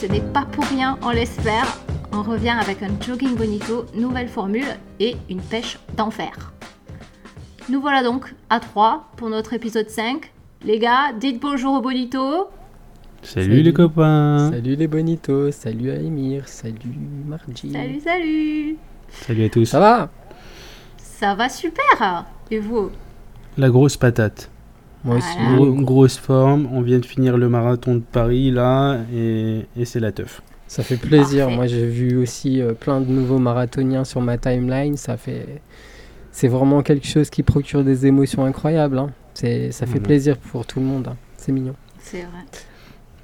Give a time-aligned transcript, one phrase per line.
[0.00, 1.66] ce n'est pas pour rien, on l'espère.
[2.12, 4.64] On revient avec un jogging bonito, nouvelle formule
[4.98, 6.54] et une pêche d'enfer.
[7.68, 10.32] Nous voilà donc à 3 pour notre épisode 5.
[10.64, 12.48] Les gars, dites bonjour au bonito.
[13.22, 13.62] Salut, Salut.
[13.62, 16.96] les copains Salut les bonitos, salut à Emir, salut
[17.26, 17.70] Margie.
[17.70, 18.76] Salut, salut.
[19.10, 19.66] Salut à tous.
[19.66, 20.08] Ça va?
[20.96, 22.24] Ça va super.
[22.50, 22.90] Et vous?
[23.58, 24.49] La grosse patate.
[25.04, 25.26] Moi aussi.
[25.38, 25.56] Voilà.
[25.56, 30.00] Gros- grosse forme, on vient de finir le marathon de Paris là, et, et c'est
[30.00, 30.42] la teuf.
[30.66, 31.44] Ça fait plaisir.
[31.46, 31.56] Parfait.
[31.56, 34.96] Moi j'ai vu aussi euh, plein de nouveaux marathoniens sur ma timeline.
[34.96, 35.60] Ça fait.
[36.32, 38.98] C'est vraiment quelque chose qui procure des émotions incroyables.
[38.98, 39.10] hein.
[39.34, 39.72] C'est...
[39.72, 41.08] Ça fait plaisir pour tout le monde.
[41.08, 41.16] hein.
[41.36, 41.74] C'est mignon.
[41.98, 42.44] C'est vrai.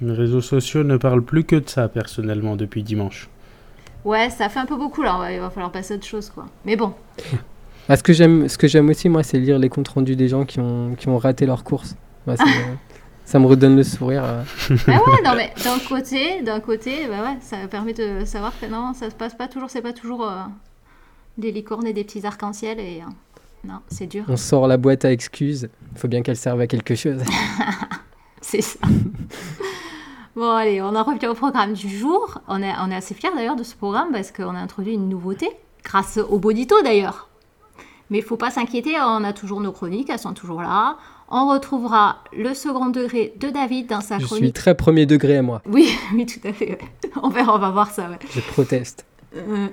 [0.03, 3.29] Les réseaux sociaux ne parlent plus que de ça personnellement depuis dimanche.
[4.05, 6.47] Ouais, ça fait un peu beaucoup là, il va falloir passer à autre chose quoi.
[6.65, 6.93] Mais bon,
[7.89, 10.29] Ah, ce, que j'aime, ce que j'aime aussi, moi, c'est lire les comptes rendus des
[10.29, 11.97] gens qui ont, qui ont raté leur course.
[12.27, 12.77] Ça, me,
[13.25, 14.25] ça me redonne le sourire.
[14.25, 14.43] euh.
[14.89, 18.67] Ah ouais, non mais d'un côté, d'un côté, bah ouais, ça permet de savoir que
[18.67, 20.43] non, ça se passe pas toujours, c'est pas toujours euh,
[21.39, 25.05] des licornes et des petits arcs-en-ciel et euh, non, c'est dur, On sort la boîte
[25.05, 25.69] à excuses.
[25.93, 27.23] Il faut bien qu'elle serve à quelque chose.
[28.41, 28.81] c'est ça.
[30.35, 32.41] bon allez, on en revient au programme du jour.
[32.49, 35.09] On est, on est assez fiers d'ailleurs de ce programme parce qu'on a introduit une
[35.09, 35.49] nouveauté,
[35.85, 37.29] grâce au Bonito d'ailleurs.
[38.11, 40.97] Mais il faut pas s'inquiéter, on a toujours nos chroniques, elles sont toujours là.
[41.29, 44.55] On retrouvera le second degré de David dans sa Je suis chronique.
[44.55, 45.61] très premier degré à moi.
[45.67, 46.71] Oui, oui, tout à fait.
[46.71, 46.79] ouais.
[47.23, 48.09] On verra, on va voir ça.
[48.09, 48.19] ouais.
[48.31, 49.05] Je proteste.
[49.35, 49.67] Euh,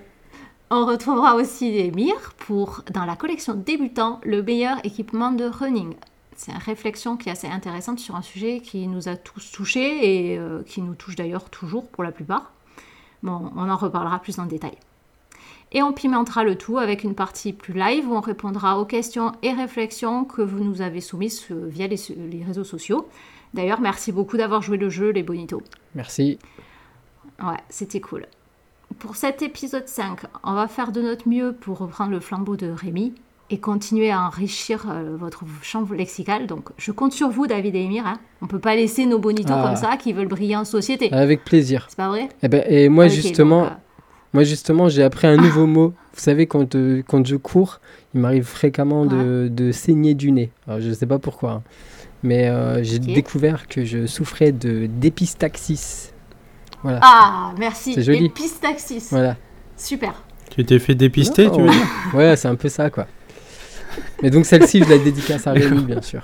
[0.72, 5.94] on retrouvera aussi Emir pour, dans la collection débutant, le meilleur équipement de running.
[6.36, 10.32] C'est une réflexion qui est assez intéressante sur un sujet qui nous a tous touchés
[10.32, 12.52] et euh, qui nous touche d'ailleurs toujours pour la plupart.
[13.22, 14.74] Bon, on en reparlera plus en détail.
[15.74, 19.32] Et on pimentera le tout avec une partie plus live où on répondra aux questions
[19.42, 21.98] et réflexions que vous nous avez soumises euh, via les,
[22.32, 23.08] les réseaux sociaux.
[23.54, 25.62] D'ailleurs, merci beaucoup d'avoir joué le jeu, les bonitos.
[25.96, 26.38] Merci.
[27.44, 28.26] Ouais, c'était cool.
[29.00, 32.70] Pour cet épisode 5, on va faire de notre mieux pour reprendre le flambeau de
[32.70, 33.14] Rémi
[33.50, 36.48] et continuer à enrichir euh, votre champ lexical.
[36.48, 38.06] Donc, je compte sur vous, David et Emir.
[38.08, 38.20] Hein.
[38.42, 39.64] On peut pas laisser nos bonitos Ah.
[39.68, 41.12] comme ça qui veulent briller en société.
[41.12, 41.86] Avec plaisir.
[41.90, 42.30] C'est pas vrai?
[42.42, 43.76] Et, ben, et moi, justement, donc, euh,
[44.34, 45.94] moi, justement, j'ai appris un nouveau mot.
[46.14, 47.80] Vous savez, quand, euh, quand je cours,
[48.14, 50.52] il m'arrive fréquemment de, de saigner du nez.
[50.68, 51.52] Alors, je ne sais pas pourquoi.
[51.52, 51.64] hein.
[52.24, 56.12] Mais euh, j'ai découvert que je souffrais de d'épistaxis.
[56.82, 57.00] Voilà.
[57.02, 57.94] Ah, merci.
[57.94, 58.26] C'est joli.
[58.26, 59.08] Épistaxis.
[59.12, 59.36] Voilà.
[59.76, 60.24] Super.
[60.50, 61.86] Tu t'es fait dépister, tu veux dire?
[62.14, 63.08] Ouais, c'est un peu ça, quoi.
[64.22, 66.24] Mais donc, celle-ci, je la dédicace à Rémi, bien sûr.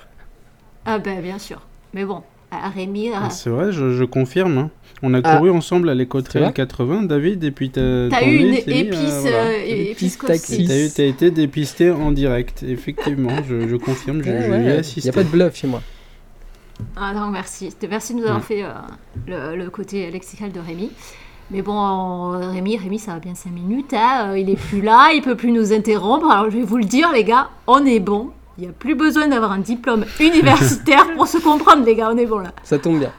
[0.86, 1.62] Ah ben, bien sûr.
[1.94, 2.22] Mais bon,
[2.52, 4.58] à Rémi, euh, C'est vrai, je, je confirme.
[4.58, 4.70] hein.
[5.02, 5.38] On a Ah.
[5.38, 9.38] couru ensemble à vrai 80, David, et puis t'as t'as eu une à- épice, voilà.
[9.38, 10.58] euh, épice Épistaxis.
[10.58, 10.68] coccyx.
[10.68, 14.58] T'as eu- t'as été dépisté en direct, effectivement, je, je confirme, je, je y ai
[14.58, 15.10] Il n'y assisté.
[15.10, 15.82] a pas de bluff chez moi.
[16.96, 17.70] Ah non, merci.
[17.90, 18.44] Merci de nous avoir Ouais.
[18.46, 20.92] fait euh, le, le côté lexical de Rémi.
[21.52, 23.94] Mais bon, euh, Rémi, Rémi, ça va bien 5 minutes.
[23.94, 24.32] hein.
[24.32, 26.30] Euh, Il est plus là, il peut plus nous interrompre.
[26.30, 28.30] Alors je vais vous le dire, les gars, on est bon.
[28.60, 32.10] Il n'y a plus besoin d'avoir un diplôme universitaire pour se comprendre, les gars.
[32.12, 32.52] On est bon là.
[32.64, 33.14] Ça tombe bien.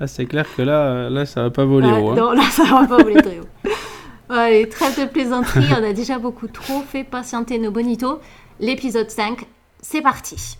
[0.00, 2.10] Ah, c'est clair que là, là, ça va pas voler Ouais, haut.
[2.12, 2.14] hein.
[2.16, 3.70] non, là, ça va pas voler très haut.
[4.30, 5.66] Allez, trêve de plaisanterie.
[5.78, 8.20] On a déjà beaucoup trop fait patienter nos bonitos.
[8.58, 9.44] L'épisode 5,
[9.82, 10.56] c'est parti.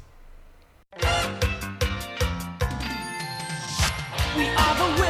[4.37, 5.03] We are the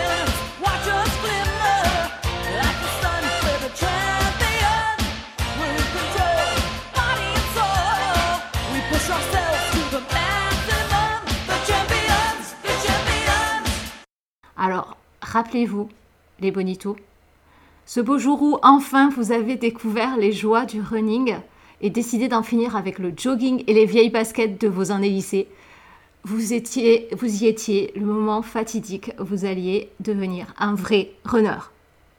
[14.64, 15.88] Alors, rappelez-vous,
[16.38, 16.94] les bonitos,
[17.84, 21.34] ce beau jour où enfin vous avez découvert les joies du running
[21.80, 25.48] et décidé d'en finir avec le jogging et les vieilles baskets de vos années lycée.
[26.22, 31.58] Vous, étiez, vous y étiez, le moment fatidique, vous alliez devenir un vrai runner.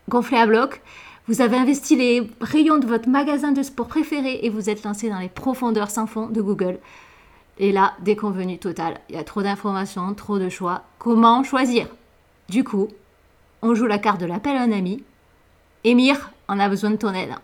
[0.10, 0.82] Gonflé à bloc,
[1.30, 5.10] vous avez investi les rayons de votre magasin de sport préféré et vous êtes lancé
[5.10, 6.80] dans les profondeurs sans fond de Google.
[7.58, 9.00] Et là, déconvenu total.
[9.08, 10.84] Il y a trop d'informations, trop de choix.
[11.00, 11.88] Comment choisir?
[12.50, 12.90] Du coup,
[13.62, 15.04] on joue la carte de l'appel à un ami.
[15.84, 17.36] Émir, on a besoin de ton aide.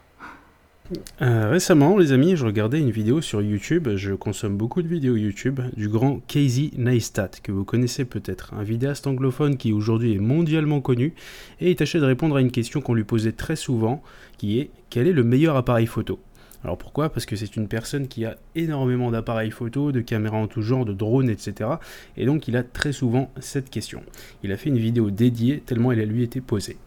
[1.22, 3.90] Euh, récemment, les amis, je regardais une vidéo sur YouTube.
[3.96, 8.64] Je consomme beaucoup de vidéos YouTube du grand Casey Neistat, que vous connaissez peut-être, un
[8.64, 11.14] vidéaste anglophone qui aujourd'hui est mondialement connu
[11.60, 14.02] et il tâchait de répondre à une question qu'on lui posait très souvent,
[14.38, 16.20] qui est quel est le meilleur appareil photo?
[16.64, 17.10] Alors pourquoi?
[17.10, 20.86] Parce que c'est une personne qui a énormément d'appareils photo, de caméras en tout genre,
[20.86, 21.70] de drones, etc.
[22.18, 24.02] Et donc il a très souvent cette question.
[24.44, 26.78] Il a fait une vidéo dédiée tellement elle a lui été posée.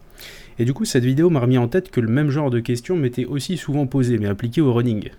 [0.59, 2.95] Et du coup, cette vidéo m'a remis en tête que le même genre de question
[2.95, 5.09] m'était aussi souvent posée, mais appliquée au running.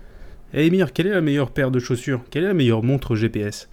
[0.52, 2.22] Eh Emir, quelle est la meilleure paire de chaussures?
[2.30, 3.68] Quelle est la meilleure montre GPS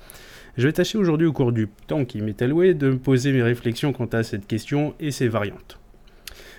[0.57, 3.43] Je vais tâcher aujourd'hui au cours du temps qui m'est alloué de me poser mes
[3.43, 5.80] réflexions quant à cette question et ses variantes.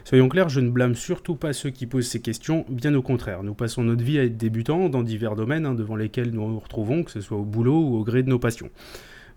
[0.04, 3.42] Soyons clairs, je ne blâme surtout pas ceux qui posent ces questions, bien au contraire.
[3.42, 6.58] Nous passons notre vie à être débutants dans divers domaines hein, devant lesquels nous nous
[6.58, 8.70] retrouvons, que ce soit au boulot ou au gré de nos passions.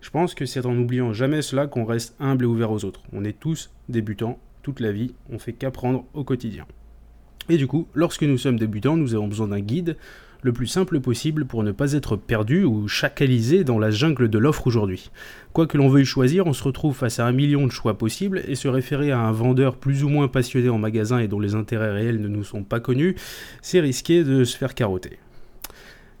[0.00, 3.02] Je pense que c'est en n'oubliant jamais cela qu'on reste humble et ouvert aux autres.
[3.12, 6.66] On est tous débutants toute la vie, on fait qu'apprendre au quotidien.
[7.48, 9.96] Et du coup, lorsque nous sommes débutants, nous avons besoin d'un guide
[10.46, 14.38] le plus simple possible pour ne pas être perdu ou chacalisé dans la jungle de
[14.38, 15.10] l'offre aujourd'hui.
[15.52, 18.42] Quoi que l'on veuille choisir, on se retrouve face à un million de choix possibles
[18.46, 21.56] et se référer à un vendeur plus ou moins passionné en magasin et dont les
[21.56, 23.16] intérêts réels ne nous sont pas connus,
[23.60, 25.18] c'est risqué de se faire carotter.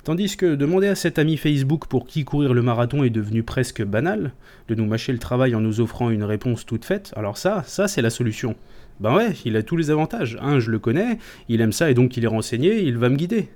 [0.02, 3.84] Tandis que demander à cet ami Facebook pour qui courir le marathon est devenu presque
[3.84, 4.32] banal,
[4.68, 7.86] de nous mâcher le travail en nous offrant une réponse toute faite, alors ça, ça
[7.86, 8.56] c'est la solution.
[8.98, 10.38] Ben ouais, il a tous les avantages.
[10.40, 11.18] Un, je le connais,
[11.48, 13.50] il aime ça et donc il est renseigné, il va me guider.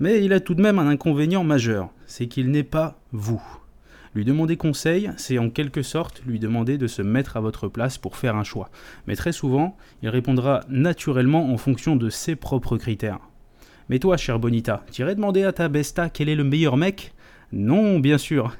[0.00, 3.42] Mais il a tout de même un inconvénient majeur, c'est qu'il n'est pas vous.
[4.14, 7.98] Lui demander conseil, c'est en quelque sorte lui demander de se mettre à votre place
[7.98, 8.70] pour faire un choix.
[9.06, 13.18] Mais très souvent, il répondra naturellement en fonction de ses propres critères.
[13.88, 17.12] Mais toi, cher Bonita, t'irais demander à ta besta quel est le meilleur mec?
[17.52, 18.56] Non, bien sûr.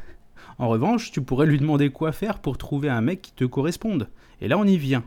[0.59, 4.09] En revanche, tu pourrais lui demander quoi faire pour trouver un mec qui te corresponde.
[4.41, 5.05] Et là, on y vient.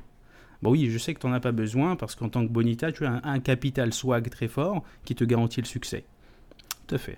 [0.61, 3.05] Bon oui, je sais que t'en as pas besoin parce qu'en tant que Bonita, tu
[3.05, 6.05] as un, un capital swag très fort qui te garantit le succès.
[6.87, 7.17] Tout à fait.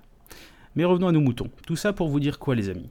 [0.76, 1.50] Mais revenons à nos moutons.
[1.66, 2.90] Tout ça pour vous dire quoi, les amis?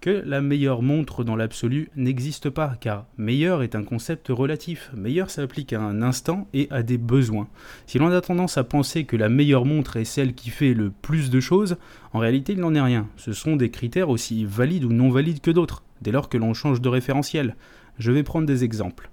[0.00, 4.90] Que la meilleure montre dans l'absolu n'existe pas, car meilleur est un concept relatif.
[4.94, 7.48] Meilleur s'applique à un instant et à des besoins.
[7.86, 10.90] Si l'on a tendance à penser que la meilleure montre est celle qui fait le
[10.90, 11.76] plus de choses,
[12.12, 13.08] en réalité il n'en est rien.
[13.16, 16.52] Ce sont des critères aussi valides ou non valides que d'autres, dès lors que l'on
[16.52, 17.56] change de référentiel.
[17.98, 19.10] Je vais prendre des exemples.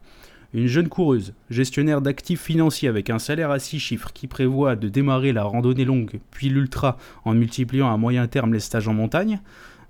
[0.53, 4.89] Une jeune coureuse, gestionnaire d'actifs financiers avec un salaire à 6 chiffres qui prévoit de
[4.89, 9.39] démarrer la randonnée longue puis l'ultra en multipliant à moyen terme les stages en montagne,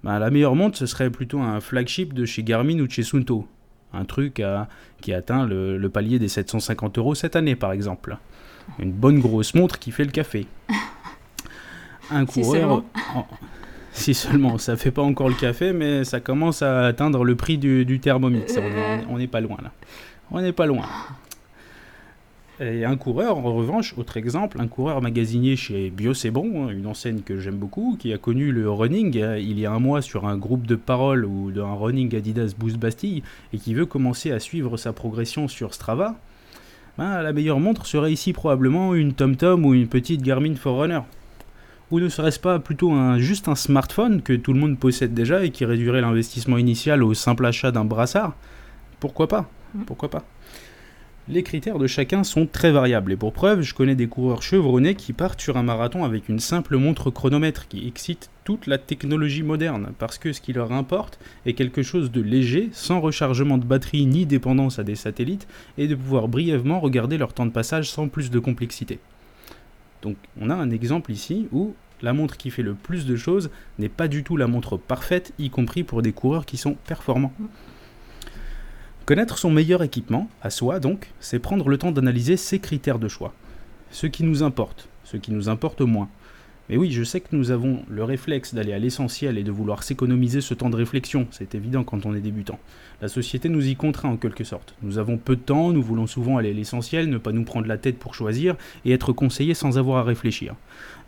[0.03, 3.03] bah, la meilleure montre ce serait plutôt un flagship de chez Garmin ou de chez
[3.03, 3.47] Sunto.
[3.93, 4.69] Un truc à-
[5.01, 8.17] qui atteint le, le palier des 750 euros cette année par exemple.
[8.79, 10.45] Une bonne grosse montre qui fait le café.
[12.11, 12.83] Un Si coureur.
[13.93, 17.57] Si seulement, ça fait pas encore le café, mais ça commence à atteindre le prix
[17.57, 18.53] du, du Thermomix.
[19.09, 19.71] On n'est pas loin là.
[20.31, 20.85] On n'est pas loin.
[22.61, 26.85] Et un coureur, en revanche, autre exemple, un coureur magasinier chez Bio Bon, hein, une
[26.85, 30.01] enseigne que j'aime beaucoup, qui a connu le running euh, il y a un mois
[30.01, 34.31] sur un groupe de parole ou d'un running Adidas Boost Bastille, et qui veut commencer
[34.31, 36.15] à suivre sa progression sur Strava,
[36.97, 41.01] ben, la meilleure montre serait ici probablement une TomTom ou une petite Garmin Forerunner.
[41.89, 45.43] Ou ne serait-ce pas plutôt un, juste un smartphone que tout le monde possède déjà
[45.43, 48.33] et qui réduirait l'investissement initial au simple achat d'un brassard?
[48.99, 49.49] Pourquoi pas?
[49.85, 50.25] Pourquoi pas.
[51.27, 53.11] Les critères de chacun sont très variables.
[53.11, 56.39] Et pour preuve, je connais des coureurs chevronnés qui partent sur un marathon avec une
[56.39, 59.93] simple montre chronomètre qui excite toute la technologie moderne.
[59.99, 64.07] Parce que ce qui leur importe est quelque chose de léger, sans rechargement de batterie
[64.07, 65.47] ni dépendance à des satellites
[65.77, 68.99] et de pouvoir brièvement regarder leur temps de passage sans plus de complexité.
[70.01, 73.51] Donc on a un exemple ici où la montre qui fait le plus de choses
[73.77, 77.33] n'est pas du tout la montre parfaite, y compris pour des coureurs qui sont performants.
[79.11, 83.09] Connaître son meilleur équipement, à soi donc, c'est prendre le temps d'analyser ses critères de
[83.09, 83.33] choix.
[83.89, 86.07] Ce qui nous importe, ce qui nous importe moins.
[86.69, 89.83] Mais oui, je sais que nous avons le réflexe d'aller à l'essentiel et de vouloir
[89.83, 92.57] s'économiser ce temps de réflexion, c'est évident quand on est débutant.
[93.01, 94.75] La société nous y contraint en quelque sorte.
[94.81, 97.67] Nous avons peu de temps, nous voulons souvent aller à l'essentiel, ne pas nous prendre
[97.67, 100.55] la tête pour choisir et être conseillé sans avoir à réfléchir.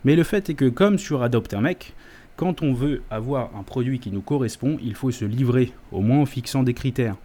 [0.04, 1.94] Mais le fait est que comme sur Adopte un mec,
[2.36, 6.18] quand on veut avoir un produit qui nous correspond, il faut se livrer, au moins
[6.18, 7.16] en fixant des critères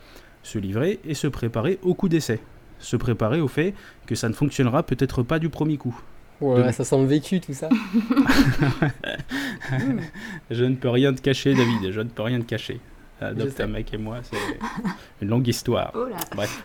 [0.50, 2.40] se livrer et se préparer au coup d'essai.
[2.80, 3.74] Se préparer au fait
[4.06, 5.98] que ça ne fonctionnera peut-être pas du premier coup.
[6.42, 7.68] Ouais, De- ça semble vécu tout ça.
[10.50, 12.80] Je ne peux rien te cacher, David, je ne peux rien te cacher.
[13.22, 14.38] Adopte un mec et moi, c'est
[15.22, 15.92] une longue histoire.
[15.94, 16.16] Oh là.
[16.36, 16.64] Bref.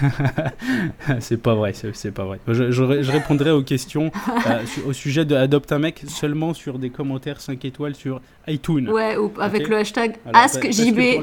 [1.20, 2.40] c'est pas vrai, c'est pas vrai.
[2.48, 4.10] Je, je ré- je répondrai aux questions
[4.46, 8.20] euh, su- au sujet de Adopte un mec seulement sur des commentaires 5 étoiles sur
[8.48, 8.88] iTunes.
[8.88, 11.22] Ouais, ou avec le hashtag AskJB.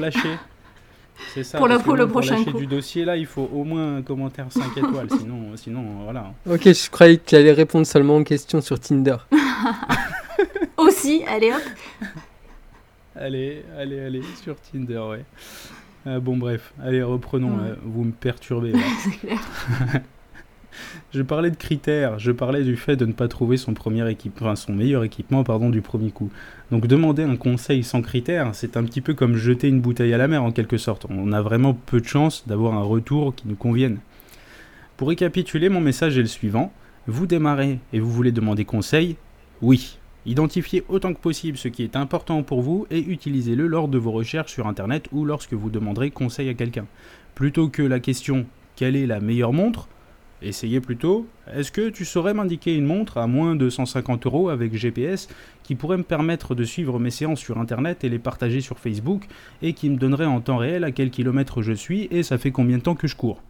[1.18, 1.26] Pour.
[1.34, 1.58] C'est ça.
[1.58, 2.58] Pour le- pour le prochain lâcher coup.
[2.58, 6.32] du dossier là, il faut au moins un commentaire 5 étoiles, sinon, sinon voilà.
[6.48, 9.16] Ok, je croyais que tu allais répondre seulement aux questions sur Tinder.
[10.76, 11.62] Aussi, allez hop.
[13.16, 15.24] Allez, allez, allez, sur Tinder, ouais.
[16.06, 17.56] Euh, bon, bref, allez, reprenons.
[17.58, 17.70] Ouais.
[17.70, 18.70] euh, vous me perturbez.
[18.72, 18.78] là.
[19.02, 19.40] C'est clair.
[21.12, 24.40] Je parlais de critères, je parlais du fait de ne pas trouver son, premier équipe,
[24.40, 26.30] enfin, son meilleur équipement pardon, du premier coup.
[26.70, 30.18] Donc, demander un conseil sans critères, c'est un petit peu comme jeter une bouteille à
[30.18, 31.06] la mer en quelque sorte.
[31.08, 33.98] On a vraiment peu de chance d'avoir un retour qui nous convienne.
[34.96, 36.72] Pour récapituler, mon message est le suivant.
[37.06, 39.16] Vous démarrez et vous voulez demander conseil?
[39.62, 43.96] Oui, Identifiez autant que possible ce qui est important pour vous et utilisez-le lors de
[43.96, 46.84] vos recherches sur Internet ou lorsque vous demanderez conseil à quelqu'un.
[47.34, 48.44] Plutôt que la question
[48.76, 49.88] quelle est la meilleure montre?
[50.40, 54.76] Essayez plutôt est-ce que tu saurais m'indiquer une montre à moins de 150 euros avec
[54.76, 55.28] GPS
[55.64, 59.26] qui pourrait me permettre de suivre mes séances sur Internet et les partager sur Facebook
[59.62, 62.52] et qui me donnerait en temps réel à quel kilomètre je suis et ça fait
[62.52, 63.42] combien de temps que je cours?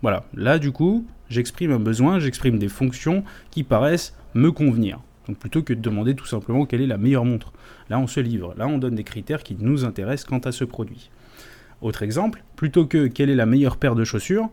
[0.00, 5.00] Voilà, là du coup, j'exprime un besoin, j'exprime des fonctions qui paraissent me convenir.
[5.26, 7.52] Donc plutôt que de demander tout simplement quelle est la meilleure montre.
[7.90, 10.64] Là on se livre, là on donne des critères qui nous intéressent quant à ce
[10.64, 11.10] produit.
[11.80, 14.50] Autre exemple, plutôt que quelle est la meilleure paire de chaussures,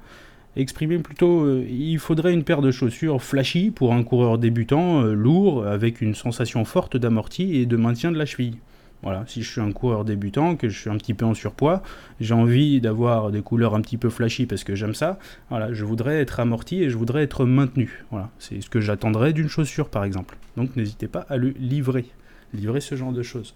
[0.56, 5.13] exprimez plutôt euh, il faudrait une paire de chaussures flashy pour un coureur débutant, euh,
[5.13, 8.58] lourd, avec une sensation forte d'amorti et de maintien de la cheville.
[9.01, 11.82] Voilà, si je suis un coureur débutant, que je suis un petit peu en surpoids,
[12.20, 15.20] j'ai envie d'avoir des couleurs un petit peu flashy parce que j'aime ça.
[15.50, 18.03] Voilà, je voudrais être amorti et je voudrais être maintenu.
[18.12, 20.38] Voilà, c'est ce que j'attendrais d'une chaussure par exemple.
[20.58, 22.06] Donc n'hésitez pas à le livrer,
[22.53, 23.56] livrer ce genre de choses.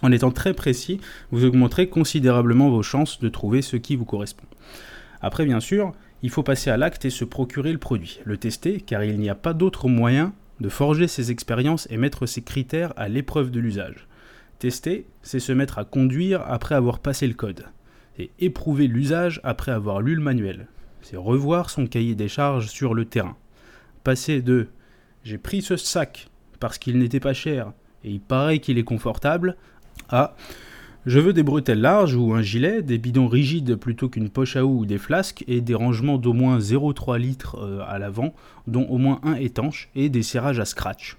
[0.00, 1.00] En étant très précis,
[1.30, 4.46] vous augmenterez considérablement vos chances de trouver ce qui vous correspond.
[5.20, 8.80] Après, bien sûr, il faut passer à l'acte et se procurer le produit, le tester,
[8.80, 12.92] car il n'y a pas d'autre moyen de forger ses expériences et mettre ses critères
[12.96, 14.08] à l'épreuve de l'usage.
[14.58, 17.66] Tester, c'est se mettre à conduire après avoir passé le code.
[18.16, 20.66] C'est éprouver l'usage après avoir lu le manuel.
[21.00, 23.36] C'est revoir son cahier des charges sur le terrain.
[24.02, 24.68] Passer de
[25.22, 27.72] j'ai pris ce sac parce qu'il n'était pas cher
[28.02, 29.56] et il paraît qu'il est confortable
[30.08, 30.34] à
[31.06, 34.64] je veux des bretelles larges ou un gilet, des bidons rigides plutôt qu'une poche à
[34.64, 38.34] eau ou des flasques, et des rangements d'au moins 0,3 litres euh, à l'avant,
[38.66, 41.16] dont au moins un étanche, et des serrages à scratch.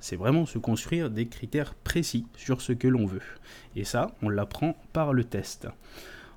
[0.00, 3.20] C'est vraiment se construire des critères précis sur ce que l'on veut.
[3.76, 5.68] Et ça, on l'apprend par le test.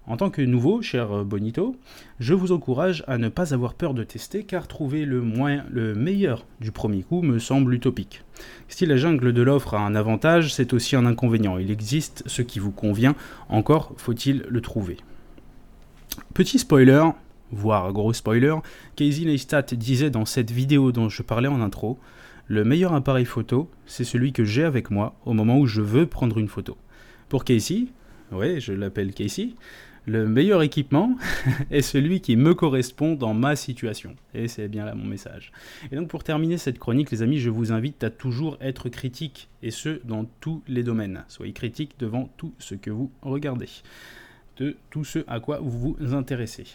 [0.07, 1.75] En tant que nouveau, cher euh, Bonito,
[2.21, 5.95] je vous encourage à ne pas avoir peur de tester car trouver le, moyen, le
[5.95, 8.23] meilleur du premier coup me semble utopique.
[8.69, 11.57] Si la jungle de l'offre a un avantage, c'est aussi un inconvénient.
[11.57, 13.15] Il existe ce qui vous convient,
[13.49, 14.95] encore faut-il le trouver.
[16.33, 17.03] Petit spoiler,
[17.51, 18.55] voire gros spoiler,
[18.95, 21.99] Casey Neistat disait dans cette vidéo dont je parlais en intro,
[22.47, 26.05] le meilleur appareil photo, c'est celui que j'ai avec moi au moment où je veux
[26.05, 26.77] prendre une photo.
[27.27, 27.87] Pour Casey,
[28.31, 29.49] ouais, je l'appelle Casey,
[30.07, 31.17] le meilleur équipement
[31.71, 34.15] est celui qui me correspond dans ma situation.
[34.33, 35.51] Et c'est bien là mon message.
[35.91, 39.49] Et donc pour terminer cette chronique, les amis, je vous invite à toujours être critique,
[39.61, 41.25] et ce, dans tous les domaines.
[41.27, 43.69] Soyez critique devant tout ce que vous regardez,
[44.57, 46.65] de tout ce à quoi vous vous intéressez.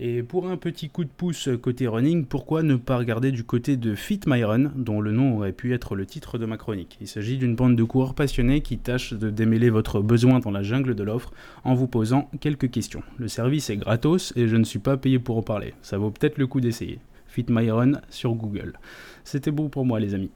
[0.00, 3.76] Et pour un petit coup de pouce côté running, pourquoi ne pas regarder du côté
[3.76, 6.96] de Fit My Run, dont le nom aurait pu être le titre de ma chronique
[7.00, 10.62] Il s'agit d'une bande de coureurs passionnés qui tâche de démêler votre besoin dans la
[10.62, 11.30] jungle de l'offre
[11.62, 13.02] en vous posant quelques questions.
[13.18, 15.74] Le service est gratos et je ne suis pas payé pour en parler.
[15.82, 16.98] Ça vaut peut-être le coup d'essayer.
[17.26, 18.78] Fit My Run sur Google.
[19.24, 20.30] C'était bon pour moi les amis.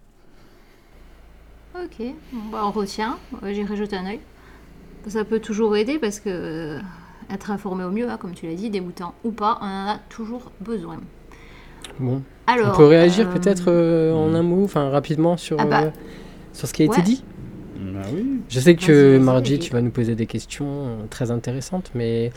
[1.74, 2.06] Ok,
[2.52, 3.18] bah, on retient.
[3.42, 4.20] Ouais, J'irai jeter un œil.
[5.08, 6.80] Ça peut toujours aider parce que euh,
[7.32, 9.98] être informé au mieux, hein, comme tu l'as dit, débutant ou pas, on en a
[10.08, 10.98] toujours besoin.
[11.98, 12.22] Bon.
[12.46, 15.82] Alors, On peut réagir euh, peut-être euh, en un mot, enfin rapidement sur, Ah bah,
[15.84, 15.90] euh,
[16.52, 17.24] sur ce qui a été dit?
[17.78, 18.40] Bah oui.
[18.48, 22.32] Je sais que Margie, tu vas nous poser des questions très intéressantes, mais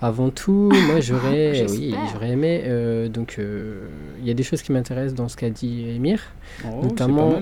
[0.00, 2.62] avant tout, moi j'aurais, oui, j'aurais aimé.
[2.66, 3.86] euh, donc, euh,
[4.20, 6.20] il y a des choses qui m'intéressent dans ce qu'a dit Emir.
[6.64, 7.40] Oh, Notamment-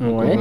[0.00, 0.38] Ouais.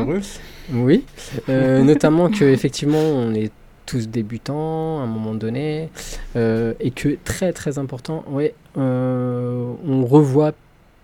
[0.71, 1.05] Oui,
[1.49, 3.51] euh, notamment que effectivement on est
[3.89, 5.89] tous débutants à un moment donné
[6.35, 10.51] euh, et que très très important, ouais, euh, on revoit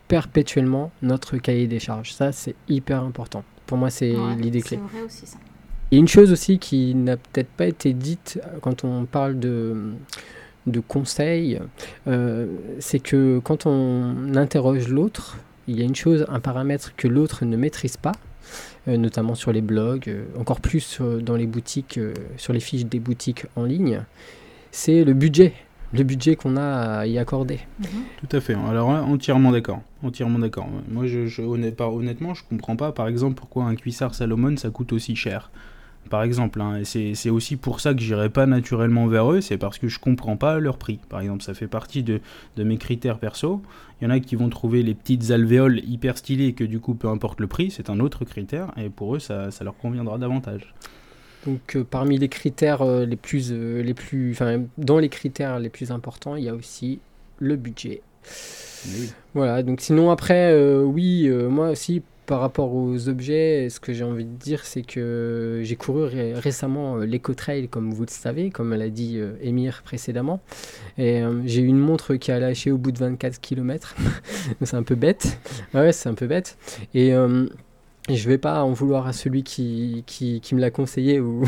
[0.08, 2.14] perpétuellement notre cahier des charges.
[2.14, 3.44] Ça c'est hyper important.
[3.66, 4.78] Pour moi c'est ouais, l'idée clé.
[4.78, 5.38] Vrai aussi ça.
[5.92, 9.94] Et une chose aussi qui n'a peut-être pas été dite euh, quand on parle de,
[10.68, 11.60] de conseils,
[12.08, 12.46] euh,
[12.80, 15.38] c'est que quand on interroge l'autre,
[15.68, 18.12] il y a une chose, un paramètre que l'autre ne maîtrise pas,
[18.88, 22.86] notamment sur les blogs, euh, encore plus euh, dans les boutiques, euh, sur les fiches
[22.86, 24.02] des boutiques en ligne,
[24.72, 25.54] c'est le budget,
[25.94, 27.60] le budget qu'on a à y accorder.
[27.80, 27.88] Mhm.
[28.28, 28.54] Tout à fait.
[28.68, 29.82] Alors là, entièrement d'accord.
[30.04, 30.68] Entièrement d'accord.
[30.90, 34.94] Moi, je, je- honnêtement, je comprends pas, par exemple, pourquoi un cuissard Salomon ça coûte
[34.94, 35.50] aussi cher.
[36.10, 39.58] Par exemple, hein, et c'est aussi pour ça que j'irai pas naturellement vers eux, c'est
[39.58, 41.00] parce que je comprends pas leur prix.
[41.10, 42.22] Par exemple, ça fait partie de,
[42.56, 43.62] de mes critères perso.
[44.00, 46.94] Il y en a qui vont trouver les petites alvéoles hyper stylées, que du coup,
[46.94, 50.18] peu importe le prix, c'est un autre critère, et pour eux, ça, ça leur conviendra
[50.18, 50.74] davantage.
[51.46, 55.60] Donc euh, parmi les critères euh, les plus, euh, les plus, enfin dans les critères
[55.60, 57.00] les plus importants, il y a aussi
[57.40, 58.02] le budget.
[58.88, 59.12] Oui.
[59.34, 64.26] Voilà, donc sinon après, oui, moi aussi, par rapport aux objets, ce que j'ai envie
[64.26, 68.74] de dire, c'est que j'ai couru ré- récemment euh, l'Eco-Trail, comme vous le savez, comme
[68.74, 70.42] l'a dit euh, Émir précédemment.
[70.98, 73.96] Et euh, j'ai une montre qui a lâché au bout de 24 km.
[74.62, 75.38] c'est un peu bête.
[75.74, 76.58] Ouais, c'est un peu bête.
[76.94, 77.46] Et, euh,
[78.08, 81.44] je vais pas en vouloir à celui qui, qui, me l'a conseillé ou,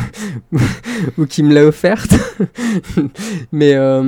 [1.17, 2.15] ou qui me l'a offerte.
[3.51, 4.01] mais, euh,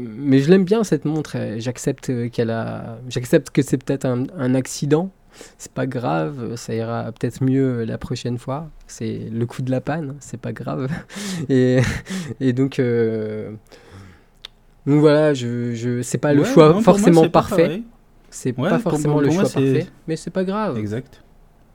[0.00, 1.36] mais je l'aime bien cette montre.
[1.56, 2.98] J'accepte qu'elle a,
[3.52, 5.10] que c'est peut-être un accident.
[5.58, 8.68] C'est pas grave, ça ira peut-être mieux la prochaine fois.
[8.86, 10.88] C'est le coup de la panne, c'est pas grave.
[11.48, 11.80] Et,
[12.40, 13.52] et donc, euh,
[14.86, 17.82] donc voilà, je, je, c'est pas le Ouais, choix non, forcément c'est pas parfait.
[18.30, 20.78] C'est pas forcément le choix parfait, mais c'est pas grave.
[20.78, 21.22] Exact.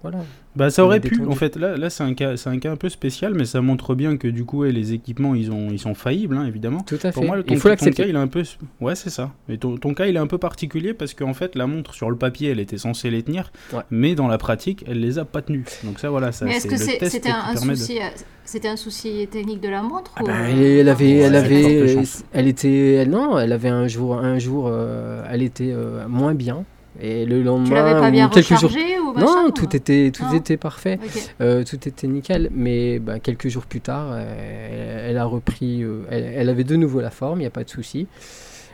[0.01, 0.20] Voilà.
[0.55, 2.75] Bah ça aurait pu, en fait, là, là c'est un, cas- c'est un cas un
[2.75, 5.79] peu spécial, mais ça montre bien que du coup, ouais, les équipements, ils, ont, ils
[5.79, 6.81] sont faillibles, hein, évidemment.
[6.81, 7.27] Tout à Pour fait.
[7.27, 8.10] moi, le- ton, Il faut ton cas, l'accepter.
[8.10, 8.43] il est un peu...
[8.81, 9.31] Ouais, c'est ça.
[9.48, 12.10] Mais ton, ton cas, il est un peu particulier parce qu'en fait, la montre, sur
[12.10, 13.84] le papier, elle était censée les tenir, Ouais.
[13.91, 15.65] mais dans la pratique, elle les a pas tenues.
[15.84, 17.74] Donc ça, voilà, ça, Mais est-ce c'est que le c'est- test c'était un, un permet
[17.74, 18.05] de- souci, euh,
[18.43, 21.96] c'était un souci technique de la montre Ah ou- bah, elle, elle avait, elle avait,
[22.34, 26.34] elle était, elle- non, elle avait un jour, un jour, euh, elle était euh, moins
[26.34, 26.65] bien.
[27.03, 30.24] Et le lendemain, Tu pas bien quelques jours, ou machin non, ou- tout était, tout
[30.25, 30.34] Non.
[30.34, 31.34] était parfait, Ok.
[31.41, 32.50] Euh, tout était nickel.
[32.53, 36.63] Mais bah, quelques jours plus tard, euh, elle, elle a repris, euh, elle, elle avait
[36.63, 38.08] de nouveau la forme, il n'y a pas de souci.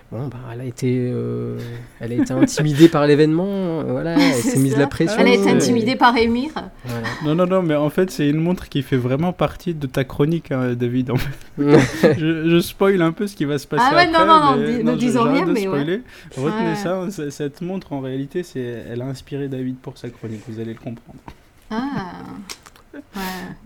[0.10, 1.58] Bon, bah, elle a été, euh,
[2.00, 3.46] elle a été intimidée par l'événement,
[3.82, 5.18] euh, voilà, elle s'est mise la pression.
[5.20, 6.52] Elle a été et- intimidée par Émir.
[6.86, 7.08] voilà.
[7.26, 10.06] Non, non, non, mais en fait, c'est une montre qui fait vraiment partie de ta
[10.06, 11.12] chronique, hein, David.
[11.12, 11.58] En fait.
[12.18, 14.18] je, je spoil un peu ce qui va se passer Ah ouais, après.
[14.18, 16.02] non, non, non, mais- ne disons rien, de mais ouais.
[16.38, 16.76] Retenez Ouais.
[16.76, 20.62] ça, c- cette montre, en réalité, c'est, elle a inspiré David pour sa chronique, vous
[20.62, 21.20] allez le comprendre.
[21.70, 22.14] Ah.
[23.16, 23.22] Ouais.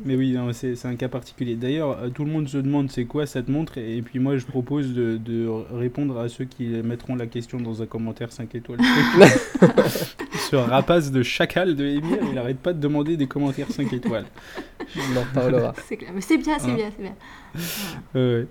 [0.06, 1.56] Mais oui, c'est, un cas particulier.
[1.56, 4.38] D'ailleurs, euh, tout le monde se demande c'est quoi cette montre, et, et puis moi,
[4.38, 8.54] je propose de, de répondre à ceux qui mettront la question dans un commentaire 5
[8.56, 8.80] étoiles.
[10.50, 14.26] Ce rapace de chacal de Emir, il arrête pas de demander des commentaires 5 étoiles.
[14.98, 15.74] On en reparlera.
[15.88, 16.12] C'est clair.
[16.14, 16.76] Mais c'est bien, c'est Hein.
[16.76, 17.16] bien, c'est bien.
[18.16, 18.48] Ouais.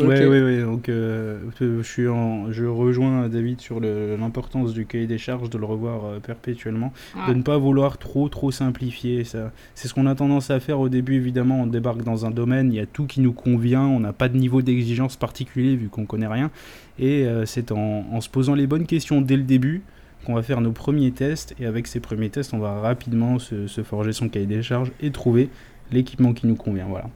[0.00, 0.08] Ok.
[0.08, 5.06] Ouais, ouais, ouais, donc euh, je, suis en, je rejoins David sur l'importance du cahier
[5.06, 7.34] des charges, de le revoir euh, perpétuellement, de Ouais.
[7.36, 9.24] ne pas vouloir trop trop simplifier.
[9.24, 11.14] Ça, c'est ce qu'on a tendance à faire au début.
[11.16, 14.12] Évidemment, on débarque dans un domaine, il y a tout qui nous convient, on n'a
[14.12, 16.50] pas de niveau d'exigence particulier vu qu'on connaît rien,
[16.98, 19.82] et euh, c'est en, en se posant les bonnes questions dès le début
[20.26, 23.66] qu'on va faire nos premiers tests, et avec ces premiers tests, on va rapidement se,
[23.66, 25.48] se forger son cahier des charges et trouver
[25.92, 26.86] l'équipement qui nous convient.
[26.88, 27.06] Voilà.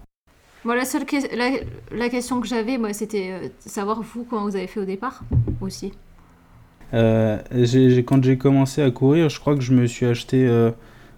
[0.65, 1.05] La seule
[1.93, 5.23] la, question que j'avais, moi, c'était euh, savoir vous comment vous avez fait au départ
[5.61, 5.93] aussi.
[6.95, 7.39] Euh,
[8.07, 10.71] quand j'ai commencé à courir, je crois que je me suis acheté, euh,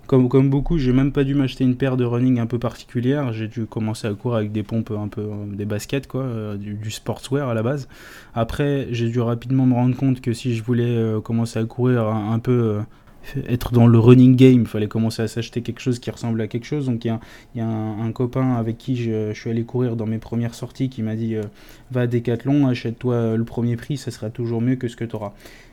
[0.09, 3.32] comme, comme beaucoup, j'ai même pas dû m'acheter une paire de running un peu particulière.
[3.32, 7.48] J'ai dû commencer à courir avec des pompes un peu, des baskets, quoi, du, sportswear
[7.48, 7.88] à la base.
[8.35, 12.38] Après, j'ai dû rapidement me rendre compte que si je voulais commencer à courir un,
[12.40, 12.80] peu,
[13.48, 16.46] être dans le running game, il fallait commencer à s'acheter quelque chose qui ressemble à
[16.46, 16.86] quelque chose.
[16.86, 17.18] Donc il
[17.54, 21.02] y a, un, copain avec qui je, suis allé courir dans mes premières sorties qui
[21.02, 21.42] m'a dit euh,
[21.90, 25.16] va à Decathlon, achète-toi le premier prix, ça sera toujours mieux que ce que tu
[25.16, 25.32] auras.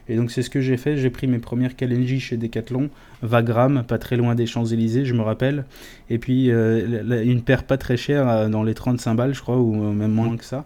[0.10, 2.90] Et donc c'est ce que j'ai fait, j'ai pris mes premières Kalenji chez Decathlon,
[3.22, 5.66] Vagram, pas très loin des Champs-Élysées, je me rappelle.
[6.10, 9.58] Et puis euh, une paire pas très chère, euh, dans les 35 balles je crois,
[9.58, 10.66] ou même moins que ça.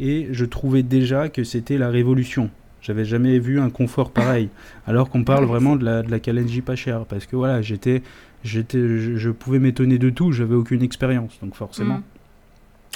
[0.00, 2.50] Et je trouvais déjà que c'était la révolution.
[2.82, 4.48] J'avais jamais vu un confort pareil.
[4.86, 7.04] Alors qu'on parle vraiment de la, de la Kalenji pas chère.
[7.06, 8.02] Parce que voilà, j'étais,
[8.44, 11.38] j'étais, je, je pouvais m'étonner de tout, j'avais aucune expérience.
[11.42, 12.02] Donc forcément.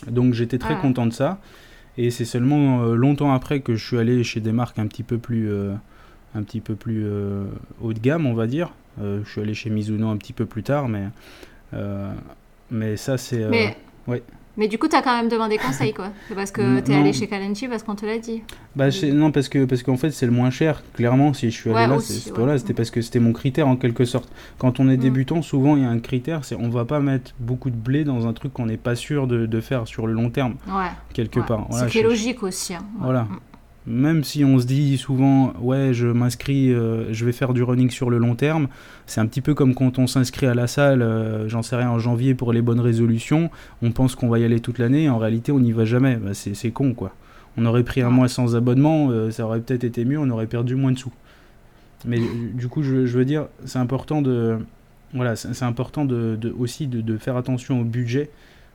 [0.06, 0.10] Mm.
[0.10, 0.80] Donc j'étais très Ah.
[0.82, 1.40] content de ça.
[1.98, 5.02] Et c'est seulement euh, longtemps après que je suis allé chez des marques un petit
[5.02, 5.72] peu plus, euh,
[6.34, 7.44] un petit peu plus euh,
[7.80, 8.72] haut de gamme, on va dire.
[9.00, 11.04] Je suis allé chez Mizuno un petit peu plus tard, mais,
[12.70, 13.46] mais ça c'est.
[13.50, 14.22] Mais, ouais.
[14.56, 16.08] Mais du coup, t'as quand même demandé conseil, quoi.
[16.28, 17.00] C'est parce que Non, t'es non.
[17.00, 18.42] allé chez Kalenchi parce qu'on te l'a dit.
[18.74, 20.82] Bah, non, parce que parce qu'en fait, c'est le moins cher.
[20.94, 22.32] Clairement, si je suis allé Ouais, là, ouais.
[22.34, 24.28] voilà, c'était parce que c'était mon critère en quelque sorte.
[24.58, 25.00] Quand on est Mm.
[25.00, 28.04] débutant, souvent il y a un critère, c'est on va pas mettre beaucoup de blé
[28.04, 30.90] dans un truc qu'on n'est pas sûr de, de faire sur le long terme, Ouais.
[31.12, 31.66] quelque part.
[31.70, 32.74] Voilà, Ce qui est logique aussi.
[32.74, 32.84] hein.
[33.00, 33.26] Voilà.
[33.86, 37.88] Même si on se dit souvent, ouais, je m'inscris, euh, je vais faire du running
[37.88, 38.66] sur le long terme,
[39.06, 41.90] c'est un petit peu comme quand on s'inscrit à la salle, euh, j'en sais rien,
[41.90, 43.48] en janvier pour les bonnes résolutions,
[43.82, 46.16] on pense qu'on va y aller toute l'année, en réalité on n'y va jamais.
[46.16, 47.14] Bah, c'est c'est con quoi.
[47.56, 50.48] On aurait pris un mois sans abonnement, euh, ça aurait peut-être été mieux, on aurait
[50.48, 51.12] perdu moins de sous.
[52.04, 52.18] Mais
[52.54, 54.58] du- coup, je, je veux dire, c'est important de,
[55.14, 58.30] voilà, c'est important de, de- aussi de, de faire attention au budget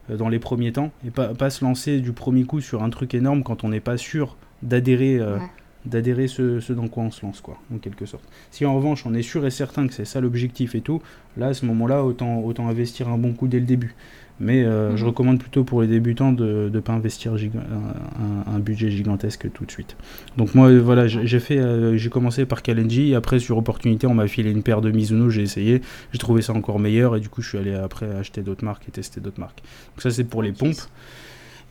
[0.10, 3.14] dans les premiers temps et pas, pas se lancer du premier coup sur un truc
[3.14, 5.44] énorme quand on n'est pas sûr d'adhérer euh, Ouais.
[5.86, 8.24] d'adhérer ce, ce dans quoi on se lance quoi en quelque sorte.
[8.52, 11.02] Si en revanche on est sûr et certain que c'est ça l'objectif et tout
[11.38, 13.96] là à ce moment là autant autant investir un bon coup dès le début.
[14.40, 15.10] Mais euh, je Mhm.
[15.10, 19.96] recommande plutôt pour les débutants de ne pas investir un, budget gigantesque tout de suite.
[20.38, 23.14] Donc moi euh, voilà j'ai fait euh, j'ai commencé par Kalenji.
[23.16, 25.30] Après sur opportunité on m'a filé une paire de Mizuno.
[25.30, 25.82] J'ai essayé.
[26.12, 27.16] J'ai trouvé ça encore meilleur.
[27.16, 29.62] Et du coup je suis allé après acheter d'autres marques et tester d'autres marques.
[29.96, 30.82] Donc ça c'est pour les pompes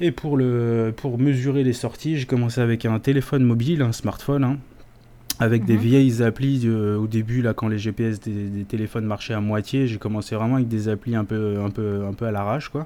[0.01, 4.45] et pour, le, pour mesurer les sorties, j'ai commencé avec un téléphone mobile, un smartphone.
[4.45, 4.59] hein.
[5.39, 5.81] avec des Mhm.
[5.81, 9.87] vieilles applis euh, au début là quand les GPS des, des téléphones marchaient à moitié
[9.87, 12.85] j'ai commencé vraiment avec des applis un peu un peu un peu à l'arrache quoi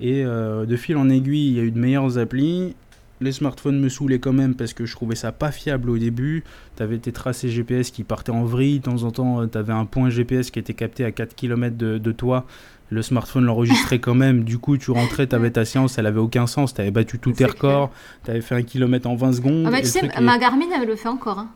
[0.00, 2.74] et euh, de fil en aiguille il y a eu de meilleures applis
[3.20, 6.44] les smartphones me saoulaient quand même parce que je trouvais ça pas fiable au début
[6.76, 9.84] t'avais tes tracés GPS qui partaient en vrille de temps en temps euh, t'avais un
[9.84, 12.46] point GPS qui était capté à 4 km de, de toi
[12.92, 16.46] le smartphone l'enregistrait quand même du coup tu rentrais t'avais ta séance elle avait aucun
[16.46, 17.90] sens t'avais battu tous tes records
[18.24, 20.86] t'avais fait un kilomètre en 20 secondes Ah bah tu sais, est- ma Garmin, elle
[20.86, 21.38] le fait encore.
[21.38, 21.48] hein.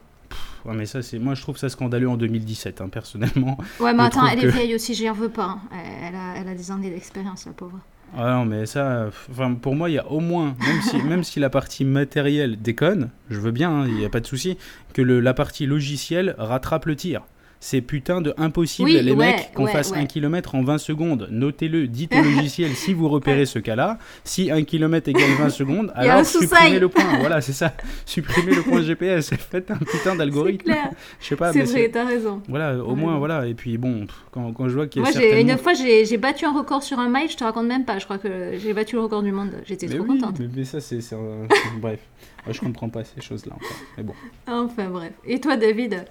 [0.64, 3.57] Ouais, mais ça, c'est moi, je trouve ça scandaleux en 2017, hein, personnellement.
[3.79, 5.44] Ouais, mais Je attends, elle que- est vieille aussi, j'y en veux pas.
[5.44, 5.61] hein.
[6.03, 7.79] Elle, a, elle a des années d'expérience, la pauvre.
[8.16, 11.22] Ah non, mais ça, enfin, pour moi, il y a au moins, même si, même
[11.22, 14.57] si la partie matérielle déconne, je veux bien, hein, il n'y a pas de souci,
[14.92, 17.22] que le, la partie logicielle rattrape le tir.
[17.59, 19.99] C'est putain de impossible, Oui, les ouais, mecs, qu'on ouais, fasse ouais.
[19.99, 21.29] un kilomètre en 20 secondes.
[21.31, 23.99] Notez-le, dites au logiciel si vous repérez ce cas-là.
[24.25, 27.19] Si un kilomètre égale 20 secondes, alors supprimez le point.
[27.19, 27.73] Voilà, c'est ça.
[28.07, 29.31] Supprimez le point GPS.
[29.35, 30.73] Faites un putain d'algorithme.
[31.21, 32.42] Je sais pas, c'est vrai, t'as raison.
[32.49, 33.47] Voilà, au moins, voilà.
[33.47, 35.53] Et puis bon, quand, quand je vois qu'il y a Moi, certainement...
[35.53, 37.99] une fois, j'ai, battu un record sur un mile, je te raconte même pas.
[37.99, 39.53] Je crois que j'ai battu le record du monde.
[39.64, 40.38] J'étais trop oui, contente.
[40.38, 41.01] Mais, mais ça, c'est.
[41.01, 41.47] c'est un-
[41.81, 42.01] Bref.
[42.45, 43.77] Moi, je comprends pas ces choses-là encore.
[43.97, 44.14] Mais bon.
[44.47, 45.12] Enfin, bref.
[45.25, 46.05] Et toi, David?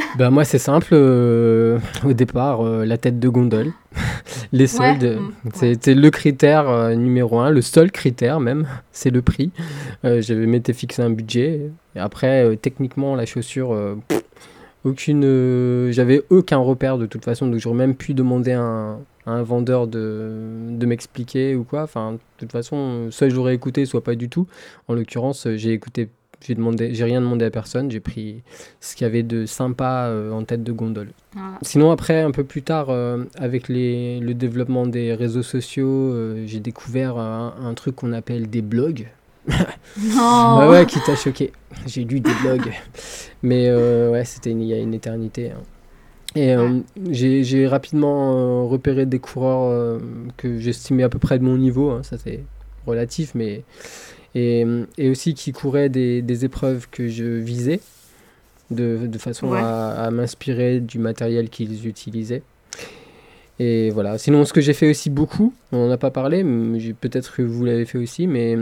[0.18, 3.72] Bah moi c'est simple, euh, au départ euh, la tête de gondole,
[4.52, 5.52] les soldes, mm, ouais.
[5.54, 9.50] c'était le critère euh, numéro un, le seul critère même, c'est le prix.
[10.02, 13.76] J'avais m'étais fixé un budget, et après techniquement la chaussure,
[14.08, 14.22] pff,
[14.84, 18.94] aucune, j'avais aucun repère de toute façon, donc j'aurais même pu demander à un,
[19.26, 20.32] à un vendeur de,
[20.70, 21.82] de m'expliquer ou quoi.
[21.82, 24.46] Enfin de toute façon, soit j'aurais écouté, soit pas du tout.
[24.88, 26.08] En l'occurrence, j'ai écouté.
[26.42, 27.90] J'ai demandé, j'ai rien demandé à personne.
[27.90, 28.42] J'ai pris
[28.80, 31.10] ce qu'il y avait de sympa euh, en tête de gondole.
[31.34, 31.58] Voilà.
[31.62, 36.44] Sinon, après, un peu plus tard, euh, avec les, le développement des réseaux sociaux, euh,
[36.46, 39.08] j'ai découvert un, un truc qu'on appelle des blogs.
[39.98, 41.52] Non Ouais, ouais, qui t'a choqué.
[41.86, 42.72] J'ai lu des blogs.
[43.42, 45.50] Mais ouais, c'était il y a une éternité.
[45.50, 45.60] hein.
[46.36, 46.78] Et euh,
[47.10, 49.98] j'ai j'ai rapidement euh, repéré des coureurs euh,
[50.36, 51.90] que j'estimais à peu près de mon niveau.
[51.90, 52.44] hein, ça, c'est
[52.86, 53.62] relatif, mais.
[54.34, 54.64] Et,
[54.98, 57.80] et aussi qui couraient des, des épreuves que je visais,
[58.70, 59.58] de, de façon Ouais.
[59.60, 62.42] à, à m'inspirer du matériel qu'ils utilisaient.
[63.58, 64.16] Et voilà.
[64.18, 66.42] Sinon, ce que j'ai fait aussi beaucoup, on n'en a pas parlé,
[67.00, 68.56] peut-être que vous l'avez fait aussi, mais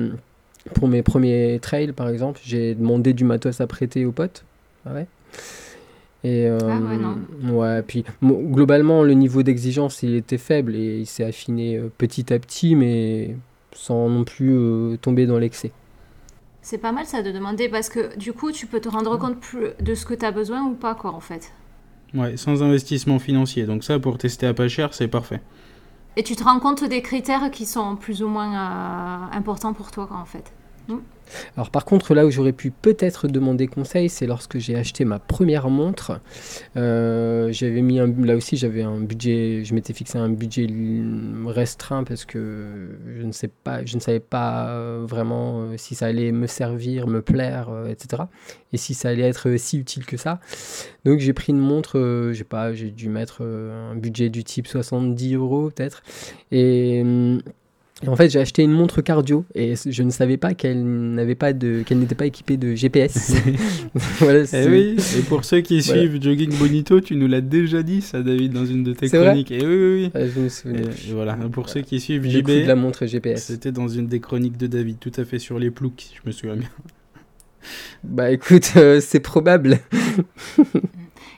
[0.74, 4.44] pour mes premiers trails, par exemple, j'ai demandé du matos à prêter aux potes.
[4.86, 5.06] Ah ouais?
[6.24, 7.58] Et euh, Ah ouais, non.
[7.58, 11.90] ouais, puis bon, globalement, le niveau d'exigence, il était faible et il s'est affiné euh,
[11.96, 13.36] petit à petit, mais
[13.72, 15.72] sans non plus euh, tomber dans l'excès.
[16.62, 19.40] C'est pas mal ça de demander parce que du coup, tu peux te rendre compte
[19.40, 21.52] plus de ce que tu as besoin ou pas, quoi, en fait.
[22.14, 23.64] Ouais, sans investissement financier.
[23.64, 25.40] Donc, ça, pour tester à pas cher, c'est parfait.
[26.16, 29.90] Et tu te rends compte des critères qui sont plus ou moins euh, importants pour
[29.90, 30.52] toi, quoi, en fait.
[31.56, 35.18] Alors par contre, là où j'aurais pu peut-être demander conseil, c'est lorsque j'ai acheté ma
[35.18, 36.20] première montre.
[36.76, 40.66] Euh, j'avais mis un, là aussi, j'avais un budget, je m'étais fixé un budget
[41.46, 45.94] restreint parce que je ne sais pas, je ne savais pas euh, vraiment euh, si
[45.94, 48.24] ça allait me servir, me plaire, etc.
[48.72, 50.40] Et si ça allait être si utile que ça.
[51.04, 55.34] Donc j'ai pris une montre, j'ai pas, j'ai dû mettre un budget du type 70
[55.34, 56.02] euros peut-être.
[56.50, 57.42] Et hum,
[58.04, 60.84] et en fait, j'ai acheté une montre cardio et je ne savais pas qu'elle
[61.14, 63.32] n'avait pas de, qu'elle n'était pas équipée de GPS.
[64.20, 66.00] voilà, Eh oui, et pour ceux qui Voilà.
[66.02, 69.18] suivent Jogging Bonito, tu nous l'as déjà dit, ça, David, dans une de tes C'est
[69.18, 69.50] vrai chroniques.
[69.50, 70.10] Et oui, oui, oui.
[70.14, 70.80] Ah, je me souviens.
[70.80, 73.42] Et, et voilà, pour ceux qui suivent J'ai pris de la JB, montre GPS.
[73.44, 76.20] c'était dans une des chroniques de David, tout à fait sur les ploucs, si je
[76.24, 76.68] me souviens bien.
[78.04, 79.80] Bah écoute, euh, c'est probable.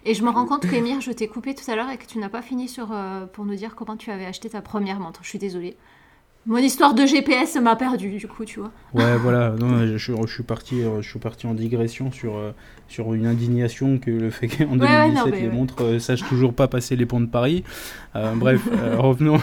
[0.04, 2.18] Et je me rends compte qu'Emir, je t'ai coupé tout à l'heure et que tu
[2.18, 5.20] n'as pas fini sur, euh, pour nous dire comment tu avais acheté ta première montre.
[5.22, 5.76] Je suis désolée.
[6.46, 8.70] Mon histoire de GPS m'a perdu, du coup, tu vois.
[8.94, 12.52] Ouais, voilà, non, je, je suis parti, euh, je suis parti en digression sur, euh,
[12.88, 15.48] sur une indignation que le fait qu'en Ouais, ouais, 2017, non, les ouais.
[15.54, 17.62] montres euh, sachent toujours pas passer les ponts de Paris.
[18.16, 19.38] Euh, bref, euh, revenons.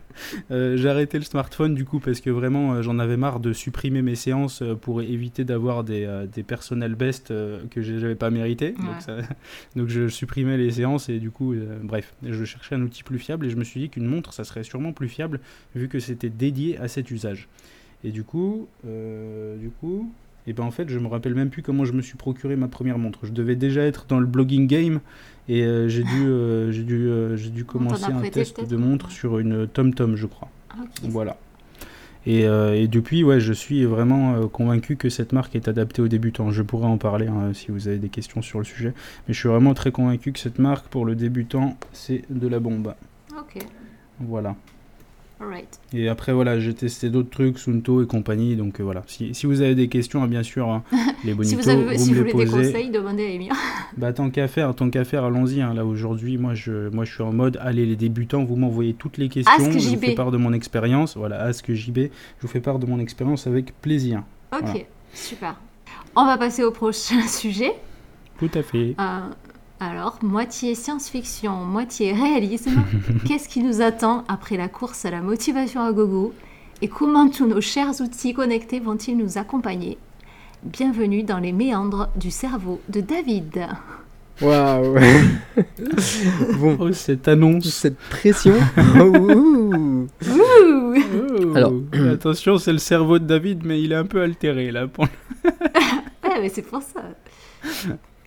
[0.50, 4.14] J'ai arrêté le smartphone du coup parce que vraiment j'en avais marre de supprimer mes
[4.14, 7.28] séances pour éviter d'avoir des, des personnel best
[7.70, 8.74] que j'avais pas mérité.
[8.78, 8.84] Ouais.
[8.84, 9.16] Donc, ça-
[9.74, 13.46] donc je supprimais les séances et du coup, bref, je cherchais un outil plus fiable
[13.46, 15.40] et je me suis dit qu'une montre ça serait sûrement plus fiable
[15.74, 17.48] vu que c'était dédié à cet usage.
[18.04, 20.10] Et du coup, euh, du coup,
[20.46, 22.68] et ben en fait, je me rappelle même plus comment je me suis procuré ma
[22.68, 23.20] première montre.
[23.22, 25.00] Je devais déjà être dans le blogging game
[25.48, 28.76] et euh, j'ai dû, euh, j'ai dû, euh, j'ai dû commencer a un test de
[28.76, 30.48] montre sur une TomTom, je crois.
[30.70, 30.84] Ah.
[31.02, 31.36] Voilà.
[32.24, 36.52] Et, et depuis, ouais, je suis vraiment convaincu que cette marque est adaptée aux débutants.
[36.52, 38.94] Je pourrais en parler hein, si vous avez des questions sur le sujet.
[39.26, 42.60] Mais je suis vraiment très convaincu que cette marque, pour le débutant, c'est de la
[42.60, 42.94] bombe.
[43.36, 43.66] Ok.
[44.20, 44.54] Voilà.
[45.42, 45.80] Alright.
[45.92, 48.54] Et après, voilà, j'ai testé d'autres trucs, Sunto et compagnie.
[48.54, 50.84] Donc euh, voilà, si, si vous avez des questions, hein, bien sûr, hein,
[51.24, 53.28] les Si bonitos, vous, avez, vous si me vous les voulez des conseils, demandez à
[53.30, 53.52] Emir.
[53.96, 55.60] Bah tant qu'à faire, tant qu'à faire, allons-y.
[55.60, 55.74] hein.
[55.74, 59.18] Là aujourd'hui, moi je, moi je suis en mode, allez les débutants, vous m'envoyez toutes
[59.18, 61.16] les questions, Ask je vous fais part de mon expérience.
[61.16, 62.08] Voilà, Ask JB, je
[62.42, 64.22] vous fais part de mon expérience avec plaisir.
[64.52, 64.78] Ok, Voilà.
[65.12, 65.60] super.
[66.16, 67.72] On va passer au prochain sujet.
[68.38, 68.94] Tout à fait.
[68.98, 69.20] Euh,
[69.90, 72.82] alors, moitié science-fiction, moitié réalisme.
[73.26, 76.32] Qu'est-ce qui nous attend après la course à la motivation à gogo?
[76.82, 79.98] Et comment tous nos chers outils connectés vont-ils nous accompagner?
[80.64, 83.66] Bienvenue dans les méandres du cerveau de David.
[84.40, 84.98] Waouh
[86.58, 87.68] Bon, Oh, cette annonce.
[87.68, 88.54] cette pression.
[88.96, 90.06] Ouh.
[90.28, 90.94] Ouh
[91.44, 91.72] Oh, Alors.
[92.12, 94.86] attention, c'est le cerveau de David, mais il est un peu altéré là.
[94.86, 95.06] Pour...
[95.44, 97.02] Ouais, mais c'est pour ça.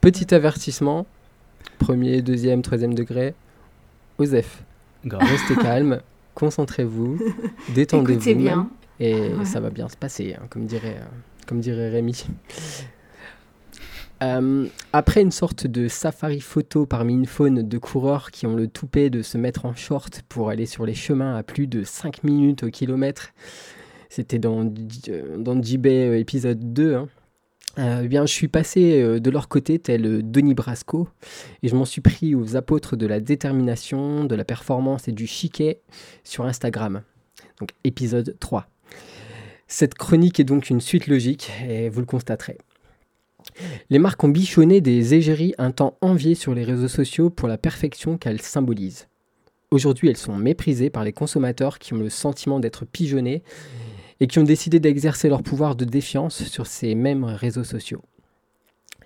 [0.02, 1.06] Petit avertissement.
[1.80, 3.34] Premier, deuxième, troisième degré.
[4.18, 4.64] Osef,
[5.04, 6.02] restez calme,
[6.34, 7.20] concentrez-vous,
[7.76, 8.36] détendez-vous.
[8.36, 8.70] Bien.
[9.00, 9.46] Et Ouais.
[9.46, 11.06] ça va bien se passer, hein, comme, dirait, euh,
[11.48, 12.26] comme dirait Rémi.
[14.24, 18.70] Euh, après une sorte de safari photo parmi une faune de coureurs qui ont le
[18.70, 22.24] toupet de se mettre en short pour aller sur les chemins à plus de 5
[22.24, 23.34] minutes au kilomètre,
[24.08, 24.72] c'était dans,
[25.10, 27.10] euh, dans euh, épisode 2, hein.
[27.78, 31.10] Euh, eh bien, je suis passé euh, de leur côté tel euh, Denis Brasco
[31.62, 35.28] et je m'en suis pris aux apôtres de la détermination, de la performance et du
[35.28, 35.82] chiquet
[36.24, 37.02] sur Instagram.
[37.60, 38.68] Donc épisode 3.
[39.68, 42.58] Cette chronique est donc une suite logique et vous le constaterez.
[43.90, 47.58] Les marques ont bichonné des égéries un temps enviées sur les réseaux sociaux pour la
[47.58, 49.08] perfection qu'elles symbolisent.
[49.72, 53.44] Aujourd'hui, elles sont méprisées par les consommateurs qui ont le sentiment d'être pigeonnés
[54.20, 58.02] et qui ont décidé d'exercer leur pouvoir de défiance sur ces mêmes réseaux sociaux.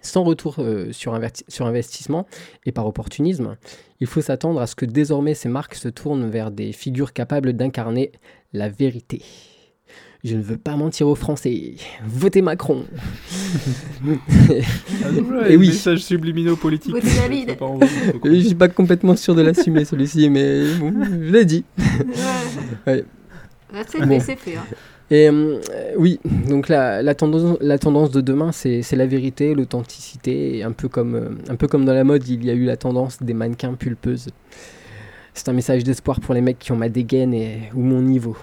[0.01, 2.25] Sans retour euh, sur, investissement
[2.65, 3.57] et par opportunisme,
[3.99, 7.51] il faut s'attendre à ce que désormais ces marques se tournent vers des figures capables
[7.53, 8.11] d'incarner
[8.53, 9.21] la vérité.
[10.23, 11.75] Je ne veux pas mentir aux Français.
[12.05, 12.85] Votez Macron.
[15.47, 15.67] Et oui.
[15.69, 16.91] Messages subliminaux politiques.
[16.93, 17.57] Votez David.
[18.25, 21.63] Je suis pas complètement sûr de l'assumer celui-ci, mais bon, je l'ai dit.
[22.85, 23.05] Ouais.
[23.73, 24.19] Là, c'est Bon.
[24.19, 24.57] fait, c'est fait.
[24.57, 24.65] hein.
[25.11, 25.59] Et euh,
[25.97, 31.29] oui, donc la, tendance, de demain, c'est la vérité, l'authenticité, et un peu, comme, euh,
[31.49, 34.27] un peu comme dans la mode, il y a eu la tendance des mannequins pulpeuses.
[35.33, 37.33] C'est un message d'espoir pour les mecs qui ont ma dégaine
[37.73, 38.37] ou mon niveau.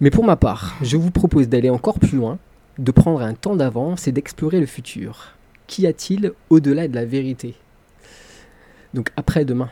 [0.00, 2.38] Mais pour ma part, je vous propose d'aller encore plus loin,
[2.78, 5.36] de prendre un temps d'avance et d'explorer le futur.
[5.66, 7.54] Qu'y a-t-il au-delà de la vérité?
[8.92, 9.70] Donc après-demain.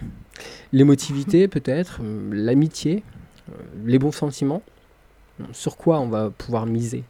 [0.72, 3.02] L'émotivité peut-être, euh, l'amitié,
[3.84, 4.62] les bons sentiments
[5.52, 7.04] sur quoi on va pouvoir miser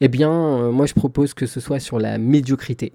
[0.00, 2.92] Eh bien, euh, moi je propose que ce soit sur la médiocrité.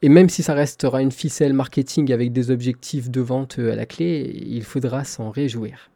[0.00, 3.76] Et même si ça restera une ficelle marketing avec des objectifs de vente euh, à
[3.76, 5.90] la clé, il faudra s'en réjouir.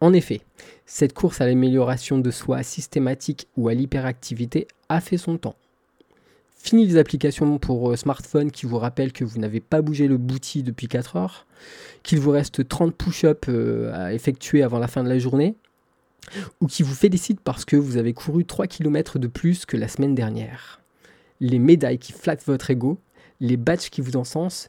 [0.00, 0.40] En effet,
[0.86, 5.54] cette course à l'amélioration de soi systématique ou à l'hyperactivité a fait son temps.
[6.56, 10.16] Fini les applications pour euh, smartphone qui vous rappellent que vous n'avez pas bougé le
[10.16, 11.46] bouti depuis 4 heures,
[12.02, 13.48] qu'il vous reste 30 push-ups
[13.92, 15.54] à effectuer avant la fin de la journée,
[16.60, 19.88] ou qui vous félicite parce que vous avez couru 3 km de plus que la
[19.88, 20.80] semaine dernière.
[21.40, 22.98] Les médailles qui flattent votre ego,
[23.40, 24.68] les badges qui vous encensent,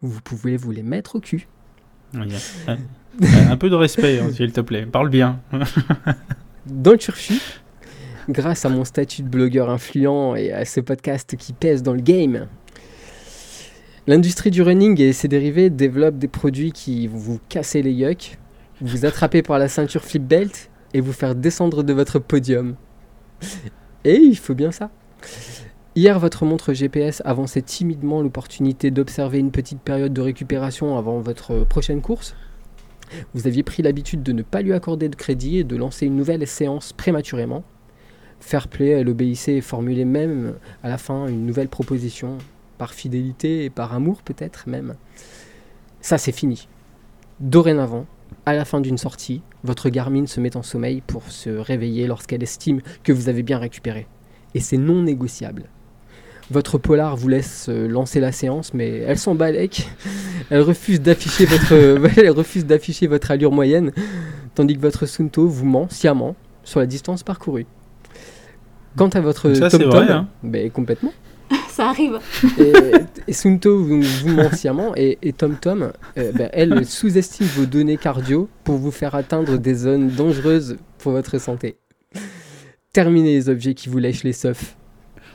[0.00, 1.46] vous pouvez vous les mettre au cul.
[2.14, 4.86] Y a- un- Un peu de respect, hein, s'il te plaît.
[4.86, 5.40] Parle bien.
[6.66, 7.34] Dans le turfu,
[8.28, 12.00] grâce à mon statut de blogueur influent et à ce podcast qui pèse dans le
[12.00, 12.48] game,
[14.06, 18.38] l'industrie du running et ses dérivés développent des produits qui vont vous casser les yucks,
[18.80, 22.76] vous attraper par la ceinture flip belt et vous faire descendre de votre podium.
[24.04, 24.90] Et il faut bien ça.
[25.96, 31.64] Hier, votre montre GPS avançait timidement l'opportunité d'observer une petite période de récupération avant votre
[31.64, 32.34] prochaine course.
[33.32, 36.16] Vous aviez pris l'habitude de ne pas lui accorder de crédit et de lancer une
[36.16, 37.62] nouvelle séance prématurément.
[38.40, 42.38] Fair play, elle obéissait et formulait même à la fin une nouvelle proposition,
[42.76, 44.96] par fidélité et par amour peut-être même.
[46.00, 46.68] Ça c'est fini.
[47.40, 48.06] Dorénavant,
[48.46, 52.42] à la fin d'une sortie, votre Garmin se met en sommeil pour se réveiller lorsqu'elle
[52.42, 54.06] estime que vous avez bien récupéré.
[54.54, 55.64] Et c'est non négociable.
[56.50, 59.88] Votre Polar vous laisse euh, lancer la séance, mais elle s'en balèque.
[60.50, 61.72] Elle refuse d'afficher votre,
[62.18, 63.92] elle refuse d'afficher votre allure moyenne,
[64.54, 67.64] tandis que votre Sunto vous ment sciemment sur la distance parcourue.
[68.94, 70.28] Quant à votre Ça, c'est Tom vrai, hein.
[70.42, 71.14] ben, complètement.
[71.74, 72.20] Ça arrive.
[72.56, 72.72] Et,
[73.26, 77.66] et Sunto vous, vous ment sciemment et, et Tom Tom, euh, ben, elle sous-estime vos
[77.66, 81.76] données cardio pour vous faire atteindre des zones dangereuses pour votre santé.
[82.92, 84.76] Terminez les objets qui vous lèchent les seufs.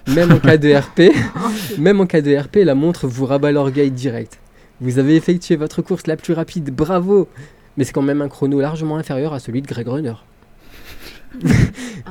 [0.07, 1.13] Même en cas de RP,
[1.77, 4.39] même en cas de RP, la montre vous rabat l'orgueil direct.
[4.79, 7.27] Vous avez effectué votre course la plus rapide, bravo
[7.75, 10.13] mais c'est quand même un chrono largement inférieur à celui de Greg Runner.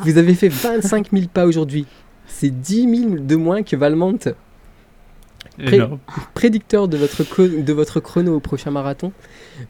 [0.05, 1.87] Vous avez fait 25 000 pas aujourd'hui.
[2.29, 4.19] C'est 10 000 de moins que Valmont,
[5.59, 5.79] Pré-
[6.35, 9.13] prédicteur de votre, de votre chrono au prochain marathon.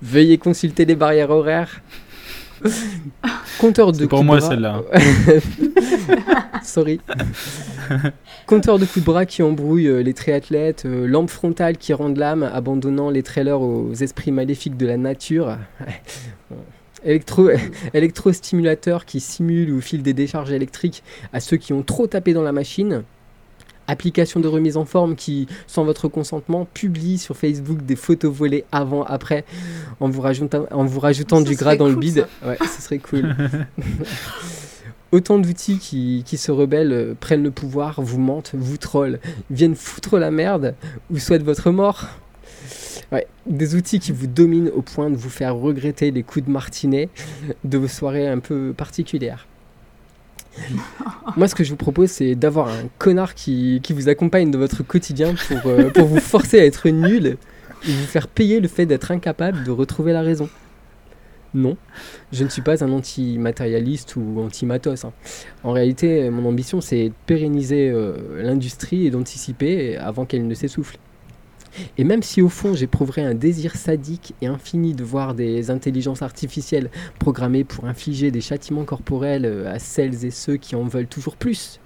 [0.03, 1.81] Veuillez consulter les barrières horaires.
[3.59, 4.83] Compteur de pour coups de moi celle-là.
[6.63, 7.01] Sorry.
[8.47, 12.09] Compteur de coups de bras qui embrouille euh, les triathlètes, euh, lampe frontale qui rend
[12.09, 15.57] l'âme, abandonnant les trailers aux esprits maléfiques de la nature.
[17.05, 17.49] Électro,
[17.95, 22.43] électrostimulateur qui simule ou file des décharges électriques à ceux qui ont trop tapé dans
[22.43, 23.03] la machine.
[23.91, 28.67] Application de remise en forme qui, sans votre consentement, publie sur Facebook des photos volées
[28.71, 29.47] avant, après,
[30.01, 32.27] en vous rajoutant, en vous rajoutant Ça du gras dans le bide.
[32.45, 33.35] Ouais, ce serait cool.
[35.11, 39.75] Autant d'outils qui, qui se rebellent, euh, prennent le pouvoir, vous mentent, vous trollent, viennent
[39.75, 40.75] foutre la merde
[41.11, 42.09] ou souhaitent votre mort.
[43.11, 46.51] Ouais, des outils qui vous dominent au point de vous faire regretter les coups de
[46.51, 47.09] martinet
[47.65, 49.47] de vos soirées un peu particulières.
[51.37, 54.59] Moi, ce que je vous propose, c'est d'avoir un connard qui, qui vous accompagne dans
[54.59, 57.27] votre quotidien pour, euh, pour vous forcer à être nul
[57.87, 60.49] et vous faire payer le fait d'être incapable de retrouver la raison.
[61.55, 61.79] Non,
[62.31, 65.07] je ne suis pas un anti-matérialiste ou anti-matos.
[65.07, 65.13] hein.
[65.65, 70.99] En réalité, mon ambition, c'est de pérenniser euh, l'industrie et d'anticiper avant qu'elle ne s'essouffle.
[71.97, 76.23] Et même si au fond j'éprouverais un désir sadique et infini de voir des intelligences
[76.23, 81.07] artificielles programmées pour infliger des châtiments corporels euh, à celles et ceux qui en veulent
[81.07, 81.81] toujours plus,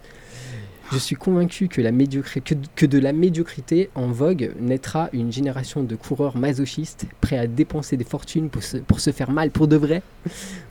[0.93, 7.07] je suis convaincu que, de la médiocrité en vogue naîtra une génération de coureurs masochistes
[7.23, 10.03] prêts à dépenser des fortunes pour se, faire mal pour de vrai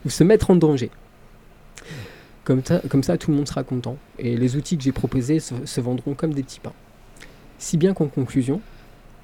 [0.05, 0.91] ou se mettre en danger.
[2.43, 5.81] Comme ça, tout le monde sera content et les outils que j'ai proposés se, se
[5.81, 6.73] vendront comme des petits pains.
[7.57, 8.61] Si bien qu'en conclusion,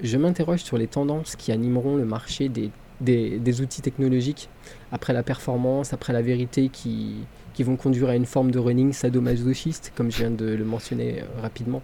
[0.00, 4.48] je m'interroge sur les tendances qui animeront le marché des, des- outils technologiques
[4.92, 7.16] après la performance, après la vérité qui,
[7.54, 11.20] qui vont conduire à une forme de running sadomasochiste, comme je viens de le mentionner
[11.22, 11.82] euh, rapidement.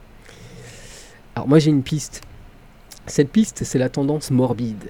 [1.34, 2.22] Alors moi j'ai une piste.
[3.06, 4.84] Cette piste, c'est la tendance morbide.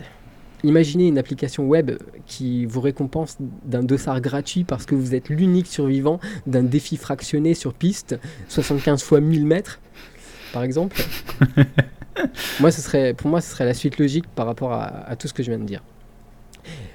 [0.62, 1.90] Imaginez une application web
[2.26, 7.52] qui vous récompense d'un dossard gratuit parce que vous êtes l'unique survivant d'un défi fractionné
[7.54, 9.80] sur piste, 75 fois 1000 mètres,
[10.52, 10.96] par exemple.
[12.60, 15.28] moi, ce serait, pour moi, ce serait la suite logique par rapport à, à tout
[15.28, 15.82] ce que je viens de dire.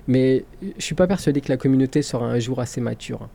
[0.08, 0.46] Mais
[0.78, 3.28] je suis pas persuadé que la communauté sera un jour assez mature.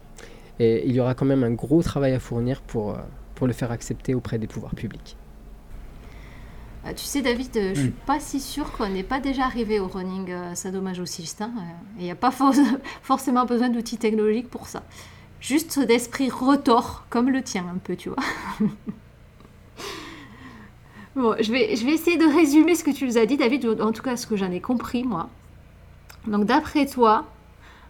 [0.59, 2.99] Et il y aura quand même un gros travail à fournir pour, euh,
[3.35, 5.17] pour le faire accepter auprès des pouvoirs publics.
[6.87, 7.93] Ah, tu sais, David, euh, je suis Mm.
[8.07, 11.41] pas si sûre qu'on n'est pas déjà arrivé au running euh, sadomasochiste.
[11.43, 11.61] hein, euh,
[11.99, 12.53] et Il n'y a pas for-
[13.03, 14.83] forcément besoin d'outils technologiques pour ça.
[15.41, 18.19] Juste d'esprit retors, comme le tien, un peu, tu vois.
[21.17, 23.65] bon, je vais, je vais essayer de résumer ce que tu nous as dit, David,
[23.67, 25.29] ou en tout cas ce que j'en ai compris, moi.
[26.27, 27.25] Donc, d'après toi,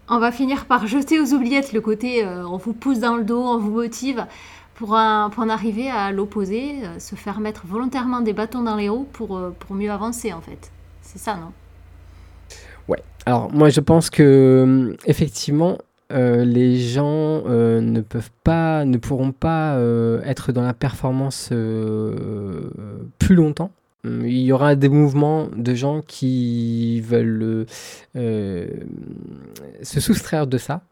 [0.09, 3.25] on va finir par jeter aux oubliettes le côté euh, on vous pousse dans le
[3.25, 4.27] dos, on vous motive,
[4.75, 8.77] pour, un- pour en arriver à l'opposé, euh, se faire mettre volontairement des bâtons dans
[8.77, 10.71] les roues pour, euh, pour mieux avancer en fait.
[11.03, 11.53] C'est ça, non?
[13.27, 15.79] Alors, moi, je pense que effectivement,
[16.13, 21.49] euh, les gens euh, ne peuvent pas, ne pourront pas euh, être dans la performance
[23.19, 23.71] plus longtemps.
[24.05, 27.65] Il y aura des mouvements de gens qui veulent
[28.15, 28.69] se
[29.83, 30.83] soustraire de ça.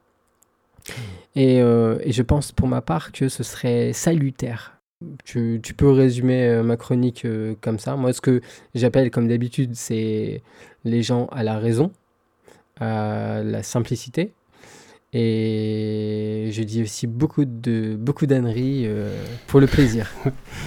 [1.37, 4.79] Et, je pense pour ma part que ce serait salutaire.
[5.25, 7.27] Tu, peux résumer ma chronique
[7.61, 7.97] comme ça.
[7.97, 8.41] Moi, ce que
[8.75, 10.41] j'appelle, comme d'habitude, c'est
[10.85, 11.93] les gens à la raison,
[12.81, 14.33] à la simplicité.
[15.15, 19.15] Et je dis aussi beaucoup de beaucoup d'âneries euh,
[19.47, 20.11] pour le plaisir.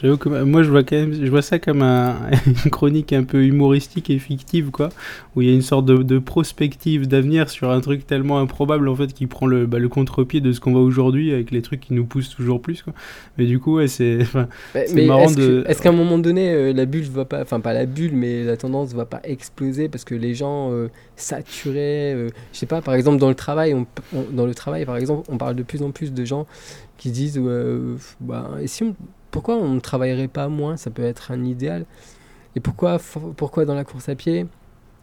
[0.00, 2.16] j'avoue que moi je vois quand même, je vois ça comme un-
[2.64, 4.88] une chronique un peu humoristique et fictive quoi,
[5.36, 8.88] où il y a une sorte de, de prospective d'avenir sur un truc tellement improbable
[8.88, 11.62] en fait qui prend le, bah, le contre-pied de ce qu'on voit aujourd'hui avec les
[11.62, 12.92] trucs qui nous poussent toujours plus quoi.
[13.38, 15.90] Mais du coup ouais c'est, enfin, Mais, C'est mais marrant est-ce que- de- est-ce qu'à
[15.90, 18.94] un moment donné, euh, la bulle va pas, enfin pas la bulle, mais la tendance
[18.94, 23.18] va pas exploser parce que les gens euh, saturés, euh, je sais pas, par exemple
[23.18, 25.90] dans le travail, on, on- dans le travail par exemple, on parle de plus en
[25.90, 26.46] plus de gens
[26.98, 28.94] qui se disent, euh, bah, et si on-
[29.30, 30.76] pourquoi on ne travaillerait pas moins?
[30.76, 31.86] Ça peut être un idéal.
[32.56, 32.98] Et pourquoi,
[33.36, 34.46] pourquoi dans la course à pied,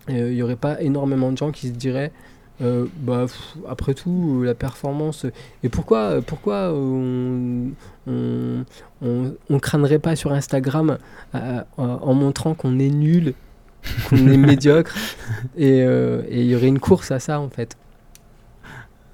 [0.09, 2.11] euh, il n'y aurait pas énormément de gens qui se diraient,
[2.61, 5.25] euh, bah, pff, après tout, euh, la performance.
[5.63, 7.71] Et pourquoi, pourquoi on,
[8.07, 8.65] on,
[9.01, 10.97] on, on crânerait pas sur Instagram
[11.35, 13.33] euh, en, en montrant qu'on est nul,
[14.09, 14.95] qu'on est médiocre,
[15.57, 17.77] et euh, et il y aurait une course à ça en fait?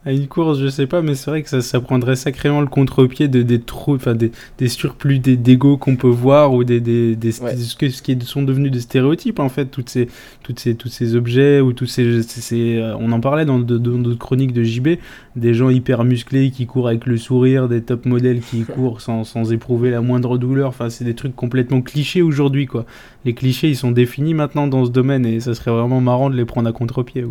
[0.05, 2.67] À une course, je sais pas, mais c'est vrai que ça, ça prendrait sacrément le
[2.67, 7.15] contre-pied de, des trous, enfin des, des surplus d'ego qu'on peut voir ou des, des,
[7.15, 7.55] des- Ouais.
[7.55, 10.09] ce, que- ce qui sont devenus des stéréotypes en fait, toutes ces,
[10.43, 13.59] toutes ces, tous ces objets ou tous ces, ces- ces- euh, on en parlait dans
[13.59, 14.89] de- dans d'autres chroniques de JB,
[15.37, 19.23] des gens hyper musclés qui courent avec le sourire, des top modèles qui courent sans,
[19.23, 20.67] sans éprouver la moindre douleur.
[20.67, 22.85] Enfin, c'est des trucs complètement clichés aujourd'hui quoi.
[23.23, 26.35] Les clichés ils sont définis maintenant dans ce domaine et ça serait vraiment marrant de
[26.35, 27.23] les prendre à contre-pied.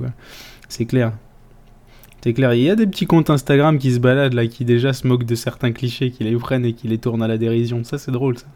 [0.70, 1.12] C'est clair.
[2.23, 4.93] C'est clair, il y a des petits comptes Instagram qui se baladent là, qui déjà
[4.93, 7.83] se moquent de certains clichés, qui les prennent et qui les tournent à la dérision.
[7.83, 8.47] Ça, c'est drôle, ça.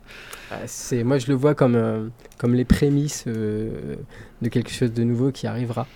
[0.53, 2.07] Ah, C'est, moi, je le vois comme, euh,
[2.39, 3.97] comme les prémices euh,
[4.41, 5.89] de quelque chose de nouveau qui arrivera.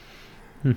[0.65, 0.73] Hmm.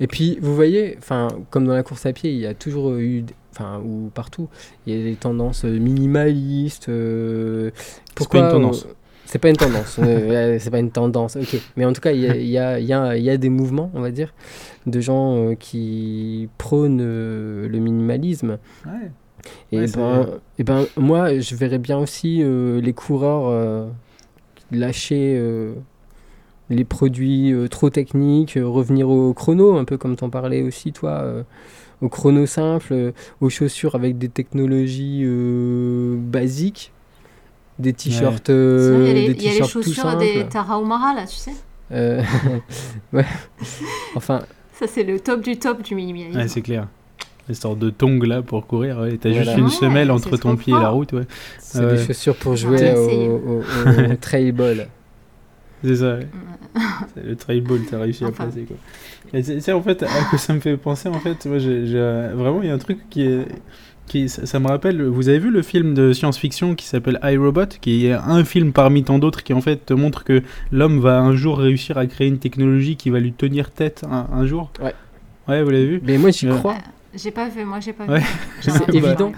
[0.00, 2.94] Et puis, vous voyez, enfin, comme dans la course à pied, il y a toujours
[2.94, 4.48] eu, enfin, ou partout,
[4.86, 6.88] il y a des tendances minimalistes.
[6.88, 7.70] euh,
[8.14, 8.86] pourquoi pas une tendance.
[9.26, 9.98] C'est pas une tendance.
[10.02, 11.36] euh, c'est pas une tendance.
[11.36, 11.56] Ok.
[11.76, 13.30] Mais en tout cas, il y a, il y, a, il y, a, il y
[13.30, 14.32] a des mouvements, on va dire,
[14.86, 18.58] de gens euh, qui prônent euh, le minimalisme.
[18.86, 19.10] Ouais.
[19.72, 20.26] Et, Ouais, c'est- ben,
[20.58, 23.88] et ben, moi, je verrais bien aussi euh, les coureurs
[24.70, 25.40] lâcher
[26.70, 31.44] les produits trop techniques, revenir au chrono, un peu comme t'en parlais aussi, toi,
[32.00, 33.12] au chrono simple, euh,
[33.42, 36.92] aux chaussures avec des technologies euh, basiques,
[37.78, 40.20] des t-shirts euh, il y a les, des y a les chaussures simples.
[40.20, 41.52] des Tarahumara, là, tu sais.
[41.92, 42.22] Euh,
[43.12, 43.24] ouais.
[44.16, 44.40] Enfin,
[44.72, 46.38] Ça, c'est le top du top du minimalisme.
[46.38, 46.86] Ouais, c'est clair.
[47.48, 49.18] Les sortes de tongs là pour courir, ouais.
[49.18, 49.44] T'as Voilà.
[49.44, 51.24] juste une Ouais, semelle entre ton pied et la route, ouais.
[51.58, 54.88] c'est des chaussures pour jouer au, au- au trail ball.
[55.84, 56.26] C'est ça, ouais.
[57.14, 58.44] C'est le trail ball, t'as réussi Enfin.
[58.44, 58.76] à placer, quoi.
[59.34, 61.86] Et c'est c'est en fait, à quoi ça me fait penser, en fait, moi, j'ai,
[61.86, 63.46] j'ai- vraiment, il y a un truc qui est.
[64.06, 67.66] Qui, ça, ça me rappelle, vous avez vu le film de science-fiction qui s'appelle iRobot,
[67.80, 71.18] qui est un film parmi tant d'autres qui en fait te montre que l'homme va
[71.20, 74.70] un jour réussir à créer une technologie qui va lui tenir tête un, un jour?
[74.82, 74.94] Ouais.
[75.48, 76.00] Ouais, vous l'avez vu?
[76.04, 76.56] Mais moi, j'y Ouais.
[76.58, 76.76] crois.
[77.14, 78.18] J'ai pas vu, moi, j'ai pas Ouais.
[78.20, 78.26] vu.
[78.60, 79.32] C'est bien évident.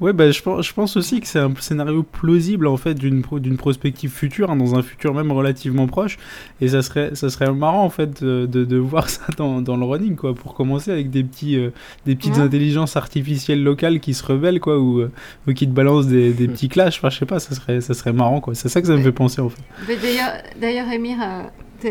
[0.00, 3.22] Ouais, bah, je, pense, je pense aussi que c'est un scénario plausible en fait d'une
[3.22, 6.18] pro- d'une prospective future, hein, dans un futur même relativement proche.
[6.60, 9.84] Et ça serait, ça serait marrant en fait de, de, voir ça dans, dans le
[9.84, 11.70] running, quoi, pour commencer avec des, petits, euh,
[12.06, 12.40] des petites Ouais.
[12.42, 15.10] intelligences artificielles locales qui se rebellent, quoi, ou, euh,
[15.46, 16.98] ou qui te balancent des, des petits clashs.
[16.98, 18.54] Enfin, je sais pas, ça serait, ça serait marrant, quoi.
[18.56, 19.62] C'est ça que ça me fait penser en fait.
[19.88, 21.42] Mais D'ailleurs, d'ailleurs, Émir, euh,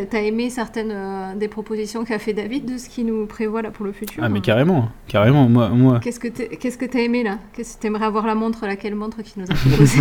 [0.09, 3.71] t'as- aimé certaines euh, des propositions qu'a fait David de ce qu'il nous prévoit là
[3.71, 5.47] pour le futur Ah, mais hein carrément, carrément.
[5.49, 7.39] Moi, moi, Qu'est-ce que t'as aimé là?
[7.53, 9.99] Qu'est-ce que t'aimerais avoir la montre Laquelle montre qui nous a proposé?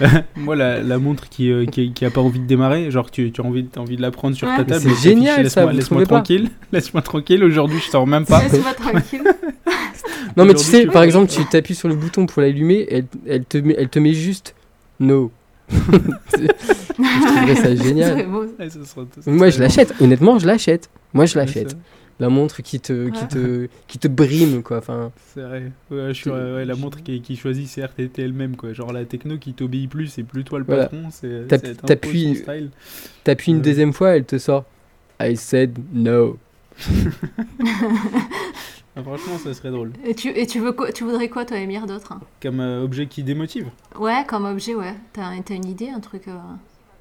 [0.36, 3.30] Moi la, la montre qui, euh, qui, qui a pas envie de démarrer, genre tu,
[3.32, 4.56] tu as envie, envie de la prendre sur Ouais.
[4.56, 4.80] ta table.
[4.80, 7.44] c'est génial, ça, laisse-moi- tranquille, laisse-moi tranquille.
[7.44, 8.42] Aujourd'hui, je sors même pas.
[8.42, 9.22] Laisse-moi tranquille.
[10.36, 13.44] Non, mais tu sais, par exemple, tu t'appuies sur le bouton pour l'allumer, elle, elle,
[13.44, 14.54] te met, elle te met juste
[15.00, 15.30] no.
[16.28, 16.48] C'est-
[16.98, 18.26] je trouverais ça génial.
[18.28, 19.94] Ouais, sera- Moi, je l'achète.
[20.00, 20.90] Honnêtement, je l'achète.
[21.14, 21.76] Moi, je l'achète.
[22.18, 24.76] La montre qui te, qui te, qui te brime, quoi.
[24.78, 25.72] Enfin, C'est vrai.
[25.90, 28.74] Ouais, je suis, ouais, ouais, la montre qui, qui choisit ses RTT elle-même, quoi.
[28.74, 30.82] Genre la techno qui t'obéit plus, c'est plus toi le Voilà.
[30.88, 31.10] patron,
[31.82, 32.34] un t'appuies-
[33.52, 34.66] une deuxième fois, elle te sort.
[35.18, 36.36] I said no.
[39.00, 39.92] Ah, franchement, ça serait drôle.
[40.04, 42.82] Et tu, et tu, veux quoi, tu voudrais quoi, toi, Émir, d'autre hein Comme euh,
[42.84, 43.66] objet qui démotive.
[43.98, 44.94] Ouais, comme objet, ouais.
[45.12, 46.32] T'as t'as une idée, un truc euh,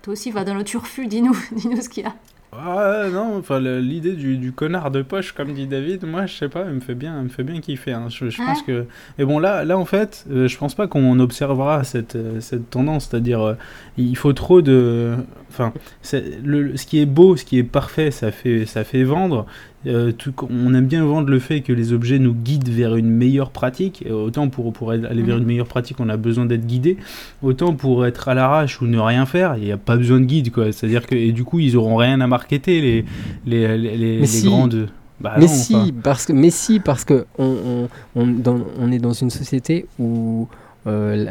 [0.01, 2.13] Toi aussi, va dans le turfu, dis-nous dis ce qu'il y a.
[2.51, 6.49] Ah non, enfin l'idée du, du connard de poche, comme dit David, moi je sais
[6.49, 7.91] pas, elle me fait bien, elle me fait bien kiffer.
[7.91, 8.07] hein.
[8.09, 8.47] Je, je Ouais.
[8.47, 8.85] pense que.
[9.19, 12.71] Mais bon là, là en fait, euh, je pense pas qu'on observera cette, euh, cette
[12.71, 13.53] tendance, c'est-à-dire euh,
[13.99, 15.13] il faut trop de.
[15.51, 15.71] Enfin,
[16.01, 19.45] ce qui est beau, ce qui est parfait, ça fait, ça fait vendre.
[19.87, 23.09] Euh, tout- on aime bien vendre le fait que les objets nous guident vers une
[23.09, 24.03] meilleure pratique.
[24.05, 25.41] Et autant pour, pour aller vers Mhm.
[25.41, 26.97] une meilleure pratique, on a besoin d'être guidé.
[27.41, 30.25] Autant pour être à l'arrache ou ne rien faire, il n'y a pas besoin de
[30.25, 30.51] guide.
[30.51, 30.71] quoi.
[30.73, 33.05] C'est-à-dire que et du coup, ils auront rien à marketer, les,
[33.45, 34.45] les, les, les- Mais les si.
[34.47, 34.89] grandes.
[35.21, 35.87] Bah mais non, si, enfin.
[36.03, 39.85] parce que, mais si, parce que on, on, on, dans- on est dans une société
[39.97, 40.47] où
[40.87, 41.25] euh,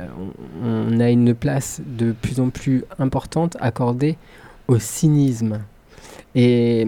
[0.64, 4.16] on a une place de plus en plus importante accordée
[4.68, 5.60] au cynisme.
[6.34, 6.86] Et,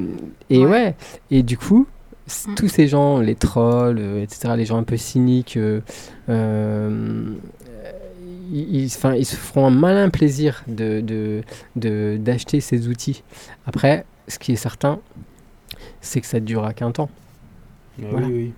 [0.50, 0.66] et ouais.
[0.66, 0.94] Ouais.
[1.30, 1.86] et du coup,
[2.46, 2.54] Mm.
[2.54, 5.80] tous ces gens, les trolls, euh, etc., les gens un peu cyniques, euh,
[6.28, 7.34] euh,
[8.52, 11.42] ils, ils- ils se feront un malin plaisir de, de,
[11.74, 13.24] de- d'acheter ces outils.
[13.66, 15.00] Après, ce qui est certain,
[16.00, 17.10] c'est que ça ne durera qu'un temps.
[18.00, 18.26] Ah voilà.
[18.28, 18.52] oui, oui.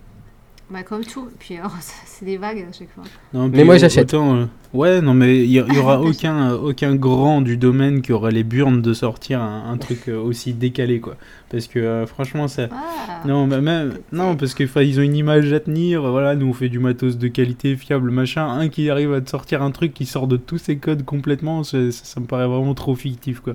[0.71, 1.29] Bah, comme tout.
[1.33, 1.59] Et puis,
[2.07, 3.05] c'est des vagues à chaque fois.
[3.33, 4.13] Non, Mais moi, j'achète.
[4.15, 8.11] Euh, Ouais, non, mais il y, y aura aucun, euh, aucun grand du domaine qui
[8.13, 11.17] aura les burnes de sortir un, un truc euh, aussi décalé, quoi.
[11.51, 12.69] Parce que euh, franchement, ça.
[12.73, 13.21] Ah.
[13.29, 16.01] Non, bah, même, non, parce que 'fin, ils ont une image à tenir.
[16.11, 18.49] Voilà, nous on fait du matos de qualité, fiable, machin.
[18.49, 21.63] Un qui arrive à te sortir un truc qui sort de tous ses codes complètement,
[21.65, 23.53] ça, ça me paraît vraiment trop fictif, quoi.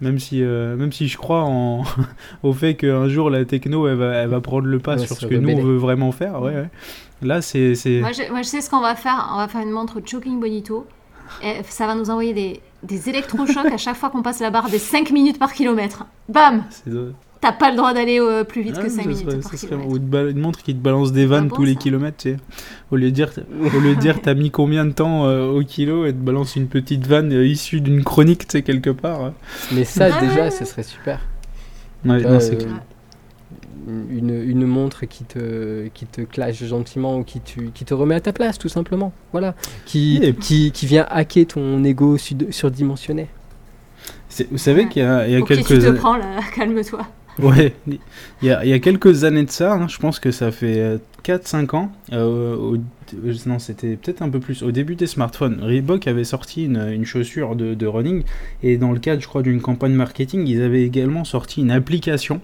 [0.00, 1.84] Même si, euh, même si je crois en,
[2.42, 5.16] au fait qu'un jour la techno elle va, elle va prendre le pas Ouais, sur
[5.16, 6.52] ce que nous on veut vraiment faire, ouais.
[6.54, 6.68] ouais.
[7.22, 7.74] Là, c'est.
[7.74, 9.30] c'est- Moi je, moi, je sais ce qu'on va faire.
[9.34, 10.86] On va faire une montre Jogging Bonito.
[11.42, 14.70] Et ça va nous envoyer des, des électrochocs à chaque fois qu'on passe la barre
[14.70, 16.06] des 5 minutes par kilomètre.
[16.28, 16.90] Bam c'est-
[17.40, 19.40] T'as pas le droit d'aller euh, plus vite Ah, que mais 5 ça minutes serait-
[19.42, 19.90] par kilomètre.
[19.90, 19.96] ou
[20.30, 22.36] une montre qui te balance des vannes bon, tous les ça kilomètres, tu sais.
[22.92, 25.62] Au lieu de dire, au lieu de dire t'as mis combien de temps euh, au
[25.62, 29.20] kilo, elle te balance une petite vanne euh, issue d'une chronique, tu sais, quelque part.
[29.22, 29.34] hein.
[29.72, 30.50] Mais ça, Ah déjà, ouais.
[30.52, 31.20] ce serait super.
[32.04, 32.80] Ouais, non, c'est clair.
[33.86, 38.14] Une, une montre qui te, qui te clash gentiment ou qui, tu, qui te remet
[38.16, 39.12] à ta place, tout simplement.
[39.32, 39.54] Voilà.
[39.84, 43.28] Qui, Et- qui, qui vient hacker ton ego sud- surdimensionné.
[44.50, 44.88] Vous savez Ouais.
[44.88, 47.06] qu'il y a, il y a Ok, tu quelques te années- prends là, calme-toi.
[47.38, 47.98] Ouais, il
[48.42, 50.98] y a, il y a quelques années de ça, hein, je pense que ça fait
[51.22, 55.60] 4-5 ans, euh, au- euh, non c'était peut-être un peu plus, au début des smartphones,
[55.62, 58.22] Reebok avait sorti une, une chaussure de, de running,
[58.62, 62.40] et dans le cadre je crois d'une campagne marketing, ils avaient également sorti une application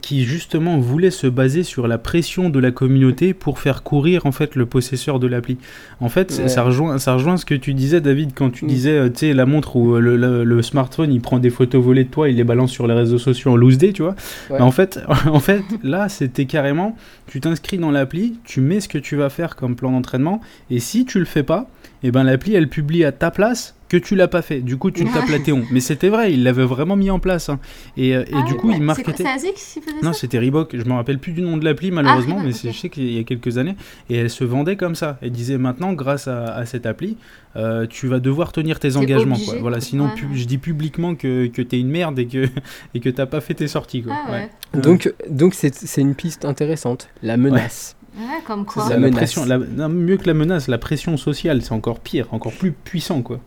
[0.00, 4.32] qui justement voulait se baser sur la pression de la communauté pour faire courir en
[4.32, 5.58] fait le possesseur de l'appli.
[6.00, 6.48] En fait, Ouais.
[6.48, 8.68] ça, rejoint, ça rejoint ce que tu disais David quand tu Mm.
[8.68, 11.50] disais, euh, tu sais, la montre où euh, le, le- le smartphone il prend des
[11.50, 14.02] photos volées de toi, il les balance sur les réseaux sociaux en loose day, tu
[14.02, 14.14] vois.
[14.50, 14.58] Ouais.
[14.58, 16.96] Bah, en fait, en fait, là, c'était carrément,
[17.26, 20.40] tu t'inscris dans l'appli, tu mets ce que tu vas faire comme plan d'entraînement,
[20.70, 21.68] et si tu le fais pas,
[22.02, 24.60] et ben l'appli elle publie à ta place que tu l'as pas fait.
[24.60, 25.64] Du coup, tu te tapes la théon.
[25.72, 27.48] Mais c'était vrai, il l'avait vraiment mis en place.
[27.50, 27.58] hein.
[27.96, 28.76] Et, euh, et Ah du oui, coup, ouais.
[28.80, 30.76] il C'est quoi, C'est Azik qui faisait Non, ça c'était Reebok.
[30.76, 32.60] Je me rappelle plus du nom de l'appli malheureusement, Ah, mais ok.
[32.72, 33.74] je sais qu'il y a quelques années.
[34.08, 35.18] Et elle se vendait comme ça.
[35.20, 37.16] Elle disait maintenant, grâce à, à cette appli,
[37.56, 39.34] euh, tu vas devoir tenir tes engagements.
[39.34, 39.58] obligé.
[39.58, 40.36] Voilà, sinon, Ouais, pu- ouais.
[40.36, 42.46] je dis publiquement que, que t'es une merde et que
[42.94, 44.02] et que t'as pas fait tes sorties.
[44.04, 44.12] Quoi.
[44.16, 44.48] Ah ouais.
[44.74, 44.80] Ouais.
[44.80, 47.08] Donc, donc c'est, c'est une piste intéressante.
[47.24, 47.96] La menace.
[48.16, 48.82] Ouais, comme C'est quoi.
[48.84, 49.16] ça, La la menace.
[49.16, 52.70] pression, la- non, mieux que la menace, la pression sociale, c'est encore pire, encore plus
[52.72, 53.40] puissant, quoi.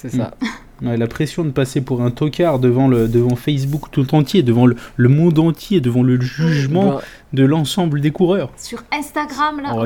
[0.00, 0.34] C'est ça.
[0.82, 4.64] Ouais, la pression de passer pour un tocard devant, le, devant Facebook tout entier, devant
[4.64, 7.00] le, le monde entier, devant le jugement Ben,
[7.34, 8.50] de l'ensemble des coureurs.
[8.56, 9.72] Sur Instagram, là.
[9.74, 9.84] Oh.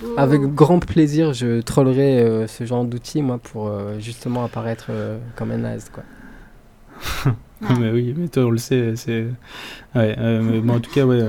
[0.00, 0.14] Beau.
[0.16, 5.18] avec grand plaisir, je trollerai euh, ce genre d'outil, moi, pour euh, justement apparaître euh,
[5.36, 6.02] comme un naze, quoi.
[7.78, 9.24] Mais oui, mais toi, on le sait, c'est.
[9.94, 11.22] Ouais, euh, mais bon, en tout cas, ouais.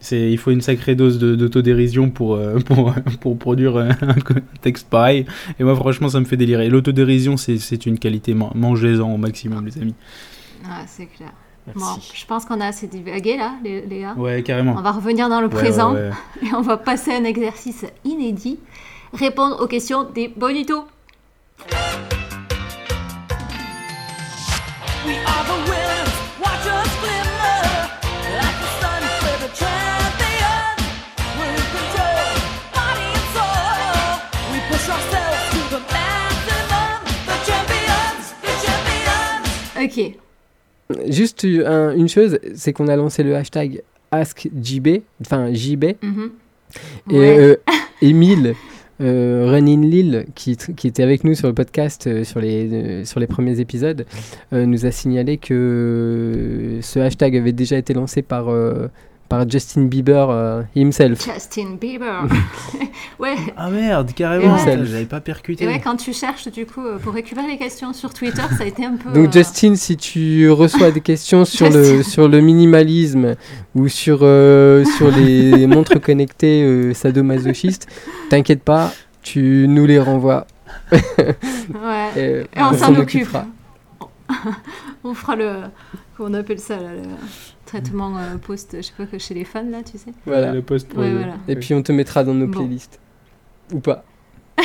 [0.00, 3.88] C'est, il faut une sacrée dose de- d'autodérision pour, euh, pour, pour produire un
[4.60, 5.26] texte pareil.
[5.58, 6.68] Et moi, franchement, ça me fait délirer.
[6.68, 8.34] L'autodérision, c'est, c'est une qualité.
[8.34, 9.94] man- Mangez-en au maximum, les amis.
[10.68, 11.30] Ah, c'est clair.
[11.66, 11.80] Merci.
[11.80, 14.14] Bon, je pense qu'on a assez divagué là, gars.
[14.16, 14.76] Ouais, carrément.
[14.78, 16.10] On va revenir dans le Ouais, présent ouais,
[16.42, 16.48] ouais.
[16.48, 18.58] et on va passer à un exercice inédit.
[19.12, 20.84] Répondre aux questions des bonitos.
[25.06, 25.70] We are the
[39.82, 40.12] Ok.
[41.08, 46.30] Juste un- une chose, c'est qu'on a lancé le hashtag AskJB, enfin JB, Mhm.
[47.10, 47.38] et Ouais.
[47.38, 47.56] euh,
[49.00, 53.18] euh, Renin Lille, qui, était avec nous sur le podcast euh, sur, les, euh, sur
[53.20, 54.06] les premiers épisodes,
[54.52, 58.86] euh, nous a signalé que ce hashtag avait déjà été lancé par, euh,
[59.28, 61.24] par Justin Bieber euh, himself.
[61.24, 62.24] Justin Bieber.
[63.18, 63.34] ouais.
[63.56, 64.60] Ah merde, carrément, Ouais.
[64.84, 65.64] j'avais pas percuté.
[65.64, 68.66] Et ouais, quand tu cherches du coup pour récupérer les questions sur Twitter, ça a
[68.66, 69.10] été un peu.
[69.12, 73.34] Donc euh, Justin, si tu reçois des questions sur le, sur le minimalisme
[73.74, 77.86] ou sur, euh, sur les montres connectées euh, sadomasochistes,
[78.30, 80.46] t'inquiète pas, tu nous les renvoies.
[80.92, 82.10] Ouais.
[82.16, 83.22] Et, Et on s'en occupe.
[83.22, 83.46] occupera.
[85.04, 85.62] On fera le.
[86.16, 87.02] Comment on appelle ça là, le
[87.66, 90.12] traitement euh, post, je sais pas que chez les fans là, tu sais.
[90.24, 90.52] Voilà.
[90.52, 91.34] Le post Ouais, voilà.
[91.48, 92.60] Et puis on te mettra dans nos Bon.
[92.60, 93.00] playlists.
[93.72, 94.04] Ou pas.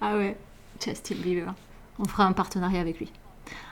[0.00, 0.36] Ah ouais,
[0.84, 1.54] Justin Bieber.
[1.98, 3.10] On fera un partenariat avec lui.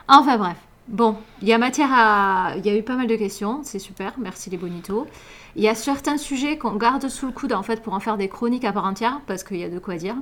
[0.07, 0.57] Enfin bref.
[0.87, 2.53] Bon, il y a matière à.
[2.57, 5.05] Il y a eu pas mal de questions, c'est super, merci les bonitos.
[5.57, 8.15] Il y a certains sujets qu'on garde sous le coude en fait pour en faire
[8.17, 10.15] des chroniques à part entière, parce qu'il y a de quoi dire.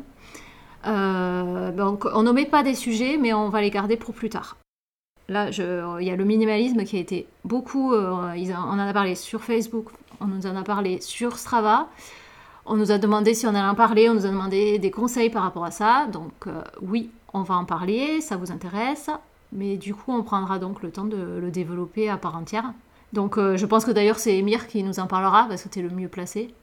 [0.88, 4.58] Euh, donc on n'omet pas des sujets, mais on va les garder pour plus tard.
[5.28, 7.93] Là, il y a le minimalisme qui a été beaucoup.
[7.93, 9.88] euh, on en a parlé sur Facebook,
[10.21, 11.88] on nous en a parlé sur Strava.
[12.67, 15.30] On nous a demandé si on allait en parler, on nous a demandé des conseils
[15.30, 16.07] par rapport à ça.
[16.11, 19.09] Donc euh, oui, on va en parler, ça vous intéresse.
[19.51, 22.73] Mais du coup, on prendra donc le temps de le développer à part entière.
[23.13, 25.82] Donc euh, je pense que d'ailleurs c'est Emir qui nous en parlera parce que tu
[25.82, 26.53] le mieux placé.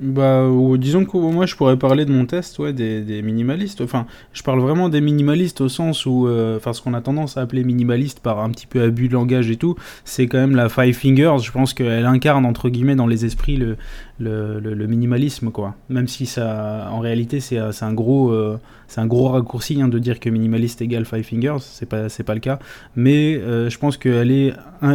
[0.00, 3.82] Bah, ou disons que moi je pourrais parler de mon test, ouais, des, des minimalistes.
[3.82, 7.36] Enfin, je parle vraiment des minimalistes au sens où, euh, enfin, ce qu'on a tendance
[7.36, 9.74] à appeler minimaliste par un petit peu abus de langage et tout,
[10.06, 11.36] c'est quand même la Five Fingers.
[11.42, 13.76] Je pense qu'elle incarne entre guillemets dans les esprits le,
[14.20, 15.74] le, minimalisme, quoi.
[15.88, 19.88] Même si ça, en réalité, c'est c'est un gros, euh, c'est un gros raccourci hein,
[19.88, 21.58] de dire que minimaliste égale Five Fingers.
[21.60, 22.58] C'est pas, c'est pas le cas.
[22.96, 24.52] Mais euh, je pense qu'elle est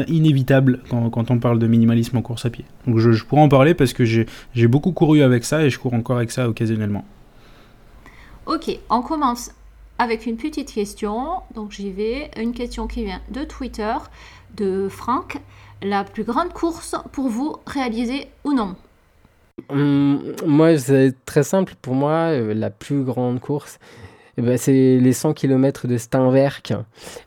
[0.08, 2.66] inévitable quand, on parle de minimalisme en course à pied.
[2.88, 5.80] Donc je, je pourrais en parler parce que j'ai beaucoup couru avec ça et je
[5.80, 7.06] cours encore avec ça occasionnellement.
[8.46, 9.52] Ok, on commence
[9.98, 11.42] avec une petite question.
[11.54, 12.30] Donc j'y vais.
[12.38, 13.94] Une question qui vient de Twitter,
[14.56, 15.38] de Franck.
[15.82, 18.76] La plus grande course pour vous, réalisée ou non?
[19.70, 21.74] Hum, moi, c'est très simple.
[21.82, 23.80] Pour moi, euh, la plus grande course,
[24.38, 26.74] eh ben, c'est les 100 km de Steinwerk.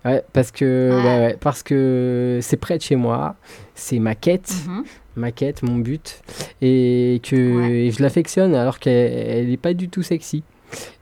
[0.05, 1.03] Ouais, parce que Ouais.
[1.03, 3.37] ouais, ouais, parce que c'est près de chez moi.
[3.75, 4.85] C'est ma quête, Mhm.
[5.17, 6.21] ma quête, mon but,
[6.61, 7.73] et que Ouais.
[7.87, 10.43] et je l'affectionne alors qu'elle n'est pas du tout sexy.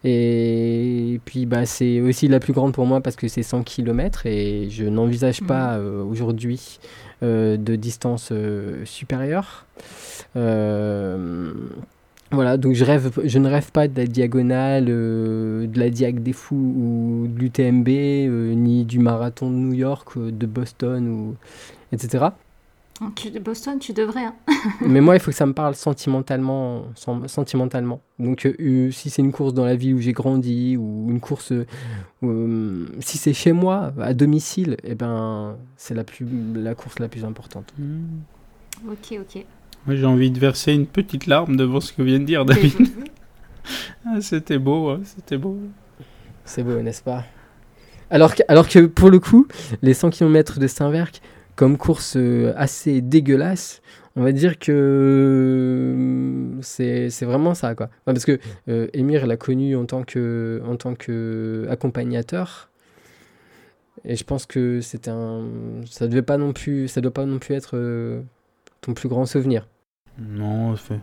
[0.04, 4.24] Et puis bah, c'est aussi la plus grande pour moi parce que c'est 100 km
[4.26, 5.46] et je n'envisage Mhm.
[5.48, 6.78] pas euh, aujourd'hui
[7.24, 8.32] euh, de distance
[8.84, 9.66] supérieure.
[10.36, 11.52] Euh,
[12.32, 16.22] voilà, donc je, rêve, je ne rêve pas de la diagonale, euh, de la Diag
[16.22, 21.08] des Fous ou de l'UTMB, euh, ni du marathon de New York, euh, de Boston,
[21.08, 21.36] ou,
[21.92, 22.26] etc.
[23.14, 24.24] Tu- Boston, tu devrais.
[24.24, 24.34] hein.
[24.80, 26.86] Mais moi, il faut que ça me parle sentimentalement.
[26.96, 28.00] sen- sentimentalement.
[28.18, 28.48] Donc,
[28.90, 31.66] si c'est une course dans la ville où j'ai grandi, ou une course, euh,
[32.24, 37.08] euh, si c'est chez moi, à domicile, eh ben, c'est la, plus, la course la
[37.08, 37.72] plus importante.
[38.88, 39.44] Ok, ok.
[39.86, 42.72] Moi j'ai envie de verser une petite larme devant ce que vient de dire David.
[44.08, 45.58] Ah, c'était beau, hein, c'était beau.
[46.44, 47.24] C'est beau, n'est-ce pas?
[48.08, 49.48] Alors que, alors que pour le coup,
[49.82, 51.20] les 100 km de Saint-Verc,
[51.56, 53.82] comme course euh, assez dégueulasse,
[54.16, 57.74] on va dire que euh, c'est c'est vraiment ça.
[57.74, 57.86] Quoi.
[57.86, 62.70] Enfin, parce que euh, Émir l'a connu en tant que, en tant que accompagnateur.
[64.04, 65.44] Et je pense que c'était un,
[65.90, 68.22] ça devait pas non plus, ça doit pas non plus être euh,
[68.80, 69.66] ton plus grand souvenir.
[70.18, 71.00] Non, ça fait...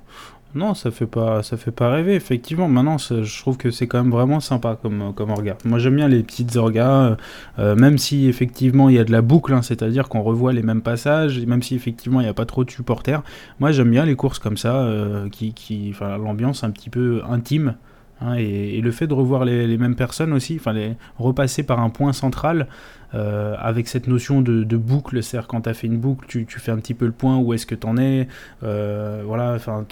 [0.55, 2.16] non, ça fait pas, ça fait pas rêver.
[2.16, 5.57] Effectivement, maintenant, je trouve que c'est quand même vraiment sympa comme, comme orga.
[5.66, 7.16] Moi, j'aime bien les petites orgas, euh,
[7.59, 10.64] euh, même si effectivement il y a de la boucle, hein, c'est-à-dire qu'on revoit les
[10.64, 13.22] mêmes passages, et même si effectivement il n'y a pas trop de supporters.
[13.59, 17.76] Moi, j'aime bien les courses comme ça, euh, qui, qui, l'ambiance un petit peu intime.
[18.22, 20.74] Hein, et, le fait de revoir les, mêmes personnes aussi, enfin
[21.18, 22.68] repasser par un point central
[23.16, 26.72] euh, avec cette notion de, boucle, c'est-à-dire quand tu as fait une boucle, tu, fais
[26.72, 28.28] un petit peu le point, où est-ce que tu en es,
[28.64, 29.86] euh, voilà, enfin,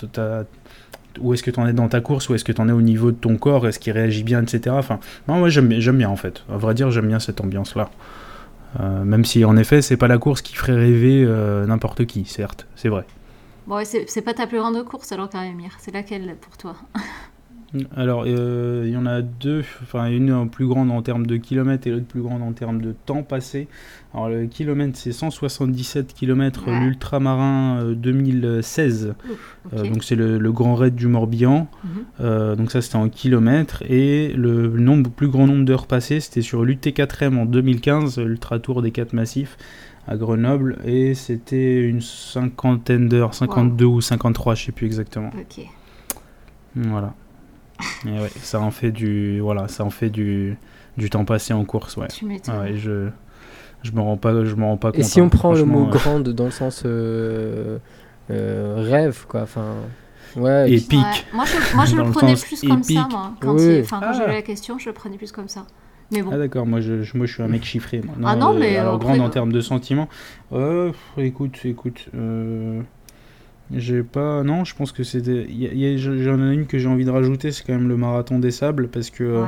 [1.19, 2.72] où est-ce que tu en es dans ta course, où est-ce que tu en es
[2.72, 4.76] au niveau de ton corps, est-ce qu'il réagit bien, etc.
[4.78, 6.43] Enfin, moi j'aime bien- en fait.
[6.51, 7.91] À vrai dire, j'aime bien cette ambiance-là.
[8.80, 11.24] Euh, même si en effet, c'est pas la course qui ferait rêver
[11.67, 13.05] n'importe qui, certes, c'est vrai.
[13.67, 15.59] Bon, c'est pas ta plus grande course alors quand même.
[15.78, 16.76] C'est laquelle pour toi?
[17.95, 21.38] Alors, euh, il y en a deux, enfin une en plus grande en termes de
[21.38, 23.67] kilomètres et l'autre plus grande en termes de temps passé.
[24.13, 29.15] Alors, le kilomètre, c'est 177 km, l'ultramarin euh, 2016.
[29.65, 29.74] Ok.
[29.74, 31.67] Euh, donc, c'est le, le grand raid du Morbihan.
[31.84, 31.89] Mhm.
[32.19, 33.84] Euh, donc, ça, c'était en kilomètres.
[33.89, 38.82] Et le nombre, plus grand nombre d'heures passées, c'était sur l'UT4M en 2015, l'Ultra Tour
[38.82, 39.57] des 4 massifs
[40.07, 40.78] à Grenoble.
[40.84, 45.30] Et c'était une cinquantaine d'heures, 52 ou 53, je sais plus exactement.
[45.30, 45.65] Ok.
[46.76, 47.13] Voilà.
[48.05, 50.57] Et ouais, ça en fait du voilà, ça en fait du
[50.97, 52.07] du temps passé en course, ouais.
[52.07, 52.59] Tu m'étonnes.
[52.59, 53.09] Ouais, je
[53.84, 54.99] je me rends pas je me rends pas compte.
[54.99, 55.23] Et si hein.
[55.25, 57.77] on prend le mot grande dans le sens euh,
[58.29, 59.73] euh, rêve, quoi, enfin,
[60.36, 60.99] ouais, épique.
[60.99, 61.05] Ouais.
[61.34, 63.34] Moi, je, moi, je Dans le le prenais plus comme ça, moi.
[63.41, 63.77] Quand, Oui.
[63.77, 64.13] il- enfin, quand Ah.
[64.13, 65.65] j'avais la question, je le prenais plus comme ça.
[66.13, 66.32] Mais bon.
[66.34, 68.01] Ah d'accord, moi je, moi je suis un mec chiffré.
[68.05, 68.15] moi.
[68.25, 70.09] Ah non, mais alors après, grande en euh, termes de sentiments.
[70.51, 72.82] Euh, écoute, écoute, euh,
[73.76, 75.03] j'ai pas non, je pense que
[75.49, 78.39] y a- j'en ai une que j'ai envie de rajouter, c'est quand même le marathon
[78.39, 79.45] des sables parce que euh.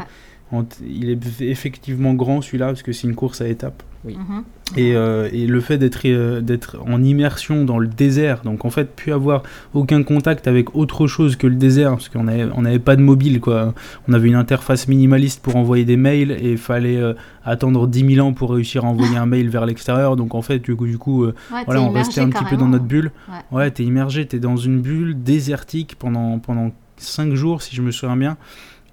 [0.86, 3.84] Il est effectivement grand celui-là parce que c'est une course à étapes.
[4.06, 4.44] Mhm.
[4.76, 8.70] Et, euh, et le fait d'être euh, d'être en immersion dans le désert, donc en
[8.70, 9.44] fait, plus avoir
[9.74, 13.02] aucun contact avec autre chose que le désert, parce qu'on n'avait on avait pas de
[13.02, 13.74] mobile, quoi.
[14.08, 17.14] On avait une interface minimaliste pour envoyer des mails et il fallait euh,
[17.46, 20.16] attendre 10 000 ans pour réussir à envoyer un mail vers l'extérieur.
[20.16, 22.58] Donc en fait, du coup, du coup euh, Ouais, voilà, on restait un petit peu
[22.58, 23.12] dans notre bulle.
[23.30, 23.58] Ouais.
[23.58, 27.92] Ouais, t'es immergé, t'es dans une bulle désertique pendant, pendant 5 jours, si je me
[27.92, 28.38] souviens bien.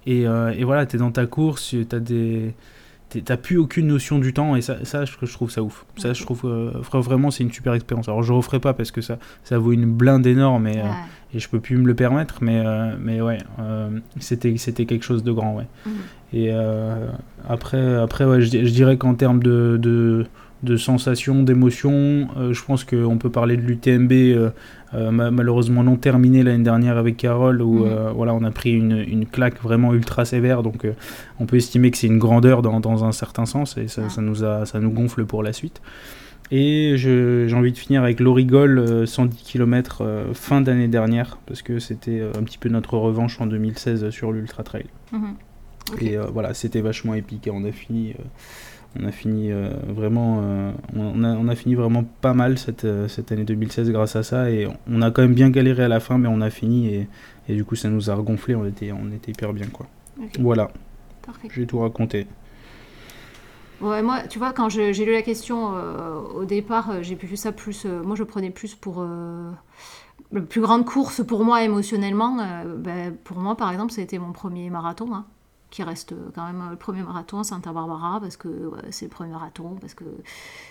[0.07, 2.53] Et, euh, et voilà, t'es dans ta course, t'as des.
[3.25, 5.85] T'as plus aucune notion du temps et ça, ça je, je trouve ça ouf.
[5.97, 8.07] Ça, je trouve euh, vra- vraiment c'est une super expérience.
[8.07, 10.89] Alors je referai pas parce que ça, ça vaut une blinde énorme et, euh, Ouais.
[11.33, 13.89] et je peux plus me le permettre, mais, euh, mais ouais, euh,
[14.21, 15.67] c'était c'était quelque chose de grand, ouais.
[15.85, 15.91] Mhm.
[16.31, 17.07] Et euh,
[17.49, 20.25] après, après ouais, je, di- je dirais qu'en termes de, de,
[20.63, 24.49] de sensations, d'émotions, euh, je pense qu'on peut parler de l'UTMB euh, euh,
[24.93, 27.91] malheureusement non terminé l'année dernière avec Carole, où Mhm.
[27.91, 30.63] euh, voilà, on a pris une, une claque vraiment ultra sévère.
[30.63, 30.93] Donc euh,
[31.39, 34.09] on peut estimer que c'est une grandeur dans, dans un certain sens et ça, Ah.
[34.09, 35.81] ça nous, a, ça nous gonfle pour la suite.
[36.53, 41.79] Et j'ai envie de finir avec l'Origol euh, 110 km fin d'année dernière, parce que
[41.79, 44.85] c'était euh, un petit peu notre revanche en 2016 sur l'Ultra Trail.
[45.13, 45.35] Mhm.
[46.01, 48.23] Et euh, voilà, c'était vachement épique et on a fini, euh,
[48.99, 52.85] on a fini euh, vraiment, euh, on, a, on a fini vraiment pas mal cette,
[52.85, 55.87] euh, cette année 2016 grâce à ça et on a quand même bien galéré à
[55.87, 57.07] la fin, mais on a fini et,
[57.47, 59.87] et du coup ça nous a regonflé, on était, on était hyper bien quoi.
[60.39, 60.71] Voilà,
[61.25, 61.47] parfait.
[61.53, 62.27] j'ai tout raconté.
[63.79, 67.51] Ouais, moi, tu vois, quand j'ai lu la question euh, au départ, j'ai vu ça
[67.51, 67.85] plus.
[67.85, 69.03] moi, je prenais plus pour.
[70.31, 72.37] la plus grande course pour moi émotionnellement.
[72.39, 75.25] euh, ben, pour moi, par exemple, ça a été mon premier marathon, hein,
[75.71, 79.09] qui reste euh, quand même euh, le premier marathon, Santa Barbara, parce que c'est le
[79.09, 80.03] premier marathon, parce que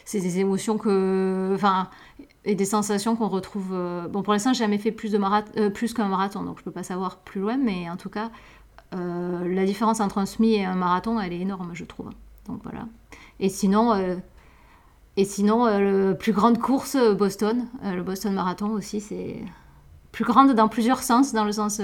[0.05, 1.51] c'est des émotions que.
[1.57, 1.89] Enfin,
[2.45, 3.71] et des sensations qu'on retrouve.
[3.73, 6.59] euh, bon, pour l'instant, j'ai jamais fait plus, de mara- euh, plus qu'un marathon, donc
[6.61, 8.31] je peux pas savoir plus loin, mais en tout cas,
[8.93, 12.11] la différence entre un semi et un marathon, elle est énorme, je trouve.
[12.47, 12.87] Donc voilà.
[13.39, 13.95] Et sinon,
[15.17, 19.45] et sinon le plus grande course, Boston, le Boston Marathon aussi, c'est
[20.11, 21.81] plus grande dans plusieurs sens, dans le sens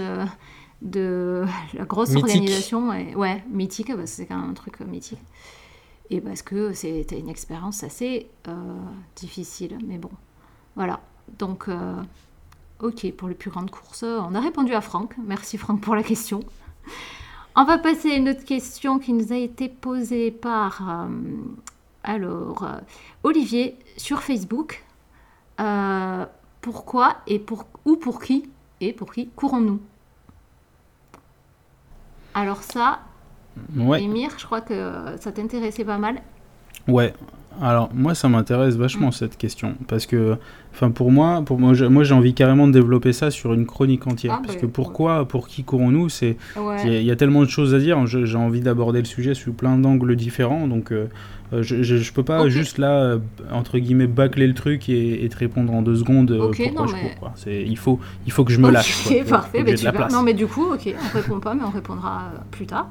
[0.83, 2.25] de la grosse Mythique.
[2.25, 5.23] organisation, et, ouais, mythique, parce que c'est quand même un truc mythique.
[6.11, 8.53] Et parce que c'était une expérience assez euh,
[9.17, 10.11] difficile, mais bon,
[10.77, 11.01] voilà.
[11.39, 12.01] Donc, euh,
[12.81, 15.15] ok, pour les plus grandes courses, on a répondu à Franck.
[15.19, 16.41] Merci Franck pour la question.
[17.57, 21.09] On va passer à une autre question qui nous a été posée par euh,
[22.05, 22.67] alors
[23.25, 24.85] Olivier sur Facebook.
[26.61, 28.49] Pourquoi et pour ou pour qui
[28.81, 29.81] et pour qui courons-nous?
[32.37, 33.01] Alors ça,
[33.75, 36.21] Ouais, Émir, je crois que ça t'intéressait pas mal.
[36.89, 37.15] ouais.
[37.63, 38.81] Alors moi ça m'intéresse Mm.
[38.81, 40.37] vachement cette question parce que,
[40.75, 43.67] enfin pour moi, pour moi, j'ai- moi j'ai envie carrément de développer ça sur une
[43.67, 47.01] chronique entière Ah, parce bah, que pourquoi, pour qui courons-nous, c'est Il y, a- Ouais.
[47.03, 49.53] il y a tellement de choses à dire, je- j'ai envie d'aborder le sujet sous
[49.53, 51.07] plein d'angles différents, donc euh,
[51.53, 53.19] euh, je, je, je peux pas juste là, euh,
[53.53, 56.87] entre guillemets, bâcler le truc et, et te répondre en deux secondes Ok, pourquoi non,
[56.89, 57.15] je mais- cours.
[57.21, 57.33] quoi.
[57.37, 59.05] C'est- Il faut, il faut que je me lâche.
[59.05, 59.13] quoi.
[59.29, 59.63] Parfait.
[59.65, 60.13] mais de la place.
[60.13, 62.89] Non, mais du coup, ok, on répond pas, mais on répondra plus tard.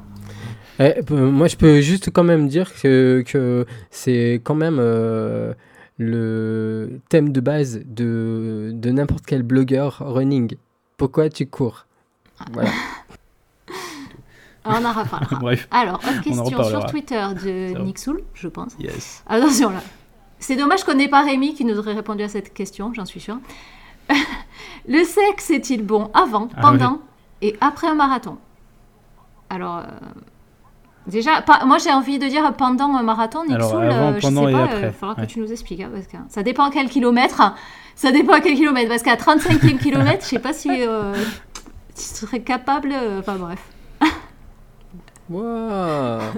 [0.80, 5.54] Eh, moi, je peux juste quand même dire que, que c'est quand même euh,
[5.98, 10.56] le thème de base de, de n'importe quel blogueur running.
[10.98, 11.86] Pourquoi tu cours?
[12.52, 12.70] Voilà.
[14.66, 15.36] Alors, on en reparlera.
[15.40, 17.82] Bref, Alors, autre question sur Twitter de.
[17.84, 18.74] Nick Soul, je pense.
[18.80, 19.24] yes.
[19.28, 19.82] Attention là.
[20.40, 23.20] C'est dommage qu'on n'ait pas Rémi qui nous aurait répondu à cette question, j'en suis
[23.22, 23.38] sûre.
[24.88, 27.00] le sexe est-il bon avant, Ah pendant
[27.42, 28.38] et après un marathon?
[29.50, 29.84] Alors, euh,
[31.08, 34.34] déjà, pas- moi j'ai envie de dire pendant un marathon, avant, euh, je sais et
[34.54, 35.26] pas, il falloir ouais.
[35.26, 35.82] que tu nous expliques.
[35.82, 37.54] hein, parce que ça dépend à quel kilomètre.
[37.96, 38.90] Ça dépend à quel kilomètre.
[38.90, 41.14] Parce qu'à 35e kilomètre, je sais pas si euh,
[41.96, 42.90] tu serais capable.
[42.94, 43.60] euh, Enfin bref.
[45.30, 46.20] Waouh.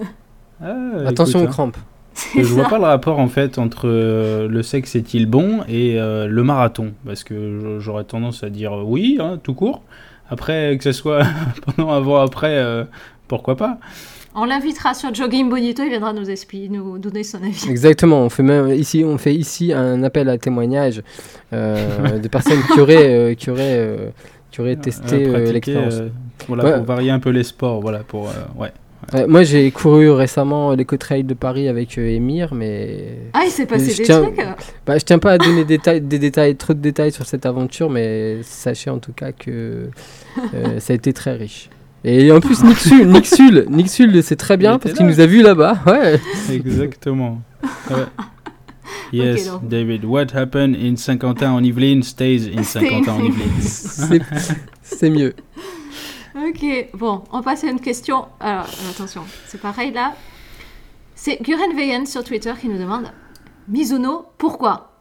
[0.59, 0.73] Ah,
[1.05, 1.71] Attention aux écoute, hein.
[1.71, 1.77] crampes.
[2.35, 2.69] Je vois ça.
[2.71, 6.93] pas le rapport en fait entre euh, le sexe est-il bon et euh, le marathon
[7.05, 9.83] parce que j'aurais tendance à dire euh, oui, hein, tout court.
[10.31, 11.21] Après que ce soit
[11.77, 12.85] pendant, avant, après, euh,
[13.27, 13.77] pourquoi pas.
[14.39, 17.67] On l'invitera sur Jogging Bonito, il viendra nous expliquer, nous donner son avis.
[17.69, 18.21] Exactement.
[18.21, 21.01] On fait même ici, on fait ici un appel à témoignage
[21.53, 24.09] euh, de personnes qui auraient, euh, qui auraient, euh,
[24.51, 25.95] qui auraient testé l'expérience.
[25.95, 26.09] euh,
[26.47, 26.73] voilà, Ouais.
[26.77, 28.31] pour varier un peu les sports, voilà pour euh,
[28.61, 28.71] ouais.
[29.13, 33.65] Ouais, moi, j'ai couru récemment l'éco-trail de Paris avec euh, Émir, mais Ah, il s'est
[33.65, 34.37] passé Je des tiens- trucs
[34.85, 37.45] Bah, je tiens pas à donner des détails, des détails, trop de détails sur cette
[37.45, 39.89] aventure, mais sachez en tout cas que
[40.53, 41.69] euh, ça a été très riche.
[42.03, 43.07] Et en plus, Sul,
[43.69, 45.79] Nick Sul le sait très bien parce qu'il nous a vus là-bas.
[45.85, 46.19] Ouais.
[46.51, 47.41] Exactement.
[47.89, 48.05] Ouais.
[49.11, 49.49] Yes.
[49.63, 50.05] David.
[50.05, 54.25] What happened in Saint-Quentin en Yvelines stays in Saint-Quentin en in Yvelines.
[54.81, 55.33] C'est mieux.
[56.35, 58.25] Ok, bon, on passe à une question.
[58.39, 60.13] Alors, attention, c'est pareil là.
[61.15, 63.05] C'est Guren Vegan sur Twitter qui nous demande
[63.67, 64.91] Mizuno, pourquoi?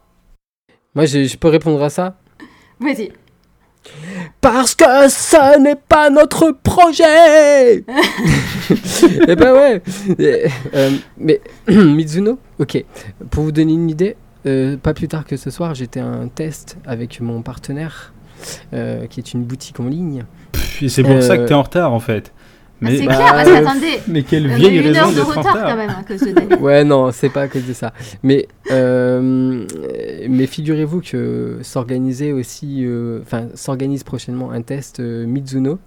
[0.95, 2.17] Moi, je, je peux répondre à ça?
[2.79, 3.11] Vas-y.
[4.41, 7.83] Parce que ce n'est pas notre projet
[9.27, 9.81] Eh ben ouais
[10.19, 12.83] Et, euh, Mais Mizuno, ok.
[13.29, 14.15] Pour vous donner une idée,
[14.45, 18.13] euh, pas plus tard que ce soir, j'étais à un test avec mon partenaire,
[18.73, 20.25] euh, qui est une boutique en ligne.
[20.51, 22.31] Pff, et c'est pour ça que t'es en retard en fait.
[22.79, 25.13] Ah, Mais, c'est bah, clair, parce euh, qu'attendez, mais quelle vieille eu une raison heure
[25.13, 25.65] de retard retard.
[25.69, 26.55] quand même à cause de.
[26.61, 27.91] Ouais, non, c'est pas à cause de ça.
[28.21, 29.65] Mais, euh,
[30.29, 35.79] mais figurez-vous que s'organisait aussi, euh, enfin, s'organise prochainement un test euh, Mizuno.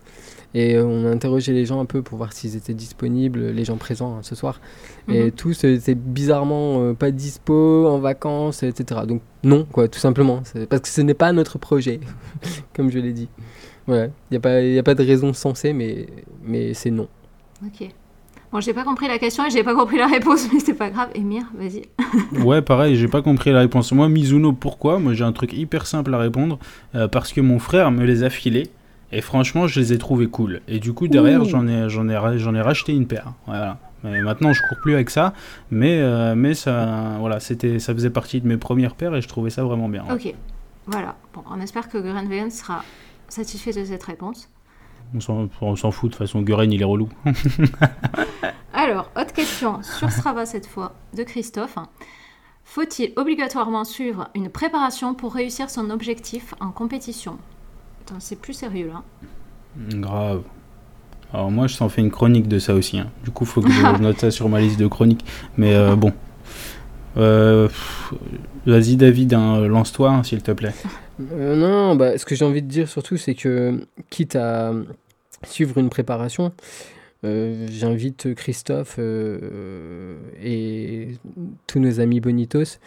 [0.53, 3.77] Et on a interrogé les gens un peu pour voir s'ils étaient disponibles, les gens
[3.77, 4.61] présents hein, ce soir.
[5.09, 5.31] Et Mhm.
[5.31, 9.03] tous étaient bizarrement euh, pas dispo, en vacances, etc.
[9.07, 10.43] Donc non, quoi, tout simplement.
[10.69, 12.01] Parce que ce n'est pas notre projet,
[12.75, 13.29] comme je l'ai dit.
[13.91, 16.07] Voilà, il n'y a, pas- y a pas de raison sensée, mais,
[16.45, 17.09] mais c'est non.
[17.67, 17.89] Ok.
[18.53, 20.91] Bon, j'ai pas compris la question et j'ai pas compris la réponse, mais c'est pas
[20.91, 21.09] grave.
[21.15, 21.83] Emir, vas-y.
[22.45, 23.93] Ouais, pareil, j'ai pas compris la réponse.
[23.93, 24.99] Moi, Mizuno, pourquoi?
[24.99, 26.59] Moi, j'ai un truc hyper simple à répondre.
[26.95, 28.71] euh, parce que mon frère me les a filés.
[29.13, 30.61] Et franchement, je les ai trouvés cool.
[30.69, 33.33] Et du coup, derrière, j'en ai, j'en ai, j'en ai racheté une paire.
[33.47, 33.79] Voilà.
[34.05, 35.33] Mais maintenant, je cours plus avec ça.
[35.73, 39.27] Mais, euh, mais ça, voilà, c'était, ça faisait partie de mes premières paires et je
[39.29, 40.05] trouvais ça vraiment bien.
[40.09, 40.15] ouais.
[40.15, 40.35] Ok.
[40.87, 41.17] Voilà.
[41.35, 42.83] Bon, on espère que Grenvegan sera
[43.31, 44.49] satisfait de cette réponse.
[45.15, 47.09] On s'en, s'en fout, de toute façon, Guren, il est relou.
[48.73, 51.77] Alors, autre question sur Strava cette fois de Christophe.
[52.65, 57.39] Faut-il obligatoirement suivre une préparation pour réussir son objectif en compétition?
[58.19, 59.03] C'est plus sérieux là.
[60.01, 60.43] Grave.
[61.33, 62.99] Alors moi, je t'en fais une chronique de ça aussi.
[62.99, 63.09] hein.
[63.25, 65.25] Du coup, faut que je note ça sur ma liste de chroniques.
[65.57, 66.13] Mais euh, bon.
[67.17, 67.69] Euh,
[68.67, 70.75] Vas-y, David, hein, lance-toi, hein, s'il te plaît.
[71.33, 74.73] Euh, non, bah, ce que j'ai envie de dire surtout, c'est que quitte à
[75.45, 76.53] suivre une préparation,
[77.25, 81.09] euh, j'invite Christophe euh, et
[81.67, 82.79] tous nos amis Bonitos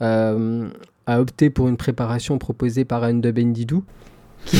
[0.00, 0.68] euh,
[1.06, 3.84] à opter pour une préparation proposée par Anne de Bendidou.
[4.46, 4.56] Qui,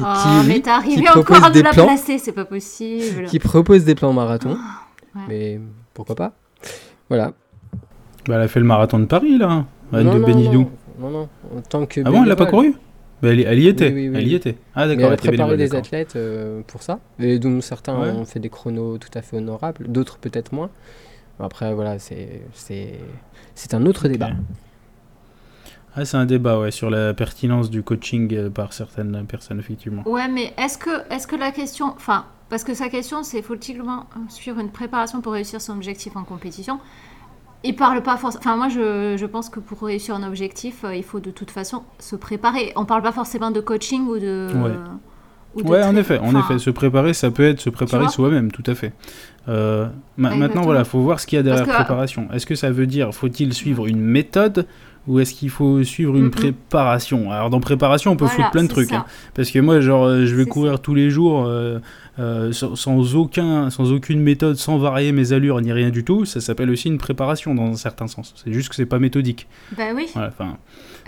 [0.00, 1.86] Oh, mais t'es arrivé encore à nous des la plans.
[1.86, 3.24] placer, c'est pas possible.
[3.24, 4.50] qui propose des plans marathon.
[5.14, 5.22] ouais.
[5.28, 5.60] Mais
[5.94, 6.32] pourquoi pas
[7.08, 7.32] Voilà.
[8.26, 9.64] Bah, elle a fait le marathon de Paris, là.
[9.92, 10.60] Anne non, de non, Benidou.
[10.60, 11.28] Non, non, non.
[11.56, 12.74] En tant que Ah bon, elle l'a pas couru
[13.22, 13.86] bah, elle, y- elle y était.
[13.88, 14.16] Oui, oui, oui.
[14.18, 14.58] Elle y était.
[14.74, 18.10] Ah, d'accord, elle a préparé des athlètes euh, pour ça, et dont certains Ouais.
[18.10, 20.68] ont fait des chronos tout à fait honorables, d'autres peut-être moins.
[21.40, 22.94] Après, voilà, c'est c'est
[23.54, 24.30] c'est un autre débat.
[25.94, 30.02] Ah, c'est un débat, ouais, sur la pertinence du coaching euh, par certaines personnes, effectivement.
[30.06, 31.86] Ouais, mais est-ce que, est que la question.
[31.96, 33.82] Enfin, parce que sa question, c'est faut-il
[34.28, 36.78] suivre une préparation pour réussir son objectif en compétition?
[37.64, 38.40] Il parle pas forcément.
[38.44, 41.50] Enfin, moi, je, je pense que pour réussir un objectif, euh, il faut de toute
[41.50, 42.72] façon se préparer.
[42.76, 44.48] On parle pas forcément de coaching ou de.
[44.54, 44.70] Ouais.
[45.54, 48.08] ou de Ouais, en effet, en enfin, effet, se préparer, ça peut être se préparer
[48.08, 48.92] soi-même, tout à fait.
[49.48, 49.86] Euh,
[50.16, 50.38] ma- Exactement.
[50.48, 52.28] maintenant, voilà, faut voir ce qu'il y a derrière préparation.
[52.32, 54.66] Est-ce que ça veut dire, faut-il suivre une méthode
[55.06, 57.30] ou est-ce qu'il faut suivre une préparation?
[57.30, 58.92] Alors, dans préparation, on peut voilà, foutre plein de trucs.
[58.92, 59.04] hein.
[59.34, 61.78] Parce que moi, genre, euh, je vais courir tous les jours euh,
[62.18, 66.24] euh, sans, sans aucun, sans aucune méthode, sans varier mes allures ni rien du tout.
[66.24, 68.34] Ça s'appelle aussi une préparation dans un certain sens.
[68.42, 69.46] C'est juste que c'est pas méthodique.
[69.76, 70.46] Bah oui, Voilà, ouais,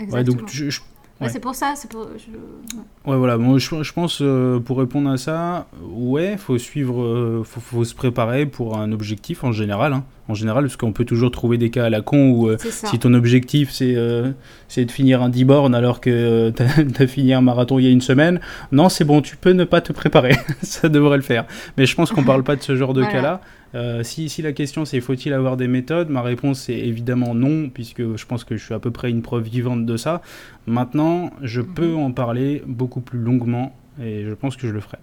[0.03, 0.37] exactement.
[0.37, 0.79] donc je- je
[1.19, 1.33] Ouais, ouais.
[1.33, 1.73] c'est pour ça.
[1.75, 2.07] C'est pour.
[2.17, 7.01] je- Ouais, voilà, moi je, je pense euh, pour répondre à ça, ouais, faut suivre,
[7.03, 9.91] euh, faut, faut se préparer pour un objectif en général.
[9.91, 10.05] hein.
[10.29, 12.99] En général, parce qu'on peut toujours trouver des cas à la con où euh, si
[12.99, 14.29] ton objectif c'est euh,
[14.77, 16.65] de finir un 10 bornes alors que euh, t'as
[17.03, 18.39] as fini un marathon il y a une semaine,
[18.71, 21.45] non, c'est bon, tu peux ne pas te préparer, ça devrait le faire.
[21.77, 23.13] Mais je pense qu'on parle pas de ce genre de Voilà.
[23.13, 23.41] cas-là.
[23.75, 27.69] Euh, si, si la question c'est faut-il avoir des méthodes, ma réponse c'est évidemment non,
[27.69, 30.21] puisque je pense que je suis à peu près une preuve vivante de ça.
[30.67, 31.67] Maintenant, je Mhm.
[31.73, 34.97] peux en parler beaucoup plus longuement et je pense que je le ferai.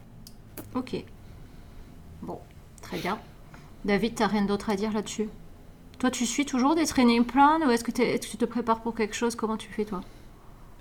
[0.76, 0.96] Ok.
[2.22, 2.38] Bon,
[2.80, 3.18] très bien.
[3.86, 5.28] David, t'as rien d'autre à dire là-dessus?
[6.00, 9.14] Toi, tu suis toujours des training plans ou est-ce que, tu te prépares pour quelque
[9.14, 9.36] chose?
[9.36, 10.00] Comment tu fais, toi?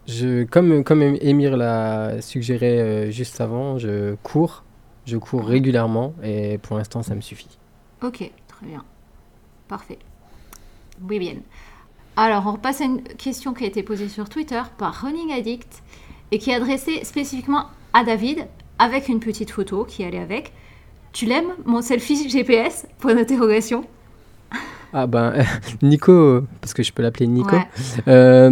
[0.07, 4.63] Je, comme, comme Émir l'a suggéré euh, juste avant, je cours.
[5.05, 7.59] Je cours régulièrement et pour l'instant, ça me suffit.
[8.01, 8.83] Ok, très bien.
[9.67, 9.99] Parfait.
[11.07, 11.35] Oui, bien.
[12.15, 15.83] Alors, on repasse à une question qui a été posée sur Twitter par Running Addict
[16.31, 18.47] et qui est adressée spécifiquement à David
[18.79, 20.53] avec une petite photo qui allait avec.
[21.15, 23.85] Tu l'aimes, mon selfie GPS Point d'interrogation.
[24.91, 25.33] Ah ben,
[25.81, 27.55] Nico, parce que je peux l'appeler Nico.
[27.55, 27.61] Ouais.
[28.09, 28.49] Euh,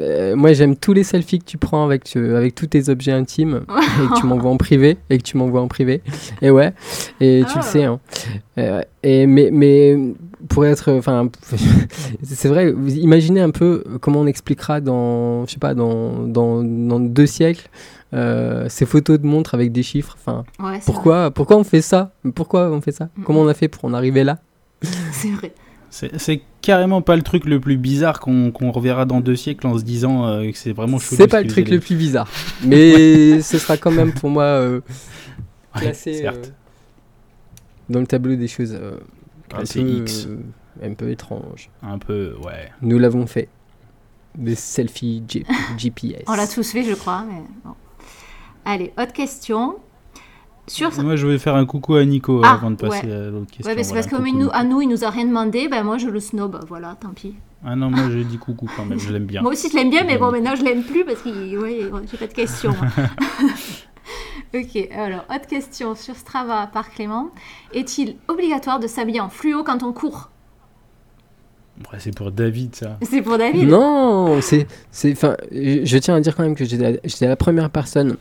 [0.00, 3.64] euh, moi, j'aime tous les selfies que tu prends avec, avec tous tes objets intimes
[4.02, 6.00] et que tu m'envoies en privé et que tu m'envoies en privé.
[6.40, 6.72] Et ouais,
[7.20, 7.58] et tu Ah.
[7.58, 7.84] le sais.
[7.84, 8.00] Hein.
[9.02, 9.98] Et mais, mais
[10.48, 11.28] pour être, enfin,
[12.22, 12.72] c'est vrai.
[12.72, 17.26] Vous imaginez un peu comment on expliquera dans, je sais pas, dans, dans, dans deux
[17.26, 17.68] siècles.
[18.14, 20.16] Euh, ces photos de montres avec des chiffres.
[20.18, 22.12] Enfin, Ouais, pourquoi, pourquoi on fait ça?
[22.34, 23.08] Pourquoi on fait ça?
[23.24, 24.38] Comment on a fait pour en arriver là?
[25.12, 25.52] C'est vrai.
[25.90, 29.78] C'est carrément pas le truc le plus bizarre qu'on qu'on reverra dans deux siècles en
[29.78, 31.16] se disant euh, que c'est vraiment chelou.
[31.16, 32.28] C'est ce pas le truc le plus bizarre,
[32.64, 34.80] mais ce sera quand même pour moi euh,
[35.74, 36.42] classé Ouais, euh,
[37.88, 38.98] dans le tableau des choses euh,
[39.54, 40.26] Ah, un, c'est peu, X.
[40.26, 40.38] euh,
[40.82, 41.70] un peu étranges.
[41.82, 42.70] Un peu, ouais.
[42.82, 43.48] Nous l'avons fait.
[44.36, 45.46] Des selfies G-
[45.78, 46.24] GPS.
[46.26, 47.24] On l'a tous fait, je crois.
[47.26, 47.70] Mais bon.
[48.66, 49.76] Allez, autre question.
[50.66, 50.90] Sur...
[51.02, 53.12] Moi, je vais faire un coucou à Nico Ah, avant de passer ouais.
[53.12, 53.70] à l'autre question.
[53.72, 55.68] Ouais, c'est Voilà, parce que nous, à nous, il nous a rien demandé.
[55.68, 56.58] Ben moi, je le snob.
[56.66, 57.36] Voilà, tant pis.
[57.64, 59.40] Ah non, moi, je dis coucou quand même, je l'aime bien.
[59.42, 62.18] Moi aussi, je l'aime bien, mais bon, maintenant, je l'aime plus parce que ouais, j'ai
[62.18, 62.74] pas de questions.
[64.54, 67.30] Ok, alors, autre question sur Strava par Clément.
[67.74, 70.30] Est-il obligatoire de s'habiller en fluo quand on court?
[71.92, 72.96] Ouais, c'est pour David, ça.
[73.02, 73.68] C'est pour David?
[73.68, 77.26] Non, c'est, c'est, enfin, je je tiens à dire quand même que j'étais la, j'étais
[77.26, 78.16] la première personne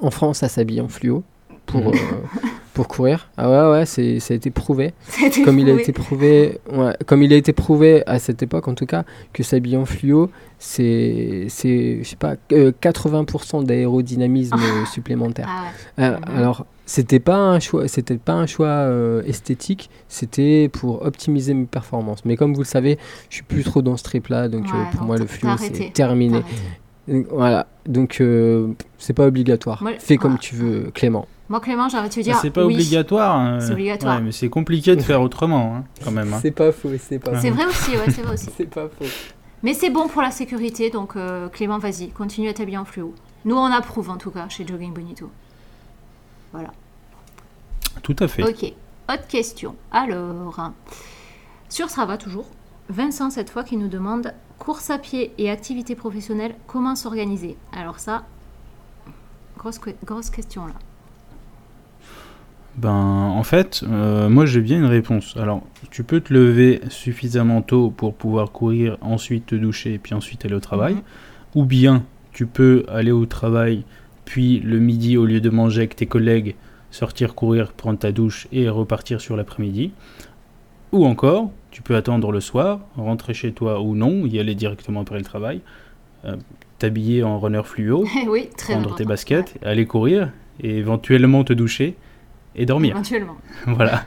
[0.00, 1.22] en France à s'habiller en fluo
[1.66, 1.88] pour, Mhm.
[1.88, 3.30] euh, pour courir.
[3.36, 4.92] Ah ouais, ouais, c'est, ça a été prouvé.
[5.44, 8.74] Comme il a été prouvé, ouais, comme il a été prouvé à cette époque en
[8.74, 14.56] tout cas, que s'habiller en fluo, c'est, c'est, je sais pas, euh, 80% d'aérodynamisme
[14.92, 15.48] supplémentaire.
[15.48, 15.64] Ah
[15.98, 16.04] ouais.
[16.04, 16.18] Euh.
[16.36, 21.64] Alors, c'était pas un choix, c'était pas un choix euh, esthétique, c'était pour optimiser mes
[21.66, 22.24] performances.
[22.24, 22.98] Mais comme vous le savez,
[23.30, 25.50] je suis plus trop dans ce trip-là, donc euh, Ouais, pour non, moi le fluo
[25.58, 26.42] c'est terminé.
[27.08, 29.82] Donc, Voilà, donc euh, c'est pas obligatoire.
[29.82, 31.26] Moi, Fais comme tu veux, Clément.
[31.48, 32.36] Moi, Clément, j'aurais te dire.
[32.42, 32.74] c'est pas oui.
[32.74, 33.36] obligatoire.
[33.36, 33.60] hein.
[33.60, 34.16] C'est obligatoire.
[34.16, 36.32] Ouais, mais c'est compliqué de faire autrement, hein, quand même.
[36.34, 36.38] hein.
[36.42, 38.50] C'est pas faux, c'est pas C'est vrai aussi, ouais, c'est vrai aussi.
[38.56, 39.04] C'est pas faux.
[39.62, 43.14] Mais c'est bon pour la sécurité, donc euh, Clément, vas-y, continue à t'habiller en fluo.
[43.44, 45.30] Nous, on approuve en tout cas chez Jogging Bonito.
[46.52, 46.72] Voilà.
[48.02, 48.42] Tout à fait.
[48.42, 48.72] Ok,
[49.12, 49.74] autre question.
[49.92, 50.72] Alors,
[51.68, 52.46] sur Strava toujours,
[52.88, 57.56] Vincent cette fois qui nous demande course à pied et activité professionnelle, comment s'organiser?
[57.72, 58.24] Alors ça,
[59.58, 60.74] grosse, grosse question là.
[62.76, 65.34] Ben, en fait, euh, moi j'ai bien une réponse.
[65.38, 70.12] Alors, tu peux te lever suffisamment tôt pour pouvoir courir, ensuite te doucher et puis
[70.12, 70.94] ensuite aller au travail.
[70.94, 71.02] Mhm.
[71.54, 73.84] Ou bien, tu peux aller au travail,
[74.26, 76.54] puis le midi, au lieu de manger avec tes collègues,
[76.90, 79.92] sortir courir, prendre ta douche et repartir sur l'après-midi.
[80.92, 85.02] Ou encore, tu peux attendre le soir, rentrer chez toi ou non, y aller directement
[85.02, 85.60] après le travail,
[86.24, 86.34] euh,
[86.78, 91.94] t'habiller en runner fluo, oui, très prendre tes baskets, aller courir et éventuellement te doucher
[92.54, 92.92] et dormir.
[92.92, 93.36] Éventuellement.
[93.66, 94.06] voilà.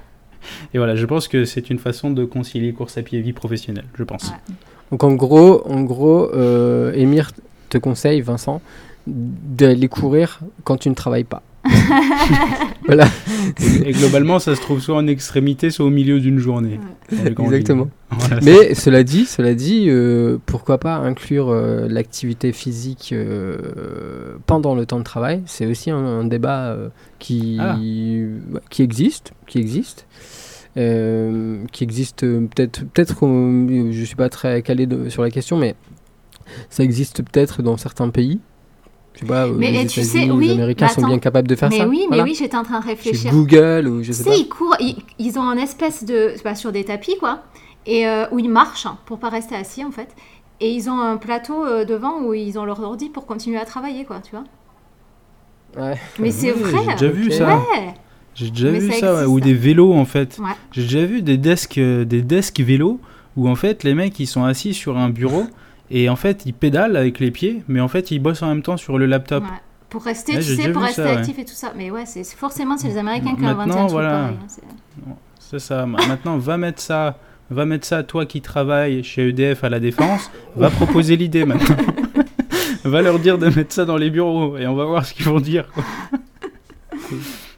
[0.73, 3.33] Et voilà, je pense que c'est une façon de concilier course à pied et vie
[3.33, 4.29] professionnelle, je pense.
[4.29, 4.55] Ouais.
[4.89, 7.33] Donc en gros, en gros, euh, Émir
[7.69, 8.63] te conseille, Vincent,
[9.05, 11.43] d'aller courir quand tu ne travailles pas.
[12.85, 13.07] voilà,
[13.85, 16.79] Et globalement, ça se trouve soit en extrémité, soit au milieu d'une journée.
[17.11, 17.89] exactement.
[18.11, 24.73] Voilà, Mais cela dit, cela dit, euh, pourquoi pas inclure euh, l'activité physique euh, pendant
[24.73, 25.43] le temps de travail?
[25.45, 26.89] C'est aussi un, un débat euh,
[27.19, 27.77] qui Ah.
[28.71, 30.07] qui existe, qui existe,
[30.77, 33.15] euh, qui existe peut-être peut-être
[33.91, 35.75] je suis pas très calé de- sur la question, mais
[36.71, 38.39] ça existe peut-être dans certains pays.
[39.19, 41.47] Sais pas, euh, Mais, les tu sais, États-Unis, oui, les Américains mais sont bien capables
[41.47, 41.87] de faire mais ça.
[41.87, 42.23] oui, mais voilà.
[42.23, 43.31] oui, j'étais en train de Chez réfléchir.
[43.31, 44.35] Google ou je Tu sais sais, pas.
[44.35, 46.33] ils courent, ils, ils ont un espèce de.
[46.43, 47.43] bah, sur des tapis, quoi.
[47.85, 50.09] Et euh, où ils marchent hein, pour pas rester assis, en fait.
[50.61, 53.65] Et ils ont un plateau euh, devant où ils ont leur ordi pour continuer à
[53.65, 54.43] travailler, quoi, tu vois.
[55.77, 55.97] Ouais.
[56.19, 56.81] Mais c'est vrai.
[56.97, 57.47] J'ai déjà vu ça.
[57.57, 57.93] Ouais.
[58.35, 59.29] J'ai déjà Mais vu ça ça, ouais, existe.
[59.35, 60.37] ou des vélos en fait.
[60.39, 60.51] Ouais.
[60.71, 62.99] J'ai déjà vu des desks, euh, des desks vélos
[63.35, 65.43] où en fait les mecs ils sont assis sur un bureau
[65.91, 68.61] et en fait ils pédalent avec les pieds, mais en fait ils bossent en même
[68.61, 69.43] temps sur le laptop.
[69.43, 69.49] Ouais.
[69.89, 71.17] Pour rester, Ouais, tu j'ai sais, déjà pour vu rester ça, ouais.
[71.17, 71.73] actif et tout ça.
[71.75, 74.09] Mais ouais, c'est forcément, c'est les Américains qui ont inventé Maintenant, un truc voilà.
[74.11, 74.35] pareil.
[74.39, 75.85] hein, c'est- ça.
[75.87, 77.17] Ma- Maintenant va mettre ça,
[77.49, 81.75] va mettre ça toi qui travailles chez EDF à la défense, va proposer l'idée maintenant.
[82.83, 85.25] va leur dire de mettre ça dans les bureaux et on va voir ce qu'ils
[85.25, 85.67] vont dire.
[85.71, 85.83] quoi.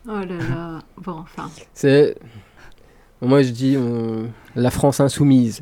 [0.08, 0.80] Oh là là.
[0.98, 1.50] Bon, enfin.
[1.74, 2.16] C'est.
[3.22, 5.62] Moi, je dis euh, la France insoumise.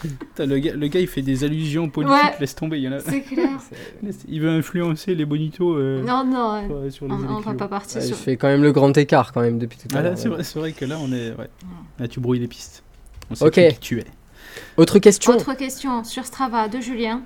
[0.00, 2.34] Putain, Le gars, le gars il fait des allusions politiques, Ouais.
[2.40, 2.78] laisse tomber.
[2.78, 3.00] Il, y en a...
[3.00, 3.50] c'est clair.
[4.28, 6.54] il veut influencer les bonitos euh, Non, non.
[6.70, 8.16] euh, sur- sur les On, on va pas partir Ouais, sur.
[8.16, 10.18] je fais quand même le grand écart quand même depuis tout à Ah là, l'heure.
[10.42, 11.30] c'est vrai, que là, on est.
[11.32, 11.48] Ouais.
[12.00, 12.82] Là, tu brouilles les pistes.
[13.30, 14.06] On sait qui tu es.
[14.76, 17.22] Autre question Autre question sur Strava de Julien.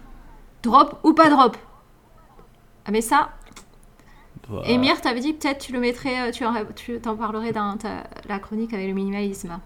[0.62, 1.57] Drop ou pas drop?
[2.84, 3.30] Ah mais ça,
[4.49, 4.68] Voilà.
[4.68, 8.05] Émir, t'avais dit peut-être tu le mettrais, euh, tu en, tu t'en parlerais dans ta-
[8.28, 9.59] la chronique avec le minimalisme.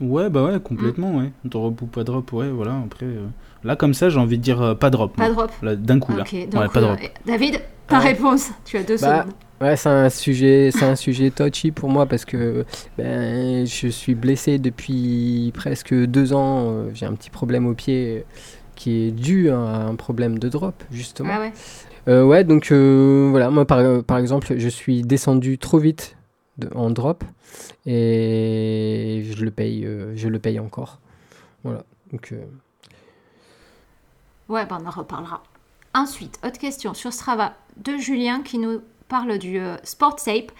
[0.00, 1.30] Ouais, bah ouais, complètement, ouais.
[1.44, 2.76] Drop ou pas drop, ouais, voilà.
[2.84, 3.26] Après, euh,
[3.62, 5.16] là, comme ça, j'ai envie de dire euh, pas drop.
[5.16, 5.46] Pas moi.
[5.46, 5.52] drop.
[5.62, 6.22] Là, d'un coup, là.
[6.22, 6.98] Ok, ouais, donc pas euh, drop.
[7.26, 8.04] David, ta Ouais.
[8.04, 9.34] réponse, tu as deux Bah, secondes.
[9.60, 12.66] Ouais, c'est un sujet, c'est un sujet touchy pour moi parce que
[12.98, 16.86] ben, je suis blessé depuis presque deux ans.
[16.92, 18.24] J'ai un petit problème au pied
[18.74, 21.30] qui est dû à un problème de drop justement.
[21.32, 21.52] Ah ouais.
[22.06, 26.16] Euh, ouais, donc euh, voilà, moi par, par exemple, je suis descendu trop vite
[26.74, 27.24] en drop
[27.86, 31.00] et je le paye, euh, je le paye encore.
[31.62, 31.82] Voilà,
[32.12, 32.44] donc euh,
[34.48, 35.42] Ouais, bah, on en reparlera.
[35.94, 40.52] Ensuite, autre question sur Strava de Julien qui nous parle du euh, Sport Sape.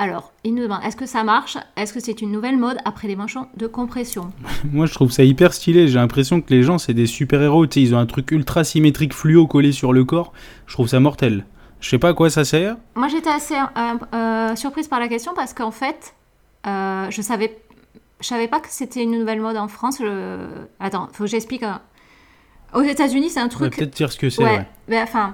[0.00, 1.58] Alors, il nous demande est-ce que ça marche?
[1.76, 4.30] Est-ce que c'est une nouvelle mode après les manchons de compression?
[4.72, 5.88] Moi, je trouve ça hyper stylé.
[5.88, 7.66] J'ai l'impression que les gens, c'est des super-héros.
[7.66, 10.32] Tu sais, ils ont un truc ultra symétrique fluo collé sur le corps.
[10.66, 11.44] Je trouve ça mortel.
[11.80, 12.76] Je sais pas à quoi ça sert.
[12.94, 16.14] Moi, j'étais assez euh, euh, surprise par la question parce qu'en fait,
[16.68, 17.58] euh, je savais,
[18.20, 19.98] je savais pas que c'était une nouvelle mode en France.
[19.98, 20.46] Je...
[20.78, 21.64] Attends, faut que j'explique.
[21.64, 21.80] hein.
[22.72, 23.76] Aux États-Unis, c'est un truc.
[23.76, 24.44] peut-être dire ce que c'est.
[24.44, 24.58] ouais.
[24.58, 24.66] ouais.
[24.86, 25.32] Mais enfin,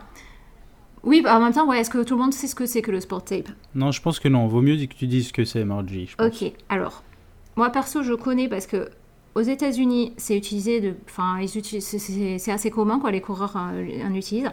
[1.04, 2.82] Oui, bah, en même temps, ouais, est-ce que tout le monde sait ce que c'est
[2.82, 4.46] que le sport tape Non, je pense que non.
[4.46, 6.06] Vaut mieux que tu dises ce que c'est, Margie.
[6.06, 6.26] je pense.
[6.42, 7.02] Ok, alors,
[7.56, 8.88] moi perso, je connais parce que
[9.34, 10.94] aux États-Unis, c'est utilisé de.
[11.08, 14.50] Enfin, c'est- assez commun, quoi, les coureurs euh, en utilisent.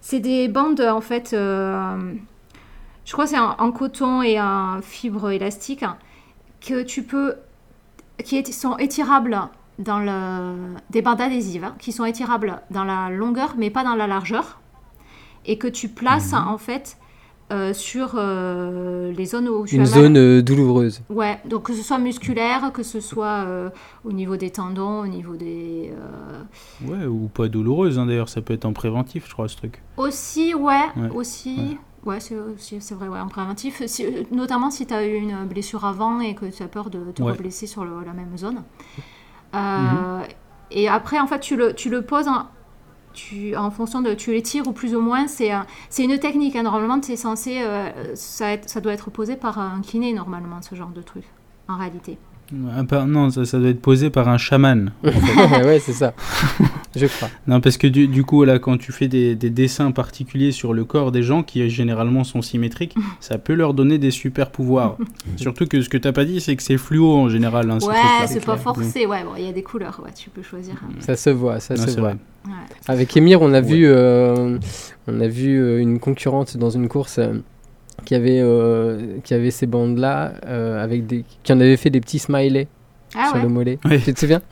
[0.00, 2.12] C'est des bandes, en fait, euh,
[3.04, 5.96] je crois que c'est en, en coton et en fibre élastique, hein,
[6.60, 7.34] que tu peux.
[8.24, 9.38] qui est- sont étirables
[9.78, 10.74] dans le.
[10.90, 14.60] des bandes adhésives, hein, qui sont étirables dans la longueur, mais pas dans la largeur.
[15.46, 16.98] Et que tu places, en fait,
[17.52, 19.92] euh, sur euh, les zones où tu Une as mal.
[19.94, 21.02] zone euh, douloureuse.
[21.08, 23.70] Ouais, donc que ce soit musculaire, que ce soit euh,
[24.04, 25.92] au niveau des tendons, au niveau des...
[25.92, 26.42] euh,
[26.90, 28.28] Ouais, ou pas douloureuse, hein, d'ailleurs.
[28.28, 29.80] Ça peut être en préventif, je crois, ce truc.
[29.96, 31.78] Aussi, ouais, Ouais, aussi...
[32.04, 33.82] Ouais, c'est vrai, ouais, en préventif.
[33.86, 37.00] Si- notamment si tu as eu une blessure avant et que tu as peur de
[37.12, 37.32] te Ouais.
[37.32, 38.62] reblesser sur le- la même zone.
[39.54, 40.22] Euh,
[40.72, 42.46] Et après, en fait, tu le, tu le poses en,
[43.16, 44.14] tu, en fonction de...
[44.14, 45.26] Tu les tires ou plus ou moins.
[45.26, 46.54] C'est un- c'est une technique.
[46.56, 46.62] hein.
[46.62, 47.62] Normalement, c'est censé...
[47.62, 51.24] euh, ça, ça doit être posé par un kiné, normalement, ce genre de truc,
[51.68, 52.18] en réalité.
[52.52, 54.92] Non, ça, ça doit être posé par un chaman.
[55.04, 56.14] ouais, c'est ça.
[56.94, 57.28] Je crois.
[57.46, 60.72] Non, parce que du, du coup, là, quand tu fais des, des dessins particuliers sur
[60.72, 64.96] le corps des gens qui généralement sont symétriques, ça peut leur donner des super pouvoirs.
[65.36, 67.70] Surtout que ce que t'as pas dit, c'est que c'est fluo en général.
[67.70, 67.94] hein, Ouais,
[68.26, 69.06] c'est pas forcé.
[69.06, 70.00] Ouais, bon, il y a des couleurs.
[70.04, 70.74] Ouais, tu peux choisir.
[70.84, 70.92] hein.
[71.00, 72.10] Ça se voit, ça Non, se voit.
[72.10, 72.16] vrai.
[72.46, 72.52] Ouais.
[72.88, 74.56] Avec Emir, on a vu, euh,
[75.08, 77.34] on a vu euh, une concurrente dans une course euh,
[78.06, 82.00] qui avait, euh, qui avait ces bandes-là, euh, avec des, qui en avait fait des
[82.00, 82.68] petits smileys
[83.14, 83.42] Ah sur ouais.
[83.42, 83.78] le mollet.
[84.04, 84.40] Tu te souviens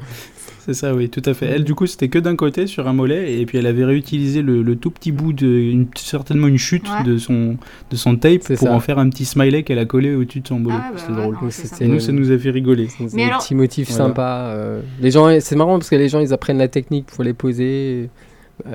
[0.66, 1.44] C'est ça, oui, tout à fait.
[1.44, 4.40] Elle, du coup, c'était que d'un côté sur un mollet, et puis elle avait réutilisé
[4.40, 7.04] le, le tout petit bout de, une- certainement une chute Ouais.
[7.04, 7.58] de son
[7.90, 8.72] de son tape pour ça.
[8.72, 10.76] en faire un petit smiley qu'elle a collé au-dessus de son mollet.
[10.80, 11.34] Ah bah c'était ouais, drôle.
[11.34, 11.48] non,
[11.80, 12.88] Et nous, ça nous a fait rigoler.
[12.88, 14.04] C'est des alors- petits motifs Voilà.
[14.06, 14.38] sympas.
[14.54, 17.34] euh, les gens, c'est marrant parce que les gens, ils apprennent la technique pour les
[17.34, 18.08] poser.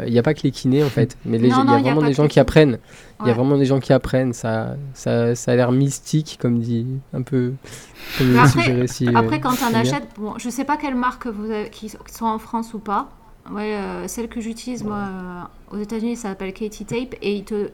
[0.05, 1.71] Il n'y a pas que les kinés en fait, mais il y a il y
[1.71, 2.79] a vraiment des gens qui apprennent.
[3.21, 4.33] Il y a vraiment des gens qui apprennent.
[4.33, 7.53] Ça, ça, ça a l'air mystique, comme dit un peu.
[8.17, 11.49] Comme après- si, euh, Après, quand on achète, bon, je sais pas quelles marques vous
[11.49, 13.09] avez, qui, sont en France ou pas.
[13.51, 15.41] Ouais, euh, celle que j'utilise moi euh,
[15.77, 17.69] aux États-Unis, ça s'appelle Katie Tape et ils te,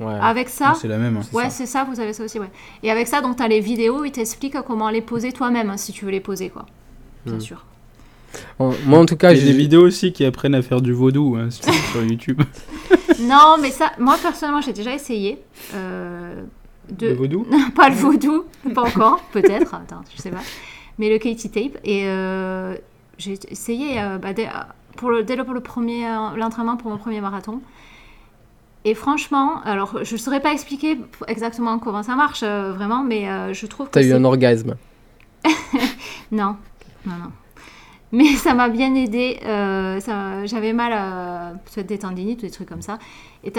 [0.00, 0.14] Ouais.
[0.20, 1.16] avec ça, C'est la même.
[1.18, 1.22] hein.
[1.32, 2.50] ouais, c'est ça, vous avez ça aussi, ouais.
[2.82, 5.76] Et avec ça, donc tu as les vidéos, ils t'expliquent comment les poser toi-même hein,
[5.76, 6.66] si tu veux les poser, quoi.
[7.26, 7.40] Bien Hmm.
[7.40, 7.64] sûr.
[8.58, 11.48] Moi en tout cas, j'ai des vidéos aussi qui apprennent à faire du vaudou hein,
[11.50, 12.40] sur YouTube.
[13.20, 15.38] non, mais ça, moi personnellement, j'ai déjà essayé.
[15.74, 16.42] euh,
[16.90, 20.42] de, Le vaudou pas le vaudou, pas encore, peut-être, attends, je sais pas.
[20.98, 21.78] Mais le Katie Tape.
[21.84, 22.74] Et euh,
[23.18, 24.48] j'ai essayé euh, bah, dès,
[24.96, 26.06] pour le, dès le, pour le premier,
[26.36, 27.60] l'entraînement pour mon premier marathon.
[28.84, 33.28] Et franchement, alors je ne saurais pas expliquer exactement comment ça marche, euh, vraiment, mais
[33.28, 33.92] euh, je trouve que.
[33.92, 34.74] T'as eu un orgasme.
[36.32, 36.56] Non,
[37.06, 37.30] non, non.
[38.12, 39.38] Mais ça m'a bien aidé.
[39.44, 40.00] euh,
[40.44, 42.98] J'avais mal, à peut-être des tendinites ou des trucs comme ça.
[43.44, 43.52] Et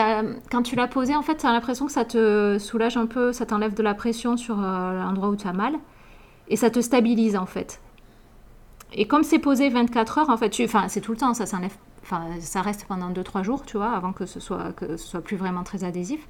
[0.51, 3.33] quand tu l'as posé, en fait, tu as l'impression que ça te soulage un peu,
[3.33, 5.75] ça t'enlève de la pression sur euh, l'endroit où tu as mal.
[6.49, 7.81] Et ça te stabilise, en fait.
[8.93, 10.53] Et comme c'est posé 24 heures, en fait,
[10.87, 11.73] c'est tout le temps, ça s'enlève.
[12.03, 15.21] Enfin, ça reste pendant 2-3 jours, tu vois, avant que ce soit, que ce soit
[15.21, 16.27] plus vraiment très adhésif.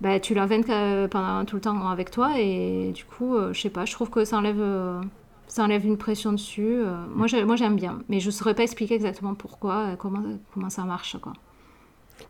[0.00, 3.60] Bah, tu l'as 24 pendant tout le temps avec toi et du coup, euh, je
[3.62, 5.00] sais pas, je trouve que ça enlève, euh,
[5.48, 6.62] ça enlève une pression dessus.
[6.76, 6.94] euh.
[7.14, 10.22] moi, j'ai- moi, j'aime bien, mais je saurais pas expliquer exactement pourquoi, euh, comment,
[10.54, 11.32] comment ça marche, quoi.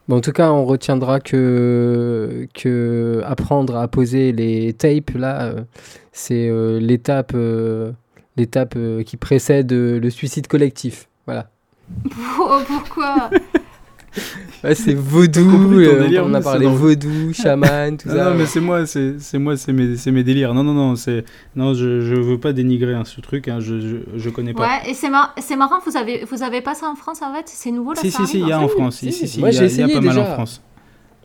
[0.06, 5.62] Bon, en tout cas, on retiendra que, que apprendre à poser les tapes, là, euh,
[6.12, 7.92] c'est euh, l'étape euh,
[8.36, 11.08] l'étape euh, qui précède le suicide collectif.
[11.26, 11.50] Voilà.
[12.66, 13.30] Pourquoi?
[14.64, 18.24] Ouais, c'est vaudou, euh, délire, on a parlé vaudou, chaman, tout Ah ça.
[18.30, 20.52] non, mais c'est moi, c'est c'est moi, c'est mes, c'est mes délires.
[20.52, 23.46] Non, non, non, c'est non, je, je veux pas dénigrer hein, ce truc.
[23.46, 24.62] hein, je, je, je connais pas.
[24.64, 27.32] Ouais, et c'est mar- c'est marrant, vous avez, vous avez pas ça en France, en
[27.32, 27.44] fait?
[27.46, 28.96] C'est nouveau, là, si, ça si, si, il y a en France.
[28.96, 30.24] Si, Si, si, il y a, pas mal en déjà.
[30.34, 30.62] France.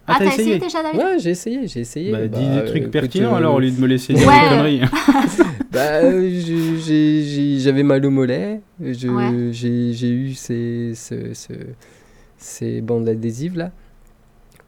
[0.05, 0.99] Ah, t'as essayé déjà, David?
[0.99, 2.11] Ouais, j'ai essayé, j'ai essayé.
[2.11, 4.49] Bah, dis Bah, des trucs pertinents euh, alors au lieu de me laisser dire des
[4.49, 4.81] conneries.
[5.71, 8.61] Bah, euh, j'ai- j'ai- j'ai- j'avais mal au mollet.
[8.79, 9.09] J'ai
[9.51, 11.53] j'ai eu ces, ce- ce-
[12.43, 13.71] ces bandes adhésives là.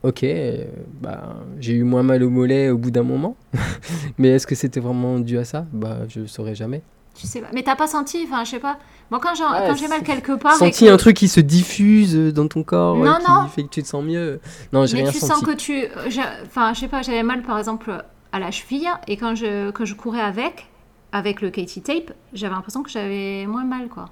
[0.02, 0.64] Ok, euh,
[1.00, 3.36] bah, j'ai eu moins mal au mollet au bout d'un moment.
[4.18, 5.66] Mais est-ce que c'était vraiment dû à ça?
[5.72, 6.82] Bah, je ne saurais jamais.
[7.20, 7.48] Je sais pas.
[7.54, 8.78] Mais t'as pas senti, enfin, je sais pas.
[9.10, 10.54] Bon, quand j'ai Ouais, mal quelque part.
[10.54, 13.48] et Senti que- un truc qui se diffuse dans ton corps, Non, ouais, qui non.
[13.48, 14.38] fait que tu te sens mieux.
[14.72, 15.32] Non, j'ai Mais rien tu senti.
[15.32, 15.84] sens que tu.
[16.08, 19.70] j'ai- Enfin, je sais pas, j'avais mal par exemple à la cheville et quand je,
[19.70, 20.66] quand je courais avec,
[21.12, 24.06] avec le Katie Tape, j'avais l'impression que j'avais moins mal quoi.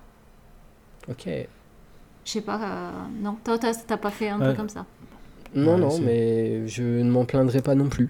[1.10, 1.28] Ok.
[2.24, 2.90] Je sais pas, euh,
[3.22, 4.44] non, toi t'as t'as pas fait un Ouais.
[4.46, 4.86] truc comme ça.
[5.54, 8.08] Non, Ouais, non, c'est- mais je ne m'en plaindrai pas non plus.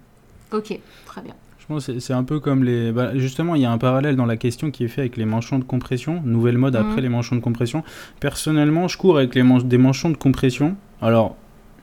[0.53, 1.35] Ok, très bien.
[1.59, 2.93] Je pense que c'est- c'est un peu comme les.
[2.93, 5.25] bah, justement, il y a un parallèle dans la question qui est fait avec les
[5.25, 7.01] manchons de compression, nouvelle mode après Mhm.
[7.03, 7.83] les manchons de compression.
[8.21, 10.77] Personnellement, je cours avec les des manchons de compression.
[11.03, 11.37] Alors,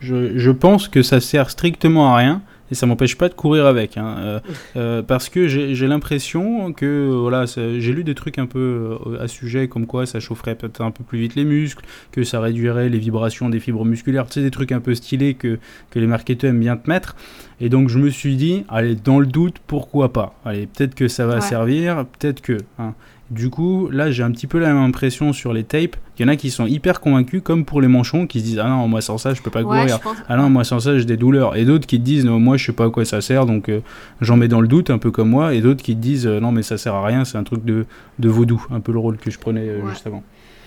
[0.03, 2.41] Je, je pense que ça sert strictement à rien.
[2.71, 4.39] Et ça m'empêche pas de courir avec, hein, euh,
[4.77, 9.27] euh, parce que j'ai l'impression que voilà, j'ai lu des trucs un peu euh, à
[9.27, 12.87] sujet, comme quoi ça chaufferait peut-être un peu plus vite les muscles, que ça réduirait
[12.89, 16.07] les vibrations des fibres musculaires, tu sais des trucs un peu stylés que que les
[16.07, 17.15] marketeurs aiment bien te mettre.
[17.59, 20.33] Et donc je me suis dit, allez, dans le doute, pourquoi pas?
[20.45, 21.41] Allez, peut-être que ça va Ouais.
[21.41, 22.57] servir, peut-être que.
[22.79, 22.93] hein.
[23.31, 25.95] Du coup, là, j'ai un petit peu la même impression sur les tapes.
[26.19, 28.59] Il y en a qui sont hyper convaincus, comme pour les manchons, qui se disent
[28.59, 30.01] Ah non, moi sans ça, je peux pas Ouais, courir.
[30.01, 30.17] pense.
[30.27, 31.55] Ah non, moi sans ça, j'ai des douleurs.
[31.55, 33.69] Et d'autres qui te disent Non, moi je sais pas à quoi ça sert, donc
[33.69, 33.79] euh,
[34.19, 35.53] j'en mets dans le doute, un peu comme moi.
[35.55, 37.63] Et d'autres qui te disent euh, Non, mais ça sert à rien, c'est un truc
[37.63, 37.85] de,
[38.19, 39.91] de vaudou, un peu le rôle que je prenais euh, Ouais.
[39.91, 40.23] juste avant.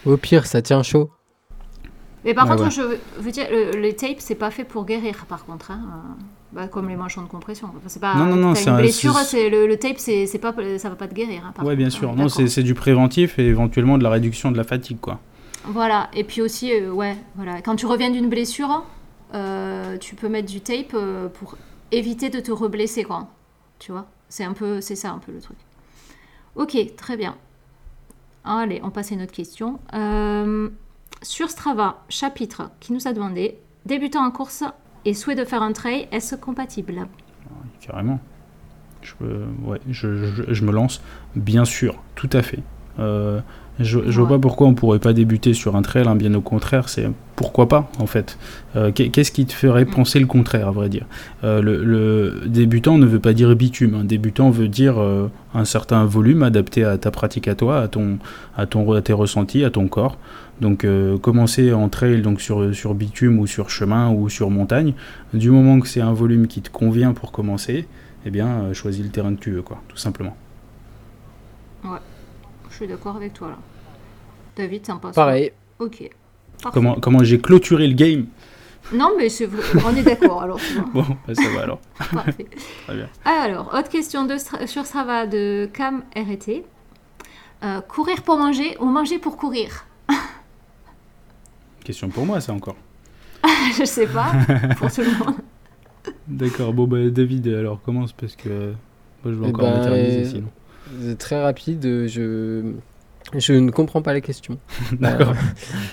[0.07, 1.11] Au pire, ça tient chaud.
[2.25, 2.71] Mais par contre, ouais.
[2.71, 5.71] je veux- veux dire, le- les tapes, c'est pas fait pour guérir, par contre.
[5.71, 5.83] hein.
[6.55, 7.67] Bah, comme les manchons de compression.
[7.69, 10.39] Enfin, c'est pas, Non, non, non, c'est une blessure, c'est- le, le tape, c'est c'est
[10.39, 11.43] pas, ça va pas te guérir.
[11.45, 12.15] hein, Ouais, bien sûr.
[12.15, 15.19] Non, c'est c'est du préventif et éventuellement de la réduction de la fatigue, quoi.
[15.67, 17.61] Voilà, et puis aussi, euh, ouais, voilà.
[17.63, 18.85] Quand tu reviens d'une blessure,
[19.35, 21.57] euh, tu peux mettre du tape euh, pour
[21.91, 23.29] éviter de te reblesser, quoi.
[23.81, 24.07] Tu vois?
[24.29, 25.57] C'est un peu, c'est ça un peu le truc.
[26.55, 27.35] Ok, très bien.
[28.45, 29.81] Allez, on passe à une autre question.
[31.23, 33.57] Sur Strava, chapitre qui nous a demandé
[33.87, 34.63] débutant en course
[35.05, 36.95] et souhait de faire un trail, est-ce compatible?
[37.81, 38.21] Carrément.
[39.03, 39.13] Je,
[39.67, 41.03] ouais, je, je- je me lance,
[41.37, 42.61] bien sûr, tout à fait.
[42.99, 43.41] Euh,
[43.81, 44.37] je, je vois Ouais.
[44.37, 47.69] pas pourquoi on pourrait pas débuter sur un trail, hein, bien au contraire, c'est pourquoi
[47.69, 48.39] pas en fait.
[48.77, 51.05] Euh, qu'est- Qu'est-ce qui te ferait penser le contraire, à vrai dire?
[51.43, 55.65] Euh, le, le débutant ne veut pas dire bitume, un débutant veut dire euh, un
[55.67, 58.19] certain volume adapté à ta pratique à toi, à, ton,
[58.57, 60.17] à, ton, à tes ressentis, à ton corps.
[60.61, 64.95] Donc euh, commencer en trail donc sur, sur bitume ou sur chemin ou sur montagne,
[65.33, 67.87] du moment que c'est un volume qui te convient pour commencer,
[68.25, 70.37] eh bien euh, choisis le terrain que tu veux, quoi, tout simplement.
[72.71, 73.59] Je suis d'accord avec toi là.
[74.57, 75.53] David, penses Pareil.
[75.79, 76.11] Ok.
[76.63, 76.71] Parfait.
[76.73, 78.27] Comment, comment j'ai clôturé le game?
[78.93, 80.59] Non, mais c'est vrai, on est d'accord alors.
[80.95, 81.05] bon.
[81.27, 81.81] Bah, ça va alors.
[82.13, 82.47] Parfait.
[82.87, 83.09] Très bien.
[83.25, 84.37] Alors, autre question de
[84.67, 86.65] sur Strava de Cam RT.
[87.63, 89.87] Euh, courir pour manger ou manger pour courir?
[91.85, 92.77] Question pour moi, ça encore.
[93.79, 94.33] Je sais pas,
[94.79, 95.35] pour tout le monde.
[96.29, 98.73] D'accord, bon, bah, David, alors commence parce que euh,
[99.25, 100.49] moi je vais Eh encore ben, m'éterniser euh, sinon.
[101.03, 101.85] C'est très rapide.
[101.85, 102.73] euh, Je
[103.39, 104.59] je ne comprends pas la question.
[104.93, 105.31] D'accord.
[105.31, 105.35] Euh,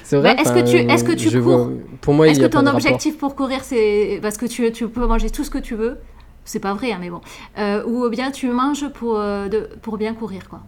[0.04, 0.36] c'est vrai.
[0.36, 2.76] Mais est-ce que tu- est-ce que tu cours vois- Pour moi, Est-ce que ton rapport.
[2.76, 5.98] objectif pour courir, c'est parce que tu, tu peux manger tout ce que tu veux
[6.46, 7.22] C'est pas vrai, hein, mais bon.
[7.58, 10.62] Euh, ou bien tu manges pour, euh, de, pour bien courir, quoi.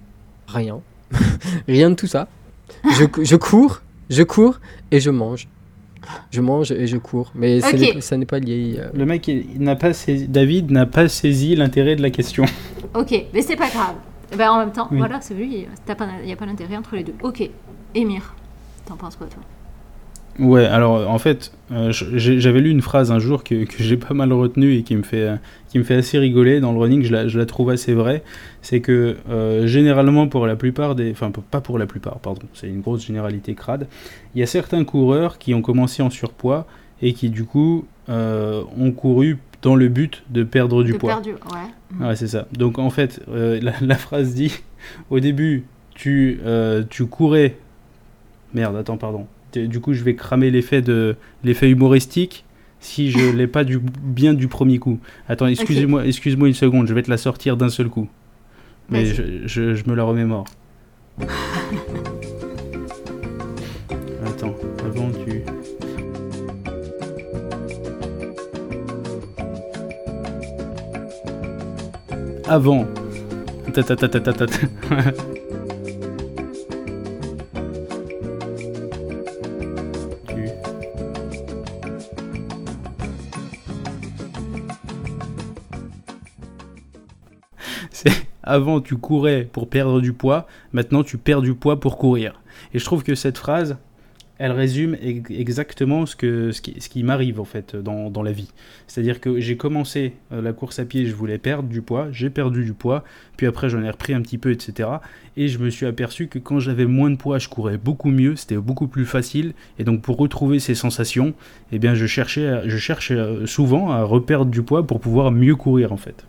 [0.48, 0.80] Rien.
[1.68, 2.28] Rien de tout ça.
[2.92, 3.82] Je, je cours,
[4.14, 4.60] je cours
[4.92, 5.48] et je mange.
[6.32, 7.32] Je mange et je cours.
[7.36, 7.62] Mais
[8.02, 8.76] ça n'est pas lié.
[8.78, 12.46] euh, Le mec, n'a pas saisi, David n'a pas saisi l'intérêt de la question.
[12.96, 13.96] Ok, mais c'est pas grave.
[14.32, 14.98] Eh Ben, en même temps, Oui.
[15.00, 17.16] voilà, c'est lui, il n'y a pas d'intérêt entre les deux.
[17.24, 17.50] Ok,
[17.96, 18.36] Émir,
[18.86, 19.42] t'en penses quoi, toi?
[20.40, 24.16] Ouais, alors en fait, euh, j'avais lu une phrase un jour que, que j'ai pas
[24.16, 25.36] mal retenue et qui me fait, euh,
[25.70, 28.24] qui me fait assez rigoler dans le running, je la, je la trouve assez vraie.
[28.64, 31.12] C'est que euh, généralement, pour la plupart des.
[31.12, 33.88] Enfin, pas pour la plupart, pardon, c'est une grosse généralité crade.
[34.34, 36.66] Il y a certains coureurs qui ont commencé en surpoids
[37.04, 41.12] et qui, du coup, euh, ont couru dans le but de perdre du De poids.
[41.12, 42.08] perdu, ouais.
[42.08, 42.48] Ouais, c'est ça.
[42.54, 44.62] Donc en fait, la, la phrase dit
[45.12, 46.40] au début, tu,
[46.90, 47.56] tu courais.
[48.56, 49.28] Merde, attends, pardon.
[49.58, 52.46] Du coup, je vais cramer l'effet de l'effet humoristique
[52.80, 55.00] si je l'ai pas du, bien du premier coup.
[55.28, 58.08] Attends, excusez-moi, excuse-moi une seconde, je vais te la sortir d'un seul coup.
[58.90, 60.46] Mais je, je, je me la remémore.
[64.26, 64.56] Attends,
[64.86, 65.44] avant tu.
[72.48, 72.86] Avant.
[73.74, 74.46] Ta ta ta ta ta ta
[88.44, 92.42] avant tu courais pour perdre du poids, maintenant tu perds du poids pour courir.
[92.74, 93.78] Et je trouve que cette phrase,
[94.40, 98.52] elle résume ex- exactement ce, qui, m'arrive en fait dans, la vie.
[98.88, 102.30] C'est-à-dire que j'ai commencé euh, la course à pied, je voulais perdre du poids, j'ai
[102.30, 103.04] perdu du poids,
[103.38, 104.90] puis après j'en ai repris un petit peu, etc.
[105.38, 108.36] Et je me suis aperçu que quand j'avais moins de poids, je courais beaucoup mieux,
[108.36, 109.54] c'était beaucoup plus facile.
[109.78, 111.34] Et donc pour retrouver ces sensations,
[111.72, 115.56] eh bien je cherchais, je cherche euh, souvent à reperdre du poids pour pouvoir mieux
[115.56, 116.26] courir en fait.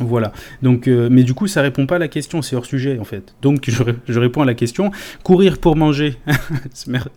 [0.00, 0.32] Voilà.
[0.62, 3.04] Donc, euh, mais du coup, ça répond pas à la question, c'est hors sujet en
[3.04, 3.34] fait.
[3.42, 4.90] Donc, je, ré- je réponds à la question.
[5.22, 6.16] Courir pour manger.
[6.86, 7.08] Mer-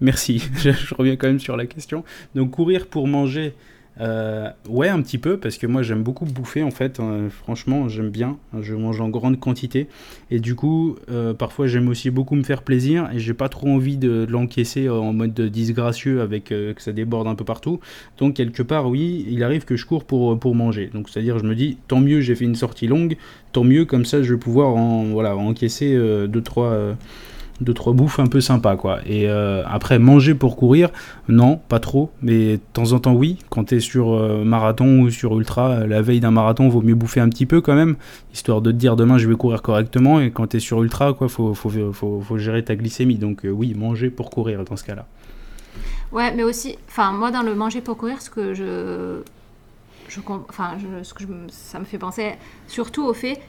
[0.00, 0.48] Merci.
[0.62, 2.04] Je reviens quand même sur la question.
[2.34, 3.54] Donc, courir pour manger,
[4.00, 7.00] Euh, ouais, un petit peu, parce que moi j'aime beaucoup bouffer en fait.
[7.00, 7.28] hein.
[7.30, 8.36] franchement, j'aime bien.
[8.60, 9.88] Je mange en grande quantité.
[10.30, 13.10] Et du coup, euh, parfois j'aime aussi beaucoup me faire plaisir.
[13.12, 17.26] Et j'ai pas trop envie de, l'encaisser en mode disgracieux avec euh, que ça déborde
[17.26, 17.80] un peu partout.
[18.18, 20.90] Donc, quelque part, oui, il arrive que je cours pour, pour manger.
[20.92, 23.16] Donc, c'est-à-dire, je me dis, tant mieux, j'ai fait une sortie longue.
[23.52, 26.94] Tant mieux, comme ça, je vais pouvoir en, voilà, encaisser 2-3
[27.60, 29.00] deux trois bouffes un peu sympas quoi.
[29.06, 30.90] Et euh, après manger pour courir
[31.28, 32.10] non pas trop.
[32.22, 33.38] Mais de temps en temps oui.
[33.50, 36.94] Quand t'es sur euh, marathon ou sur ultra euh, la veille d'un marathon vaut mieux
[36.94, 37.96] bouffer un petit peu quand même.
[38.32, 40.20] Histoire de te dire demain je vais courir correctement.
[40.20, 43.16] Et quand t'es sur ultra quoi faut faut, faut, faut gérer ta glycémie.
[43.16, 45.06] Donc oui manger pour courir dans ce cas là
[46.12, 49.20] Ouais, mais aussi, enfin, moi, dans le manger pour courir, ce que je.
[50.48, 52.34] enfin, ce que ça me fait penser
[52.66, 53.40] surtout au fait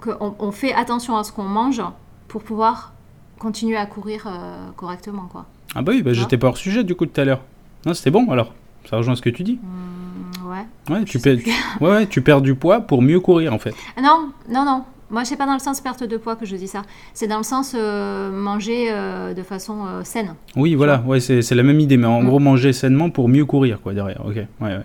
[0.00, 1.82] qu'on on fait attention à ce qu'on mange
[2.28, 2.92] pour pouvoir
[3.38, 5.46] continuer à courir euh, correctement, quoi.
[5.74, 7.40] ah bah oui bah, j'étais pas hors sujet du coup tout à l'heure
[7.84, 8.52] non c'était bon alors
[8.88, 10.94] ça rejoint ce que tu dis Mm, ouais.
[10.96, 11.38] ouais tu, perds,
[11.80, 14.84] ouais, ouais, tu perds du poids pour mieux courir en fait Ah Non, non, non.
[15.10, 16.82] Moi, c'est pas dans le sens perte de poids que je dis ça.
[17.14, 20.34] C'est dans le sens euh, manger euh, de façon euh, saine.
[20.56, 22.26] oui voilà ouais c'est la même idée mais en Mm.
[22.26, 24.80] gros manger sainement pour mieux courir quoi derrière ok ouais ouais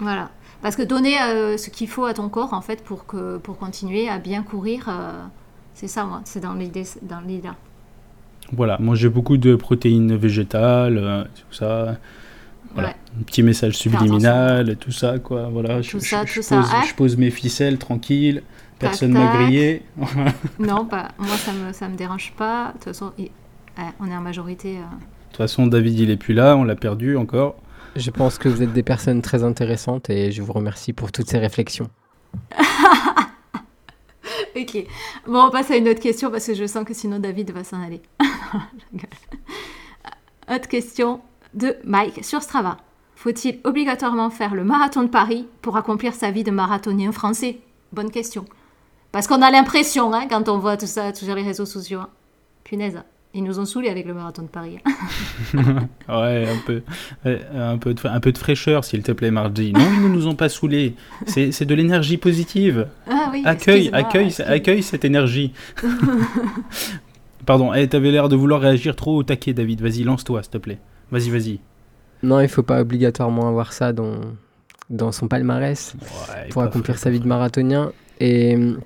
[0.00, 0.30] Voilà.
[0.62, 1.12] Parce que donner
[1.58, 4.88] ce qu'il faut à ton corps, en fait, pour, que, pour continuer à bien courir,
[5.74, 6.22] c'est ça, moi.
[6.24, 6.84] C'est dans l'idée.
[7.02, 7.50] Dans l'idée.
[8.52, 11.96] Voilà, manger beaucoup de protéines végétales, euh, tout ça.
[12.74, 12.90] Voilà.
[12.90, 12.94] Ouais.
[13.18, 15.48] Un petit message subliminal, tout ça, quoi.
[15.50, 18.42] Voilà, je, Tout je- ça, je tout ça, pose, je pose mes ficelles tranquille,
[18.78, 19.36] personne m'a tac.
[19.40, 19.82] grillé.
[20.58, 21.08] Non, pas.
[21.18, 22.68] Moi, ça me, ça me dérange pas.
[22.68, 23.24] De toute façon, il-
[23.78, 24.76] ouais, on est en majorité.
[24.76, 24.80] euh.
[24.80, 27.56] De toute façon, David, il est plus là, on l'a perdu encore.
[27.96, 31.28] Je pense que vous êtes des personnes très intéressantes et je vous remercie pour toutes
[31.30, 31.88] ces réflexions.
[34.60, 34.86] Ok.
[35.26, 37.62] Bon, on passe à une autre question parce que je sens que sinon David va
[37.62, 38.00] s'en aller.
[40.48, 41.20] Autre question
[41.54, 42.78] de Mike sur Strava.
[43.16, 47.58] Faut-il obligatoirement faire le marathon de Paris pour accomplir sa vie de marathonien français?
[47.92, 48.44] Bonne question.
[49.12, 52.10] Parce qu'on a l'impression, hein, quand on voit tout ça sur les réseaux sociaux, hein.
[52.64, 53.02] punaise,
[53.36, 54.78] ils nous ont saoulés avec le marathon de Paris.
[54.84, 54.90] hein.
[56.08, 56.82] Ouais, un peu,
[57.24, 59.72] ouais, un peu, de, un peu de fraîcheur, s'il te plaît, Mardi.
[59.72, 60.94] Non, ils ne nous ont pas saoulés.
[61.26, 62.88] C'est de l'énergie positive.
[63.08, 65.52] Ah oui, Accueille, accueille, accueille cette énergie.
[67.46, 69.80] Pardon, eh, t'avais l'air de vouloir réagir trop au taquet, David.
[69.80, 70.78] Vas-y, lance-toi, s'il te plaît.
[71.10, 71.60] Vas-y, vas-y.
[72.22, 74.20] Non, il faut pas obligatoirement avoir ça dans,
[74.90, 77.92] dans son palmarès Ouais, pour accomplir sa vie de marathonien.
[78.18, 78.80] Et hum,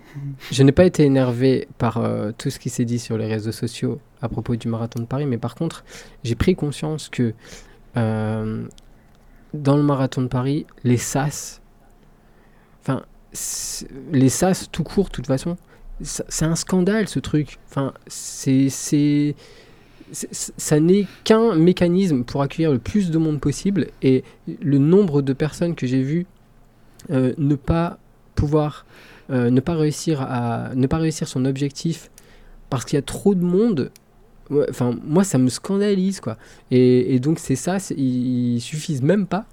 [0.51, 3.53] je n'ai pas été énervé par euh, tout ce qui s'est dit sur les réseaux
[3.53, 5.85] sociaux à propos du marathon de Paris, mais par contre,
[6.25, 7.35] j'ai pris conscience que
[7.97, 8.65] euh,
[9.55, 11.61] dans le marathon de Paris, les SAS,
[12.83, 13.03] enfin,
[14.13, 15.57] les SAS tout court, de toute façon,
[16.03, 17.59] c'est un scandale ce truc.
[17.69, 18.69] Enfin, c'est.
[20.11, 25.33] ça n'est qu'un mécanisme pour accueillir le plus de monde possible et le nombre de
[25.33, 26.27] personnes que j'ai vues
[27.11, 27.99] euh, ne pas
[28.35, 28.87] pouvoir
[29.31, 32.11] euh, ne pas réussir à ne pas réussir son objectif
[32.69, 33.91] parce qu'il y a trop de monde
[34.69, 36.37] enfin moi ça me scandalise quoi
[36.71, 39.47] et, et donc c'est ça ils, ils suffisent même pas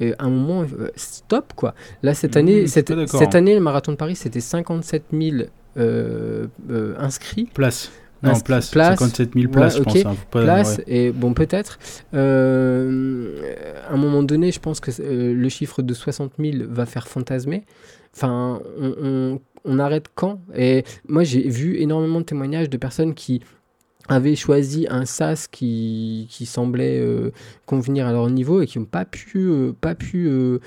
[0.00, 3.06] et à un moment euh, stop quoi là cette Mmh, année cette, hein.
[3.32, 5.36] année le marathon de Paris c'était 57 000
[5.78, 7.90] euh, euh, inscrits Place.
[8.22, 8.70] Non, Inscrit- place.
[8.70, 8.98] place.
[8.98, 10.06] 57 000 places, Ouais, je pense.
[10.06, 10.84] hein, pas- place ouais.
[10.86, 11.78] et bon peut-être
[12.14, 13.52] euh,
[13.88, 17.64] à un moment donné je pense que le chiffre de 60 000 va faire fantasmer
[18.14, 20.40] enfin on, on- on arrête quand?
[20.54, 23.42] Et moi j'ai vu énormément de témoignages de personnes qui
[24.08, 27.30] avaient choisi un sas qui, qui semblait euh,
[27.66, 30.58] convenir à leur niveau et qui n'ont pas pu euh, pas pu euh,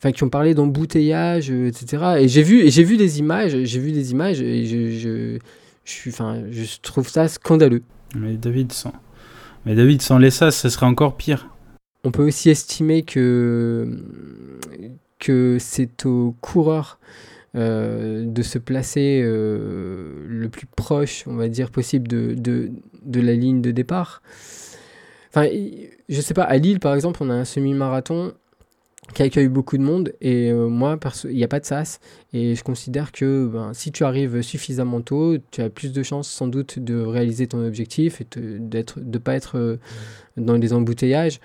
[0.00, 2.18] Enfin, qui ont parlé d'embouteillage, etc.
[2.20, 5.38] Et j'ai vu, et j'ai vu des images, j'ai vu des images, et je, je,
[5.84, 7.82] je enfin, je trouve ça scandaleux.
[8.14, 8.92] Mais David, sans...
[9.66, 11.48] Mais David, sans les sas, ça serait encore pire.
[12.04, 13.88] On peut aussi estimer que,
[15.18, 17.00] que c'est aux coureurs
[17.56, 22.70] euh, de se placer euh, le plus proche, on va dire, possible de, de,
[23.02, 24.22] de la ligne de départ.
[25.30, 25.48] Enfin,
[26.08, 28.32] je sais pas, à Lille, par exemple, on a un semi-marathon
[29.14, 32.00] qui accueille beaucoup de monde et euh, moi, il n'y a pas de sas
[32.32, 36.28] et je considère que ben, si tu arrives suffisamment tôt, tu as plus de chances
[36.28, 39.76] sans doute de réaliser ton objectif et d'être, de pas être euh,
[40.36, 41.40] dans les embouteillages.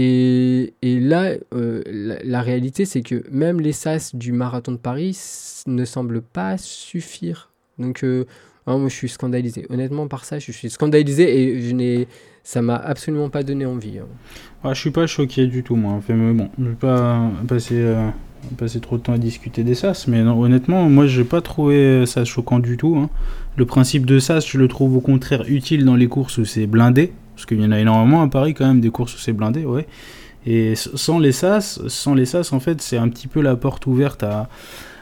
[0.00, 1.82] Et, là, euh,
[2.22, 5.18] la, réalité, c'est que même les sas du marathon de Paris
[5.66, 7.50] ne semblent pas suffire.
[7.80, 8.24] Donc, euh,
[8.68, 9.66] ah, moi, je suis scandalisé.
[9.70, 12.06] Honnêtement, par ça, je suis scandalisé et je n'ai,
[12.44, 13.98] ça m'a absolument pas donné envie.
[13.98, 14.06] hein.
[14.62, 15.94] Ah, je suis pas choqué du tout, moi.
[15.94, 18.08] Enfin, mais bon, je vais pas passer, euh,
[18.80, 22.60] trop de temps à discuter des sas, mais honnêtement, moi, j'ai pas trouvé ça choquant
[22.60, 22.96] du tout.
[22.96, 23.10] hein.
[23.56, 26.68] Le principe de sas, je le trouve au contraire utile dans les courses où c'est
[26.68, 29.32] blindé, parce qu'il y en a énormément à Paris quand même, des courses où c'est
[29.32, 29.86] blindé, ouais.
[30.44, 33.86] Et sans les sas, sans les sas, en fait, c'est un petit peu la porte
[33.86, 34.48] ouverte à,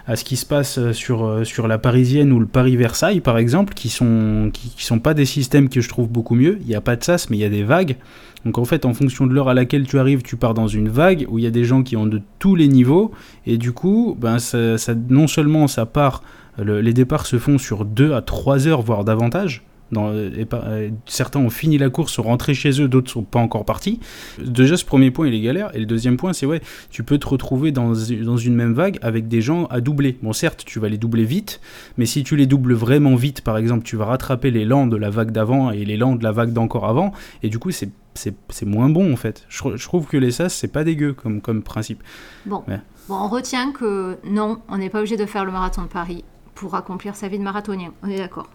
[0.07, 3.73] à ce qui se passe sur, euh, sur la Parisienne ou le Paris-Versailles, par exemple,
[3.73, 6.59] qui sont, qui, sont pas des systèmes que je trouve beaucoup mieux.
[6.61, 7.97] Il n'y a pas de sas, mais il y a des vagues.
[8.45, 10.89] Donc en fait, en fonction de l'heure à laquelle tu arrives, tu pars dans une
[10.91, 13.13] vague où il y a des gens qui ont de tous les niveaux.
[13.47, 14.77] Et du coup, ben, ça,
[15.09, 16.23] non seulement ça part,
[16.59, 19.65] le- les départs se font sur 2 à 3 heures, voire davantage.
[19.93, 23.23] Dans, et pas- euh, certains ont fini la course, sont rentrés chez eux, d'autres sont
[23.23, 24.01] pas encore partis.
[24.45, 25.71] Déjà, ce premier point, il est galère.
[25.75, 26.61] Et le deuxième point, c'est ouais,
[26.91, 27.93] tu peux te retrouver dans,
[28.25, 30.19] dans une même vague avec des gens à doubler.
[30.23, 31.61] Bon, certes, tu vas les doubler vite,
[31.99, 34.97] mais si tu les doubles vraiment vite, par exemple, tu vas rattraper les lents de
[34.97, 37.91] la vague d'avant et les lents de la vague d'encore avant, et du coup, c'est
[38.15, 39.45] c'est c'est moins bon en fait.
[39.49, 42.03] Je, je trouve que les sas, c'est pas dégueu comme, comme principe.
[42.47, 42.65] Bon.
[42.67, 42.81] Ouais.
[43.09, 46.25] bon, on retient que non, on n'est pas obligé de faire le marathon de Paris
[46.55, 47.93] pour accomplir sa vie de marathonien.
[48.03, 48.49] On est d'accord.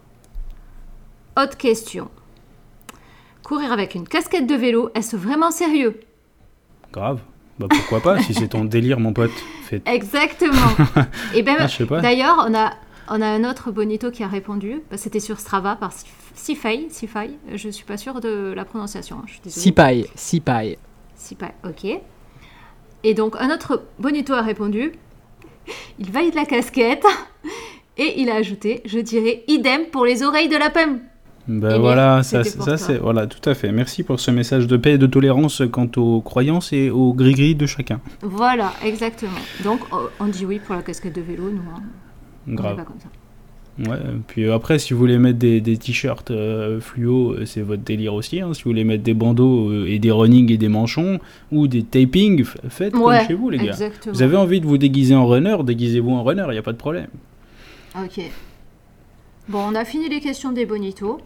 [1.38, 2.10] Autre question.
[3.44, 6.00] Courir avec une casquette de vélo, est-ce vraiment sérieux?
[6.92, 7.22] Grave.
[7.60, 9.32] Bah pourquoi pas, si c'est ton délire, mon pote.
[9.64, 9.82] Fais...
[9.86, 10.54] Exactement.
[11.36, 12.72] Et ben, Ah, d'ailleurs, on a,
[13.10, 14.82] on a un autre bonito qui a répondu.
[14.90, 16.88] Bah, C'était sur Strava par Sif- Sifai.
[16.90, 17.32] Sifai.
[17.54, 19.18] Je suis pas sûre de la prononciation.
[19.18, 19.42] hein, Je suis
[21.64, 22.02] ok.
[23.04, 24.92] Et donc, un autre bonito a répondu
[26.00, 27.06] il valide la casquette.
[27.98, 30.94] Et il a ajouté je dirais idem pour les oreilles de lapin.
[30.94, 31.00] Bah
[31.48, 33.72] Bien, voilà, ça, ça c'est voilà, tout à fait.
[33.72, 37.56] Merci pour ce message de paix et de tolérance quant aux croyances et aux gris-gris
[37.56, 38.00] de chacun.
[38.22, 39.32] Voilà, exactement.
[39.64, 41.62] Donc, oh, on dit oui pour la casquette de vélo, nous.
[41.76, 41.82] hein.
[42.48, 42.76] On Grave.
[42.78, 43.08] pas comme ça.
[43.90, 43.98] Ouais,
[44.28, 48.14] puis après, si vous voulez mettre des, des t-shirts euh, fluo, euh, c'est votre délire
[48.14, 48.40] aussi.
[48.42, 48.54] hein.
[48.54, 51.20] Si vous voulez mettre des bandeaux euh, et des running et des manchons
[51.52, 53.64] ou des taping, f- faites Ouais, comme chez vous, les gars.
[53.72, 54.14] Exactement.
[54.14, 56.74] Vous avez envie de vous déguiser en runner, déguisez-vous en runner, il n'y a pas
[56.74, 57.08] de problème.
[57.98, 58.20] Ok.
[59.50, 61.20] Bon, on a fini les questions des bonitos.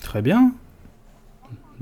[0.00, 0.52] Très bien.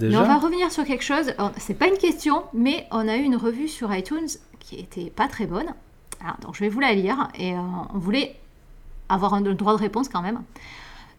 [0.01, 1.33] On va revenir sur quelque chose.
[1.57, 4.29] C'est pas une question, mais on a eu une revue sur iTunes
[4.61, 5.75] qui était pas très bonne.
[6.23, 7.61] Alors, donc je vais vous la lire et euh,
[7.95, 8.37] on voulait
[9.09, 10.43] avoir un droit de réponse quand même.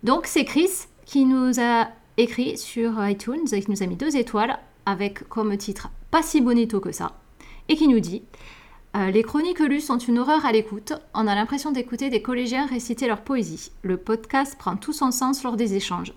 [0.04, 0.70] Donc c'est Chris
[1.06, 5.56] qui nous a écrit sur iTunes et qui nous a mis deux étoiles avec comme
[5.58, 7.14] titre pas si bonito que ça
[7.68, 8.24] et qui nous dit
[8.96, 10.94] euh, les chroniques lues sont une horreur à l'écoute.
[11.14, 13.72] On a l'impression d'écouter des collégiens réciter leur poésie.
[13.84, 16.14] Le podcast prend tout son sens lors des échanges.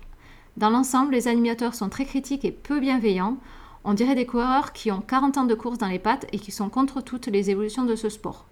[0.57, 3.37] Dans l'ensemble, les animateurs sont très critiques et peu bienveillants.
[3.85, 6.51] On dirait des coureurs qui ont 40 ans de course dans les pattes et qui
[6.51, 8.45] sont contre toutes les évolutions de ce sport.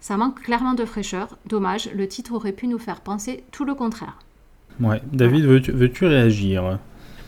[0.00, 1.36] Ça manque clairement de fraîcheur.
[1.46, 4.18] Dommage, le titre aurait pu nous faire penser tout le contraire.
[4.80, 5.02] Ouais.
[5.12, 6.78] David, veux-tu veux-tu réagir?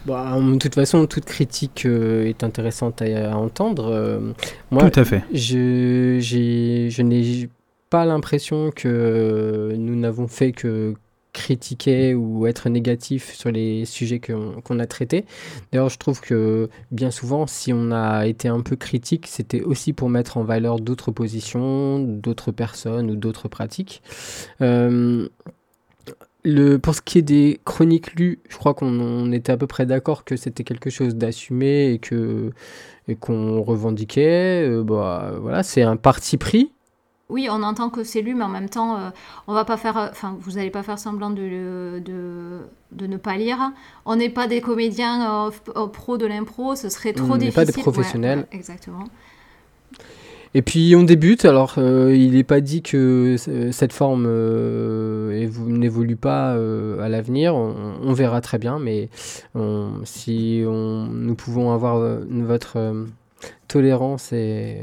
[0.06, 3.88] Bah, de toute façon, toute critique euh, est intéressante à, à entendre.
[3.92, 4.32] Euh,
[4.70, 5.24] moi, Tout à fait.
[5.34, 7.50] je, j'ai- je n'ai
[7.90, 10.94] pas l'impression que nous n'avons fait que
[11.32, 15.24] critiquer ou être négatif sur les sujets qu'on a traités.
[15.72, 19.92] D'ailleurs, je trouve que bien souvent, si on a été un peu critique, c'était aussi
[19.92, 24.02] pour mettre en valeur d'autres positions, d'autres personnes ou d'autres pratiques.
[24.60, 25.28] Euh,
[26.44, 29.66] le, pour ce qui est des chroniques lues, je crois qu'on on était à peu
[29.66, 32.50] près d'accord que c'était quelque chose d'assumé et que
[33.08, 34.66] et qu'on revendiquait.
[34.66, 36.72] Euh, bah, voilà, c'est un parti pris.
[37.30, 39.10] Oui, on entend que c'est lu, mais en même temps, euh,
[39.46, 42.58] on va pas faire, euh, enfin, vous n'allez pas faire semblant de, de,
[42.92, 43.72] de ne pas lire.
[44.04, 45.46] On n'est pas des comédiens
[45.76, 47.54] euh, pros de l'impro, ce serait trop On n'est difficile.
[47.54, 48.38] pas des professionnels.
[48.40, 49.04] ouais, exactement.
[50.52, 53.36] Et puis on débute, alors euh, il n'est pas dit que
[53.70, 59.10] cette forme évo- n'évolue pas à l'avenir, on, on verra très bien, mais
[59.54, 62.78] on- si on, nous pouvons avoir votre
[63.68, 64.78] tolérance, et,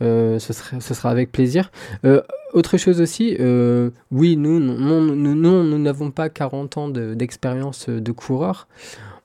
[0.00, 1.70] ce, serait- ce sera avec plaisir.
[2.04, 2.20] Euh,
[2.52, 8.68] autre chose aussi, euh, oui, nous, nous, n'avons pas 40 ans de- d'expérience de coureur.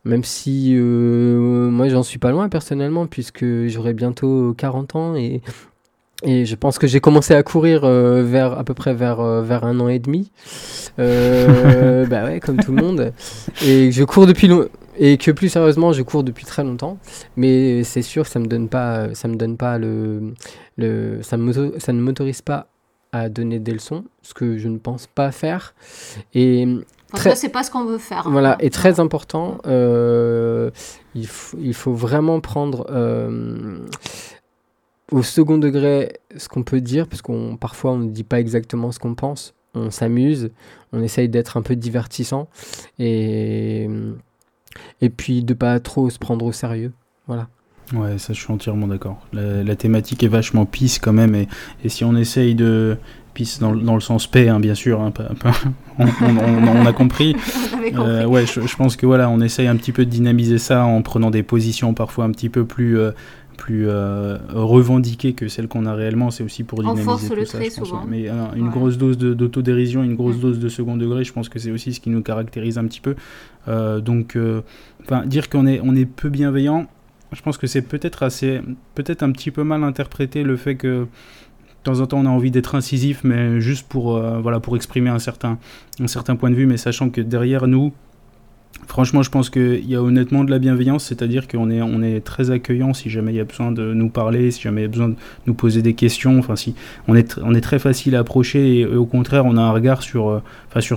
[0.05, 5.41] Même si euh, moi j'en suis pas loin personnellement puisque j'aurai bientôt 40 ans et,
[6.23, 9.41] et je pense que j'ai commencé à courir euh, vers à peu près vers, euh,
[9.41, 10.31] vers un an et demi.
[10.99, 13.11] Euh, bah ouais, comme tout le monde.
[13.65, 14.67] Et je cours depuis long-
[14.99, 16.97] et que plus sérieusement je cours depuis très longtemps.
[17.35, 20.33] Mais c'est sûr que ça me donne pas ça me donne pas le,
[20.77, 22.67] le ça, me, ça ne m'autorise pas
[23.11, 25.73] à donner des leçons, ce que je ne pense pas faire.
[26.35, 26.67] Et
[27.15, 28.27] Très- c'est pas ce qu'on veut faire.
[28.27, 28.29] hein.
[28.31, 30.69] voilà, et très important, euh,
[31.15, 33.79] il, faut, il faut vraiment prendre euh,
[35.11, 38.91] au second degré ce qu'on peut dire, parce qu'on parfois on ne dit pas exactement
[38.91, 40.51] ce qu'on pense, on s'amuse,
[40.93, 42.47] on essaye d'être un peu divertissant,
[42.99, 43.89] et,
[45.01, 46.91] et puis de pas trop se prendre au sérieux.
[47.27, 47.47] Voilà.
[47.93, 49.19] Ouais, ça je suis entièrement d'accord.
[49.33, 51.47] La, la thématique est vachement pisse quand même, et,
[51.83, 52.97] et si on essaye de
[53.33, 55.53] pisse dans, le- dans le sens paix, hein, bien sûr, hein, pas- pas-
[55.97, 57.35] on, on- on- on a compris.
[57.95, 60.85] Euh, ouais, je, je pense que voilà, on essaye un petit peu de dynamiser ça
[60.85, 63.11] en prenant des positions parfois un petit peu plus, euh,
[63.59, 66.31] plus euh, revendiquée que celle qu'on a réellement.
[66.31, 68.05] C'est aussi pour dynamiser tout le ça, trait souvent.
[68.07, 68.71] Mais euh, une Ouais.
[68.71, 70.41] grosse dose d'autodérision, une grosse Mm.
[70.41, 73.01] dose de second degré, je pense que c'est aussi ce qui nous caractérise un petit
[73.01, 73.15] peu.
[73.67, 74.61] Euh, donc, euh,
[75.03, 76.87] enfin, dire qu'on est, on est peu bienveillant,
[77.33, 78.61] je pense que c'est peut-être assez,
[78.95, 81.07] peut-être un petit peu mal interprété le fait que de
[81.83, 85.19] temps en temps on a envie d'être incisif, mais juste pour, voilà, pour exprimer un
[85.19, 85.57] certain,
[86.01, 87.91] un certain point de vue, mais sachant que derrière nous,
[88.87, 92.21] Franchement, je pense qu'il y a honnêtement de la bienveillance, c'est-à-dire qu'on est, on est
[92.21, 94.87] très accueillant si jamais il y a besoin de nous parler, si jamais il y
[94.87, 95.15] a besoin de
[95.45, 96.39] nous poser des questions.
[96.39, 96.73] Enfin, si
[97.07, 99.71] on est, on est très facile à approcher et, et au contraire, on a un
[99.71, 100.41] regard sur, euh,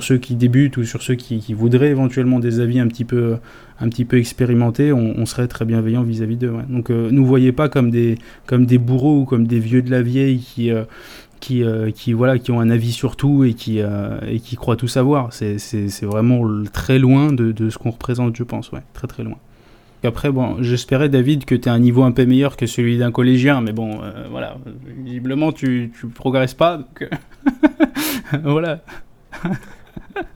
[0.01, 3.37] ceux qui débutent ou sur ceux qui, voudraient éventuellement des avis un petit peu,
[3.81, 4.93] un petit peu expérimentés.
[4.93, 6.53] On, serait très bienveillant vis-à-vis d'eux.
[6.69, 9.91] Donc, euh, nous voyez pas comme des, comme des bourreaux ou comme des vieux de
[9.91, 10.85] la vieille qui euh,
[11.43, 14.77] qui, euh, qui, voilà, qui ont un avis sur tout et qui, euh, qui croient
[14.77, 15.33] tout savoir.
[15.33, 15.59] C'est,
[16.03, 18.71] vraiment très loin de, de ce qu'on représente, je pense.
[18.71, 19.37] Ouais, très très loin.
[20.05, 23.11] Après, bon, j'espérais, David, que tu as un niveau un peu meilleur que celui d'un
[23.11, 24.57] collégien, mais bon, euh, voilà,
[25.05, 26.81] visiblement, tu, tu progresses pas.
[28.45, 28.81] voilà.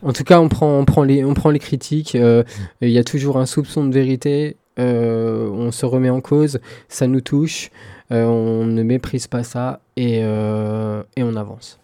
[0.03, 2.15] En tout cas, on prend, on prend, les, on prend les critiques.
[2.15, 4.57] Il y a toujours un soupçon de vérité.
[4.77, 6.59] on se remet en cause.
[6.89, 7.71] Ça nous touche.
[8.13, 9.81] Euh, on ne méprise pas ça.
[9.97, 11.79] Et, euh, et on avance.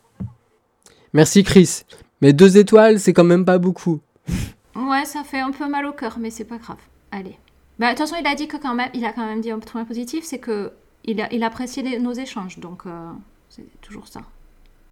[1.12, 1.82] Merci, Chris.
[2.20, 4.00] Mais deux étoiles, c'est quand même pas beaucoup.
[4.74, 6.78] Ouais, ça fait un peu mal au cœur, mais c'est pas grave.
[7.10, 7.36] Allez.
[7.78, 9.50] Bah, de toute façon, il a dit que quand même, il a quand même dit
[9.50, 10.72] un point positif, c'est que
[11.04, 13.10] il a, il appréciait nos échanges, donc euh,
[13.48, 14.22] c'est toujours ça.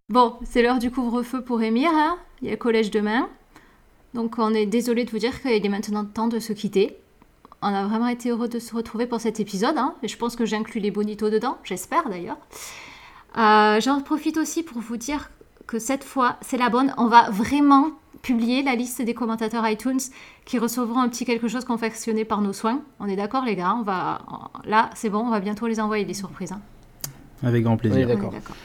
[0.08, 2.18] Bon, c'est l'heure du couvre-feu pour Émir, hein.
[2.42, 3.28] il y a le collège demain,
[4.12, 6.96] donc on est désolé de vous dire qu'il est maintenant temps de se quitter.
[7.62, 10.34] On a vraiment été heureux de se retrouver pour cet épisode, hein, et je pense
[10.36, 12.38] que j'inclus les bonitos dedans, j'espère d'ailleurs.
[13.36, 15.30] Euh, J'en profite aussi pour vous dire
[15.66, 16.94] que cette fois, c'est la bonne.
[16.96, 17.90] On va vraiment
[18.22, 20.00] publier la liste des commentateurs iTunes
[20.44, 22.82] qui recevront un petit quelque chose confectionné par nos soins.
[22.98, 24.20] On est d'accord, les gars On va
[24.64, 25.20] là, c'est bon.
[25.20, 26.52] On va bientôt les envoyer les surprises.
[26.52, 26.60] hein.
[27.42, 28.06] Avec grand plaisir.
[28.08, 28.56] Oui, D'accord.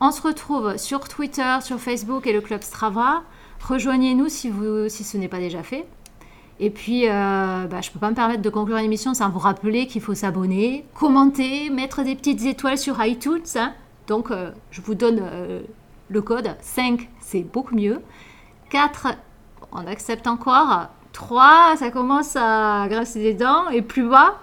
[0.00, 3.22] On se retrouve sur Twitter, sur Facebook et le club Strava.
[3.66, 5.86] Rejoignez-nous si, vous, si ce n'est pas déjà fait.
[6.60, 7.10] Et puis, euh,
[7.70, 10.14] bah, je ne peux pas me permettre de conclure l'émission sans vous rappeler qu'il faut
[10.14, 13.42] s'abonner, commenter, mettre des petites étoiles sur iTunes.
[13.56, 13.72] hein.
[14.08, 15.60] Donc, euh, je vous donne euh,
[16.08, 16.50] le code.
[16.60, 18.00] 5, c'est beaucoup mieux.
[18.70, 19.08] 4,
[19.72, 20.88] on accepte encore.
[21.12, 23.68] 3, ça commence à grincer des dents.
[23.70, 24.38] Et plus bas,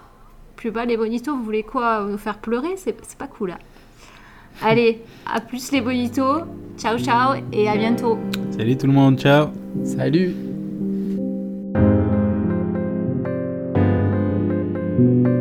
[0.56, 2.76] plus bas, les bonitos, vous voulez quoi Vous faire pleurer?
[2.76, 3.50] C'est c'est pas cool.
[3.50, 3.58] hein.
[4.62, 6.44] Allez, à plus les bonitos.
[6.78, 8.18] Ciao, ciao et à bientôt.
[8.56, 9.48] Salut tout le monde, ciao
[9.84, 10.55] Salut
[14.96, 15.35] thank you